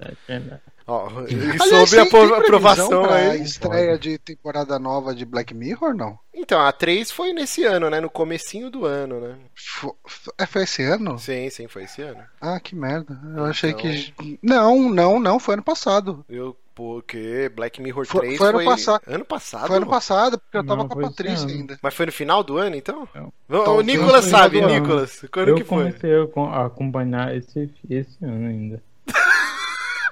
[0.87, 3.43] Ó, e Aliás, sobre a tem- aprovação aí.
[3.43, 6.19] estreia de temporada nova de Black Mirror, não?
[6.35, 8.01] Então, a 3 foi nesse ano, né?
[8.01, 9.37] No comecinho do ano, né?
[9.55, 9.97] Fo-
[10.39, 11.19] é, Foi esse ano?
[11.19, 12.21] Sim, sim, foi esse ano.
[12.41, 13.19] Ah, que merda.
[13.37, 14.39] Eu achei Então- que.
[14.43, 16.25] Não, não, não, foi ano passado.
[16.29, 19.03] Eu, porque Black Mirror Foi- 3 foi ano passado.
[19.07, 19.67] Ano passado?
[19.69, 21.79] Foi ano passado, porque eu tava Não, com foi a Patrícia ainda.
[21.83, 23.07] Mas foi no final do ano, então?
[23.15, 23.33] Não.
[23.49, 24.61] Então, o foi Nicolas sabe.
[24.63, 25.25] Nicolas.
[25.31, 25.85] Quando eu que foi?
[25.85, 28.83] comecei a co- a acompanhar esse, esse ano ainda.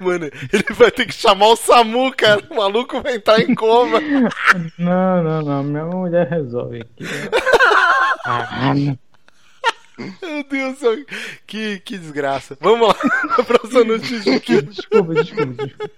[0.00, 2.42] Mano, ele vai ter que chamar o Samu, cara.
[2.50, 4.00] O maluco vai entrar em coma.
[4.78, 5.62] Não, não, não.
[5.62, 7.04] Minha mulher resolve aqui.
[8.24, 8.98] Ah, não.
[10.22, 10.96] Meu Deus do céu.
[11.46, 12.56] Que, que desgraça.
[12.60, 12.96] Vamos lá.
[13.38, 14.62] A próxima notícia aqui.
[14.62, 15.90] Desculpa, desculpa, desculpa.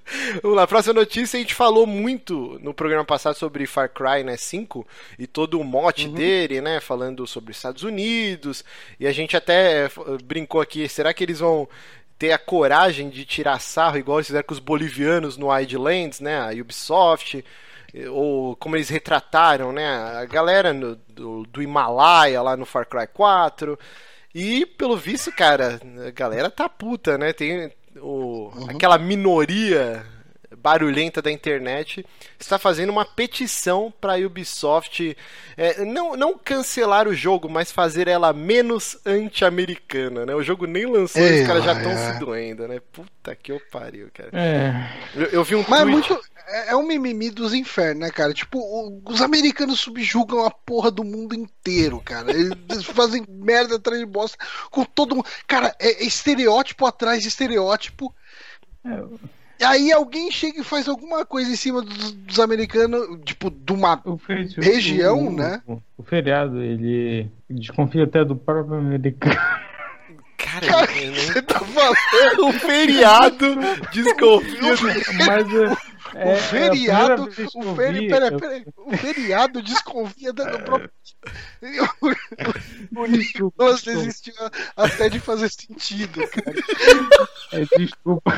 [0.43, 1.37] Vamos lá, próxima notícia.
[1.37, 4.87] A gente falou muito no programa passado sobre Far Cry né, 5
[5.19, 6.81] e todo o mote dele, né?
[6.81, 8.65] Falando sobre Estados Unidos.
[8.99, 9.91] E a gente até eh,
[10.25, 11.69] brincou aqui: será que eles vão
[12.23, 16.39] ter a coragem de tirar sarro, igual eles fizeram com os bolivianos no Wildlands, né?
[16.39, 17.45] A Ubisoft.
[17.93, 19.85] eh, Ou como eles retrataram, né?
[20.21, 23.77] A galera no- do, do Himalaia lá no Far Cry 4.
[24.33, 27.33] E pelo visto, cara, a galera tá puta, né?
[27.33, 30.07] Tem o, aquela minoria
[30.63, 32.07] barulhenta da internet
[32.39, 35.17] está fazendo uma petição para a Ubisoft
[35.57, 40.35] é, não, não cancelar o jogo, mas fazer ela menos anti-americana, né?
[40.35, 42.13] O jogo nem lançou e É, os caras já estão é.
[42.13, 42.81] se doendo, né?
[42.93, 44.31] Puta que eu pariu, cara.
[44.33, 44.89] É.
[45.15, 45.93] Eu, eu vi um Mas é tweet...
[45.93, 46.33] muito.
[46.47, 48.35] É é um mimimi dos infernos, né, cara?
[48.35, 52.31] Tipo, os americanos subjugam a porra do mundo inteiro, cara.
[52.31, 54.37] Eles fazem merda atrás de bosta
[54.71, 55.27] com todo mundo.
[55.47, 58.15] Cara, é, é estereótipo atrás de estereótipo.
[58.85, 63.73] E aí alguém chega e faz alguma coisa em cima dos, dos americanos, tipo, de
[63.73, 64.01] uma.
[64.05, 65.63] O fe- Região, o- né?
[65.67, 69.35] O, o feriado, ele desconfia até do próprio americano.
[70.39, 71.95] Cara, Cara, eu Você tá falando?
[72.49, 73.47] o feriado
[73.93, 74.83] desconfia do...
[75.25, 75.47] Mas
[76.15, 77.29] é, é, o feriado.
[77.29, 80.91] é que o feri, vi, pera, eu- pera, o feriado desconfia do próprio.
[82.97, 84.35] O Nicolas desistiu
[84.77, 86.53] até de fazer sentido, cara.
[87.53, 88.33] É, desculpa.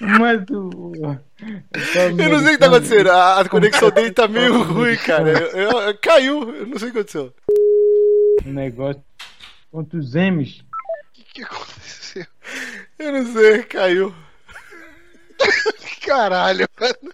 [0.00, 0.92] Mas o.
[2.18, 3.10] Eu não sei o que tá acontecendo.
[3.10, 5.30] A, a conexão dele tá meio ruim, cara.
[5.30, 7.34] Eu- eu- caiu, eu não sei o que aconteceu.
[8.44, 9.02] O negócio.
[9.70, 10.60] Quantos M's?
[10.60, 10.64] O
[11.12, 12.26] que, que aconteceu?
[12.98, 14.14] Eu não sei, caiu.
[16.06, 17.12] Caralho, mano.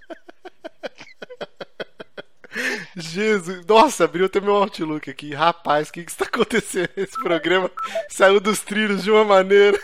[2.95, 5.33] Jesus, nossa, abriu até meu Outlook aqui.
[5.35, 6.91] Rapaz, o que que está acontecendo?
[6.97, 7.71] Esse programa
[8.11, 9.79] saiu dos trilhos de uma maneira.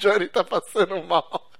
[0.00, 1.50] Johnny tá passando mal.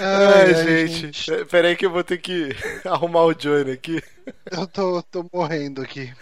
[0.00, 0.54] Ai,
[0.88, 1.32] gente.
[1.32, 2.50] É, Pera aí que eu vou ter que
[2.84, 4.02] arrumar o Johnny aqui.
[4.50, 6.12] Eu tô, tô morrendo aqui.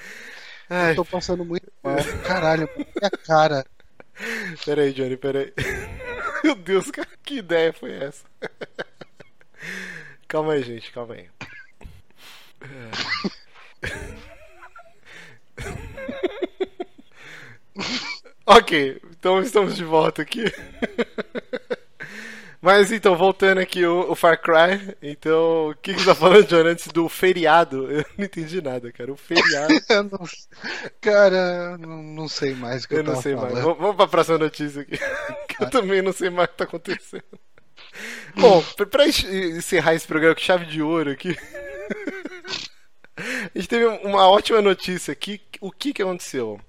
[0.69, 1.97] Ai, Eu tô passando muito mal.
[2.27, 3.65] Caralho, minha cara.
[4.65, 5.53] Pera aí, Johnny, pera aí.
[6.45, 8.25] Meu Deus, cara, que ideia foi essa?
[10.27, 11.29] Calma aí, gente, calma aí.
[18.47, 20.45] ok, então estamos de volta aqui.
[22.61, 26.45] Mas então, voltando aqui o, o Far Cry, então, o que, que você tá falando,
[26.49, 27.89] John, antes do feriado?
[27.91, 29.13] Eu não entendi nada, cara.
[29.13, 29.73] O feriado.
[30.11, 30.27] Não-
[31.01, 33.53] cara, não, não sei mais o que eu, Eu não sei falando.
[33.53, 33.65] mais.
[33.65, 34.99] Vamos vamos pra próxima notícia aqui.
[35.49, 37.23] que eu também não sei mais o que tá acontecendo.
[38.37, 38.61] Bom,
[38.91, 41.37] pra- encerrar esse programa com chave de ouro aqui.
[43.17, 45.41] A gente teve uma ótima notícia aqui.
[45.61, 46.61] O que que aconteceu?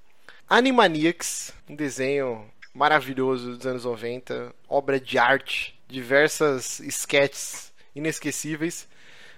[0.49, 2.43] Animaniacs, um desenho
[2.73, 8.87] maravilhoso dos anos 90, obra de arte, diversas sketches inesquecíveis,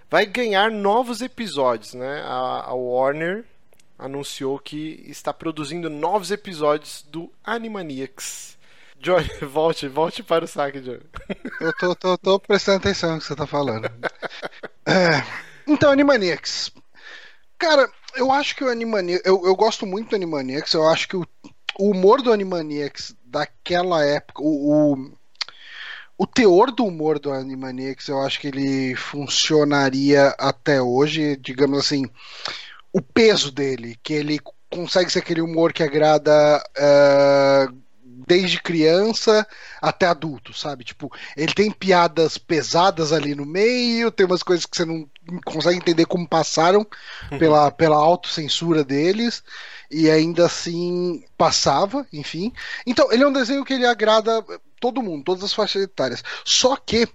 [0.09, 2.21] vai ganhar novos episódios, né?
[2.21, 3.43] A, a Warner
[3.99, 8.57] anunciou que está produzindo novos episódios do Animaniacs.
[8.97, 11.01] Johnny, volte, volte para o saque, Johnny.
[11.59, 13.91] Eu tô, tô, tô prestando atenção no que você tá falando.
[14.85, 15.23] É,
[15.67, 16.71] então, Animaniacs.
[17.57, 19.25] Cara, eu acho que o Animaniacs.
[19.25, 20.73] Eu, eu gosto muito do Animaniacs.
[20.73, 21.25] Eu acho que o,
[21.79, 24.41] o humor do Animaniacs daquela época.
[24.43, 25.11] O, o,
[26.17, 31.35] o teor do humor do Animaniacs, eu acho que ele funcionaria até hoje.
[31.37, 32.05] Digamos assim.
[32.93, 34.39] O peso dele, que ele
[34.71, 36.63] consegue ser aquele humor que agrada.
[36.77, 37.67] eh,
[38.27, 39.47] desde criança
[39.81, 40.83] até adulto, sabe?
[40.83, 45.07] Tipo, ele tem piadas pesadas ali no meio, tem umas coisas que você não
[45.45, 46.85] consegue entender como passaram
[47.37, 49.43] pela, pela autocensura deles,
[49.89, 52.51] e ainda assim passava, enfim.
[52.85, 54.43] Então, ele é um desenho que ele agrada
[54.79, 56.23] todo mundo, todas as faixas etárias.
[56.45, 57.07] Só que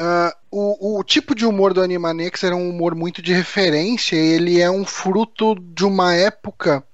[0.00, 4.60] Uh, o, o tipo de humor do Animaniacs era um humor muito de referência, ele
[4.60, 6.84] é um fruto de uma época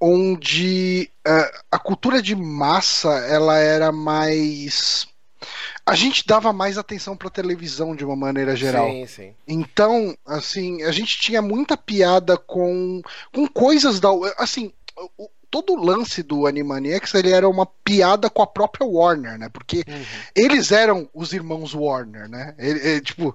[0.00, 1.10] onde
[1.70, 5.06] a cultura de massa ela era mais
[5.86, 8.88] a gente dava mais atenção para televisão de uma maneira geral.
[8.88, 9.34] Sim, sim.
[9.46, 13.02] Então, assim, a gente tinha muita piada com,
[13.32, 14.08] com coisas da.
[14.38, 14.72] Assim,
[15.18, 19.48] o, todo o lance do Animaniacs ele era uma piada com a própria Warner, né?
[19.50, 20.04] Porque uhum.
[20.34, 22.54] eles eram os irmãos Warner, né?
[22.58, 23.34] Ele, ele, tipo,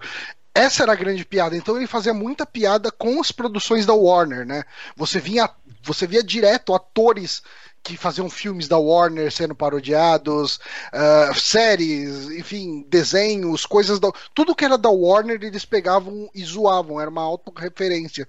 [0.53, 1.55] essa era a grande piada.
[1.55, 4.63] Então ele fazia muita piada com as produções da Warner, né?
[4.95, 5.49] Você vinha,
[5.83, 7.43] você via direto atores
[7.83, 10.59] que faziam filmes da Warner sendo parodiados,
[10.93, 14.11] uh, séries, enfim, desenhos, coisas da.
[14.33, 18.27] Tudo que era da Warner eles pegavam e zoavam, era uma autorreferência.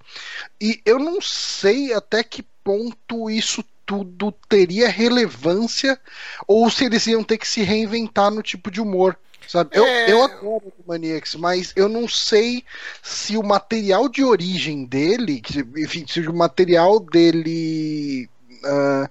[0.59, 5.99] E eu não sei até que ponto isso tudo teria relevância
[6.47, 9.17] ou se eles iam ter que se reinventar no tipo de humor.
[9.47, 9.71] Sabe?
[9.73, 10.11] Eu, é...
[10.11, 12.63] eu adoro o Maniacs, mas eu não sei
[13.03, 15.41] se o material de origem dele,
[15.75, 18.29] enfim, se o material dele
[18.63, 19.09] uh,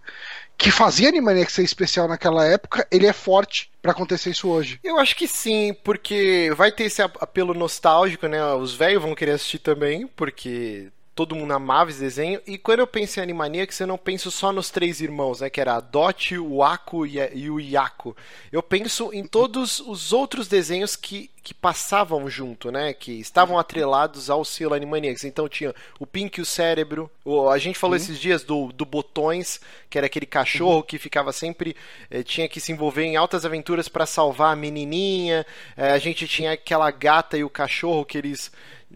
[0.60, 4.78] que fazia Animaniacs ser especial naquela época, ele é forte para acontecer isso hoje.
[4.84, 8.44] Eu acho que sim, porque vai ter esse apelo nostálgico, né?
[8.54, 10.88] Os velhos vão querer assistir também, porque
[11.20, 12.40] todo mundo amava esse desenho.
[12.46, 15.50] E quando eu penso em Animaniacs, eu não penso só nos três irmãos, né?
[15.50, 18.16] Que era a Dot, o Ako e o Yako.
[18.50, 22.94] Eu penso em todos os outros desenhos que, que passavam junto, né?
[22.94, 25.24] Que estavam atrelados ao selo Animaniacs.
[25.24, 27.10] Então tinha o Pink e o Cérebro.
[27.52, 28.02] A gente falou uhum.
[28.02, 29.60] esses dias do, do Botões,
[29.90, 30.82] que era aquele cachorro uhum.
[30.82, 31.76] que ficava sempre...
[32.10, 35.44] Eh, tinha que se envolver em altas aventuras para salvar a menininha.
[35.76, 38.50] Eh, a gente tinha aquela gata e o cachorro que eles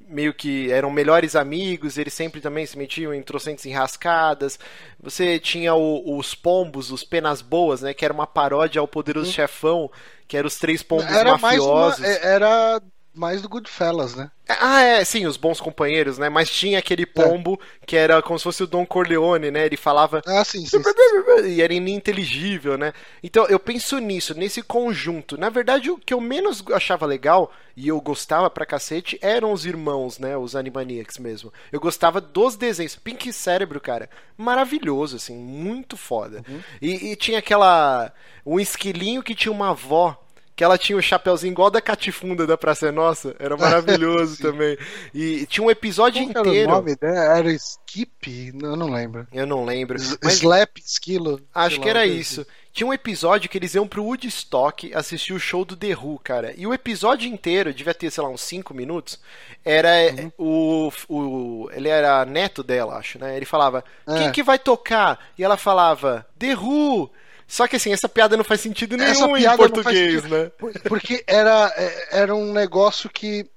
[0.09, 4.59] meio que eram melhores amigos, eles sempre também se metiam em trocentos enrascadas.
[5.01, 9.31] Você tinha o, os pombos, os penas boas, né, que era uma paródia ao poderoso
[9.31, 9.33] hum.
[9.33, 9.91] chefão,
[10.27, 12.01] que eram os três pombos era mafiosos.
[12.01, 12.83] Mais uma, é, era
[13.15, 14.31] mais do Goodfellas, né?
[14.49, 16.29] Ah, é, sim, os bons companheiros, né?
[16.29, 17.87] Mas tinha aquele pombo é.
[17.87, 19.65] que era como se fosse o Don Corleone, né?
[19.65, 20.21] Ele falava.
[20.27, 21.47] Ah, sim, sim, sim.
[21.47, 22.93] E era ininteligível, né?
[23.23, 25.39] Então eu penso nisso, nesse conjunto.
[25.39, 29.65] Na verdade, o que eu menos achava legal, e eu gostava pra cacete, eram os
[29.65, 30.37] irmãos, né?
[30.37, 31.53] Os Animaniacs mesmo.
[31.73, 32.97] Eu gostava dos desenhos.
[32.97, 36.45] Pink Cérebro, cara, maravilhoso, assim, muito foda.
[36.49, 36.61] Uhum.
[36.83, 38.13] E, e tinha aquela.
[38.45, 40.24] Um esquilinho que tinha uma avó
[40.57, 44.39] que ela tinha o um chapeuzinho igual da Catifunda da Praça é Nossa, era maravilhoso
[44.43, 44.79] também.
[45.13, 46.71] E tinha um episódio Qual inteiro.
[46.71, 47.39] Era o nome dela?
[47.39, 48.53] Era Skip?
[48.63, 49.27] Eu não lembro.
[49.33, 49.97] Eu não lembro.
[50.23, 50.35] Mas...
[50.35, 51.41] Slap, Esquilo.
[51.53, 52.47] Acho que era isso.
[52.73, 56.53] Tinha um episódio que eles iam pro Woodstock assistir o show do The Who, cara.
[56.57, 59.21] E o episódio inteiro, devia ter, sei lá, uns 5 minutos,
[59.65, 60.33] era uhum.
[60.37, 61.71] o, o.
[61.73, 63.37] Ele era neto dela, acho, né?
[63.37, 64.19] Ele falava: é.
[64.19, 65.21] Quem que vai tocar?
[65.39, 67.13] E ela falava: The Who!
[67.47, 70.51] Só que assim, essa piada não faz sentido nenhum em português, né?
[70.89, 73.49] Porque era, é, era um negócio que.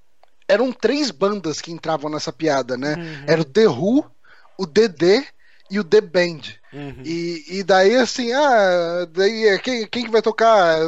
[0.49, 2.95] Eram três bandas que entravam nessa piada, né?
[2.95, 3.23] Uhum.
[3.27, 4.05] Era o The Who,
[4.57, 5.26] o DD
[5.69, 6.39] e o The Band.
[6.72, 7.01] Uhum.
[7.03, 10.80] E, e daí, assim, ah, daí, quem, quem que vai tocar?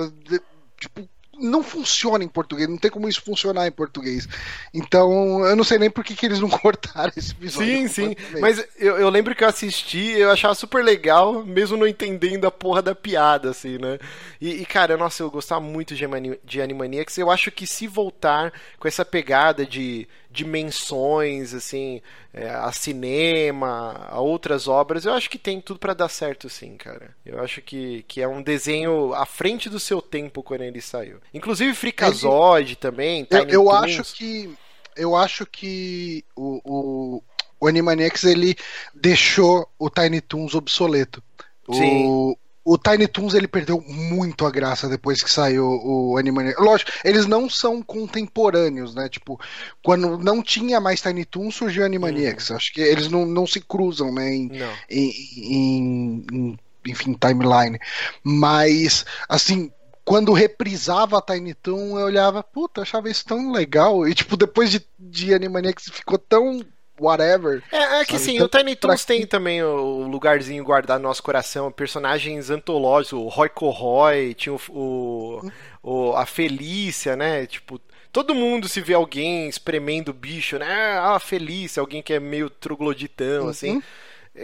[0.79, 1.09] Tipo,
[1.39, 4.27] não funciona em português, não tem como isso funcionar em português.
[4.73, 7.67] Então, eu não sei nem por que, que eles não cortaram esse episódio.
[7.67, 8.15] Sim, sim.
[8.39, 12.51] Mas eu, eu, lembro que eu assisti, eu achava super legal, mesmo não entendendo a
[12.51, 13.97] porra da piada, assim, né?
[14.39, 16.05] E, e cara, nossa, eu gostava muito de,
[16.43, 17.17] de Animaniacs.
[17.17, 22.01] Eu acho que se voltar com essa pegada de dimensões, assim,
[22.33, 26.77] é, a cinema, a outras obras, eu acho que tem tudo para dar certo, sim,
[26.77, 27.15] cara.
[27.25, 31.17] Eu acho que, que é um desenho à frente do seu tempo quando ele saiu.
[31.33, 33.27] Inclusive Freakazoid também.
[33.31, 34.55] eu, eu acho que
[34.95, 37.23] eu acho que o, o,
[37.59, 38.55] o Animaniacs ele
[38.93, 41.23] deixou o Tiny Toons obsoleto.
[41.71, 42.05] Sim.
[42.05, 46.63] O, o Tiny Toons ele perdeu muito a graça depois que saiu o Animaniacs.
[46.63, 49.09] Lógico, eles não são contemporâneos, né?
[49.09, 49.39] Tipo,
[49.83, 52.49] quando não tinha mais Tiny Toons, surgiu Animaniacs.
[52.49, 52.55] Uhum.
[52.55, 54.33] Acho que eles não, não se cruzam, né?
[54.33, 54.51] Em,
[54.89, 57.79] em, em, em, enfim, timeline.
[58.23, 59.71] Mas, assim,
[60.03, 64.07] quando reprisava a Tiny Toon, eu olhava, puta, achava isso tão legal.
[64.07, 66.61] E, tipo, depois de, de Animaniacs ficou tão
[66.99, 67.63] whatever.
[67.71, 71.23] É, é que sim, então, o Tiny Toons tem também o lugarzinho guardado no nosso
[71.23, 75.51] coração, personagens antológicos, o Roy Corroy, tinha o, o,
[75.81, 77.45] o, a Felícia, né?
[77.45, 77.79] Tipo,
[78.11, 80.97] todo mundo se vê alguém espremendo o bicho, né?
[80.97, 83.49] Ah, a Felícia, alguém que é meio trogloditão, uhum.
[83.49, 83.81] assim.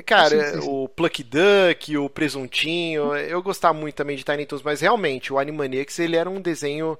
[0.06, 0.68] Cara, sim, sim.
[0.69, 5.40] o Plucky Duck, o Presuntinho, eu gostava muito também de Tiny Toons, mas realmente o
[5.40, 6.98] Animaniacs ele era um desenho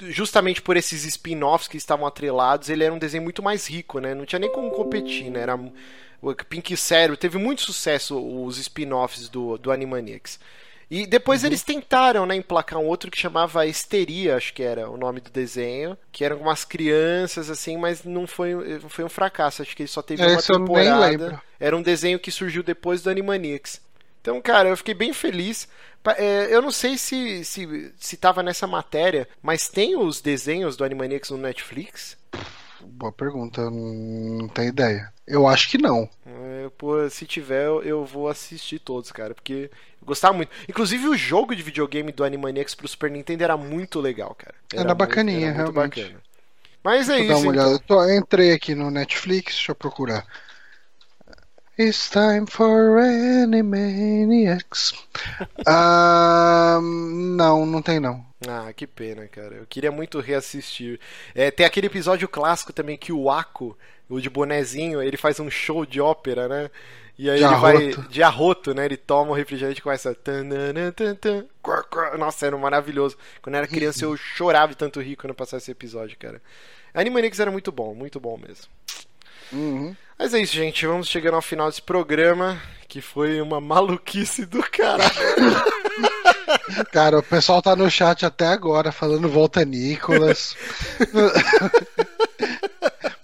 [0.00, 4.14] justamente por esses spin-offs que estavam atrelados, ele era um desenho muito mais rico, né?
[4.14, 5.40] Não tinha nem como competir, né?
[5.40, 5.56] Era
[6.22, 10.40] o Pink Cérebro teve muito sucesso os spin-offs do, do Animaniacs.
[10.88, 14.96] E depois eles tentaram, né, emplacar um outro que chamava Histeria, acho que era o
[14.96, 19.74] nome do desenho, que eram umas crianças assim, mas não foi, foi um fracasso, acho
[19.74, 21.42] que ele só teve uma eu nem temporada.
[21.58, 23.80] Era um desenho que surgiu depois do Animaniacs.
[24.20, 25.68] Então, cara, eu fiquei bem feliz.
[26.12, 30.84] É, eu não sei se, se, se tava nessa matéria, mas tem os desenhos do
[30.84, 32.16] Animaniacs no Netflix?
[32.80, 35.12] Boa pergunta, não tenho ideia.
[35.26, 36.08] Eu acho que não.
[36.26, 39.70] É, pô, se tiver, eu- vou assistir todos, cara, porque
[40.00, 40.50] eu gostava muito.
[40.68, 44.54] Inclusive, o jogo de videogame do Animaniacs pro Super Nintendo era muito legal, cara.
[44.72, 46.00] Era muito- bacaninha, era muito realmente.
[46.02, 46.20] bacana.
[46.84, 47.70] Mas é Vou isso, uma olhada.
[47.74, 47.78] então.
[47.80, 50.24] Tô- eu entrei aqui no Netflix, deixa eu procurar.
[51.78, 54.92] It's time for Animaniacs.
[55.66, 58.24] Ah, não, não tem não.
[58.48, 59.56] Ah, que pena, cara.
[59.56, 61.00] Eu queria muito reassistir.
[61.34, 63.76] É, tem aquele episódio clássico também que o Ako,
[64.08, 66.70] o de bonezinho, ele faz um show de ópera, né?
[67.18, 68.02] E aí De ele vai arroto.
[68.08, 68.84] de arroto, né?
[68.84, 69.82] Ele toma o refrigerante e
[71.62, 72.16] quá, quá.
[72.18, 73.16] Nossa, era maravilhoso.
[73.42, 76.42] Quando eu era criança eu chorava de tanto rir quando passava esse episódio, cara.
[76.94, 78.66] Animaniacs era muito bom, muito bom mesmo.
[79.52, 79.96] Uhum.
[80.18, 80.86] Mas é isso, gente.
[80.86, 85.12] Vamos chegando ao final desse programa, que foi uma maluquice do caralho.
[86.92, 90.56] Cara, o pessoal tá no chat até agora falando volta Nicolas.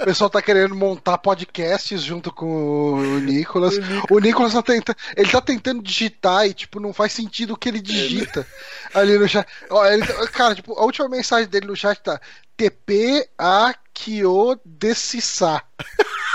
[0.01, 3.75] O pessoal tá querendo montar podcasts junto com o Nicolas.
[4.11, 4.97] O Nicolas tá tentando.
[5.17, 8.45] Ele tá tentando digitar e, tipo, não faz sentido o que ele digita
[8.93, 9.47] ali no chat.
[9.71, 12.21] Ó, ele tá- cara, tipo, a última mensagem dele no chat tá
[12.57, 15.63] TP a Kyo Desissa.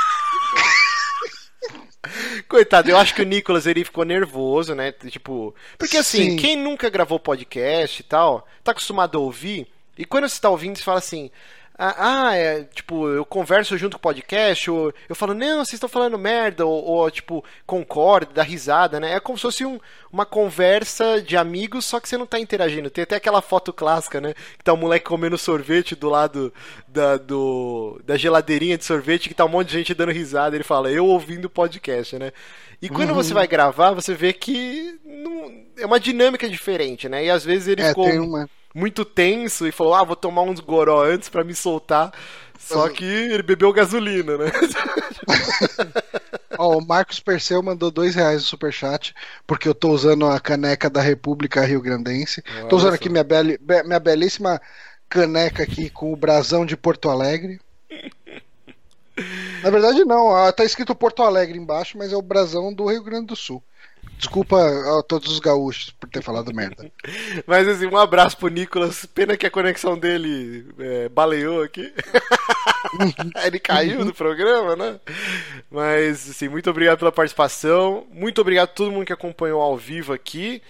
[2.48, 4.92] Coitado, eu acho que o Nicolas ele ficou nervoso, né?
[4.92, 6.36] Tipo, porque assim, Sim.
[6.38, 9.68] quem nunca gravou podcast e tal, tá acostumado a ouvir,
[9.98, 11.32] e quando você tá ouvindo, você fala assim.
[11.80, 15.74] Ah, ah, é, tipo, eu converso junto com o podcast, ou eu falo, não, vocês
[15.74, 19.14] estão falando merda, ou, ou, tipo, concordo, dá risada, né?
[19.14, 19.80] É como se fosse um-
[20.12, 22.90] uma conversa de amigos, só que você não tá interagindo.
[22.90, 24.34] Tem até aquela foto clássica, né?
[24.58, 26.52] Que tá o moleque comendo sorvete do lado
[26.88, 30.56] da, do, da geladeirinha de sorvete, que tá um monte de gente dando risada.
[30.56, 32.32] Ele fala, eu ouvindo o podcast, né?
[32.82, 37.26] E quando você vai gravar, você vê que não- é uma dinâmica diferente, né?
[37.26, 38.50] E às vezes ele É, ficou tem uma.
[38.78, 42.12] Muito tenso e falou: Ah, vou tomar uns goró antes pra me soltar.
[42.60, 44.52] Só que ele bebeu gasolina, né?
[46.58, 49.14] Ó, o Marcos Perseu mandou dois reais no superchat,
[49.46, 52.44] porque eu tô usando a caneca da República Rio Grandense.
[52.58, 54.60] Olha Tô usando aqui minha, beli- be- minha belíssima
[55.08, 57.60] caneca aqui com o brasão de Porto Alegre.
[59.64, 63.04] Na verdade, não, ó, tá escrito Porto Alegre embaixo, mas é o brasão do Rio
[63.04, 63.64] Grande do Sul.
[64.18, 66.92] Desculpa a todos os gaúchos por ter falado merda.
[67.46, 69.06] Mas assim, um abraço pro Nicolas.
[69.06, 71.94] Pena que a conexão dele é, baleou aqui.
[73.46, 75.00] Ele caiu do programa, né?
[75.70, 78.08] Mas, assim, muito obrigado pela participação.
[78.12, 80.62] Muito obrigado a todo mundo que acompanhou ao vivo aqui.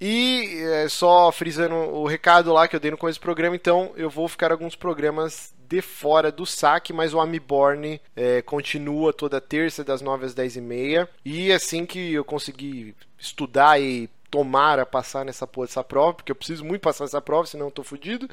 [0.00, 3.92] E é, só frisando o recado lá que eu dei no começo do programa, então
[3.96, 9.40] eu vou ficar alguns programas de fora do saque, mas o Amiborn é, continua toda
[9.40, 11.08] terça, das 9 às 10 e meia.
[11.24, 16.32] E assim que eu conseguir estudar e tomar a passar nessa porra dessa prova, porque
[16.32, 18.28] eu preciso muito passar essa prova, senão eu tô fudido.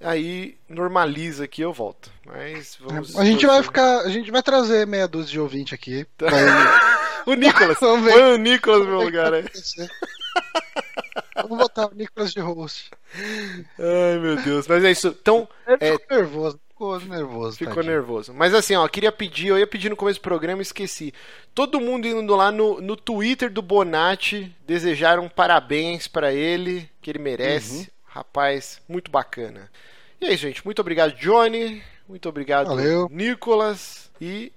[0.00, 2.10] Aí normaliza aqui eu volto.
[2.24, 3.16] Mas vamos.
[3.16, 4.00] A gente vai ficar.
[4.02, 6.06] A gente vai trazer meia dúzia de ouvinte aqui.
[6.18, 6.30] Vai
[7.30, 7.78] O Nicolas!
[7.80, 9.40] Põe o Nicolas no meu lugar aí.
[9.40, 9.90] acontecer.
[11.36, 12.90] Vamos botar o Nicolas de host.
[13.78, 14.66] Ai meu Deus.
[14.66, 15.08] Mas é isso.
[15.20, 15.92] Então, Ele É.
[15.98, 16.60] ficou nervoso.
[16.68, 17.56] Ficou nervoso.
[17.58, 17.92] Ficou tadinho.
[17.94, 18.32] nervoso.
[18.34, 21.12] Mas assim, ó, queria pedir, eu ia pedir no começo do programa e esqueci.
[21.54, 27.18] Todo mundo indo lá no, no Twitter do Bonatti, desejaram parabéns pra ele, que ele
[27.18, 27.78] merece.
[27.78, 27.86] Uhum.
[28.04, 29.68] Rapaz, muito bacana.
[30.20, 30.64] E é isso, gente.
[30.64, 31.82] Muito obrigado, Johnny.
[32.08, 33.08] Muito obrigado, Valeu.
[33.10, 34.08] Nicolas.
[34.20, 34.52] E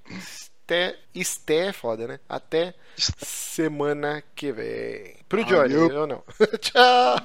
[0.71, 0.95] até.
[1.13, 2.19] Esté é foda, né?
[2.29, 5.17] Até semana que vem.
[5.27, 6.23] Pro Johnny, eu não.
[6.61, 7.17] Tchau!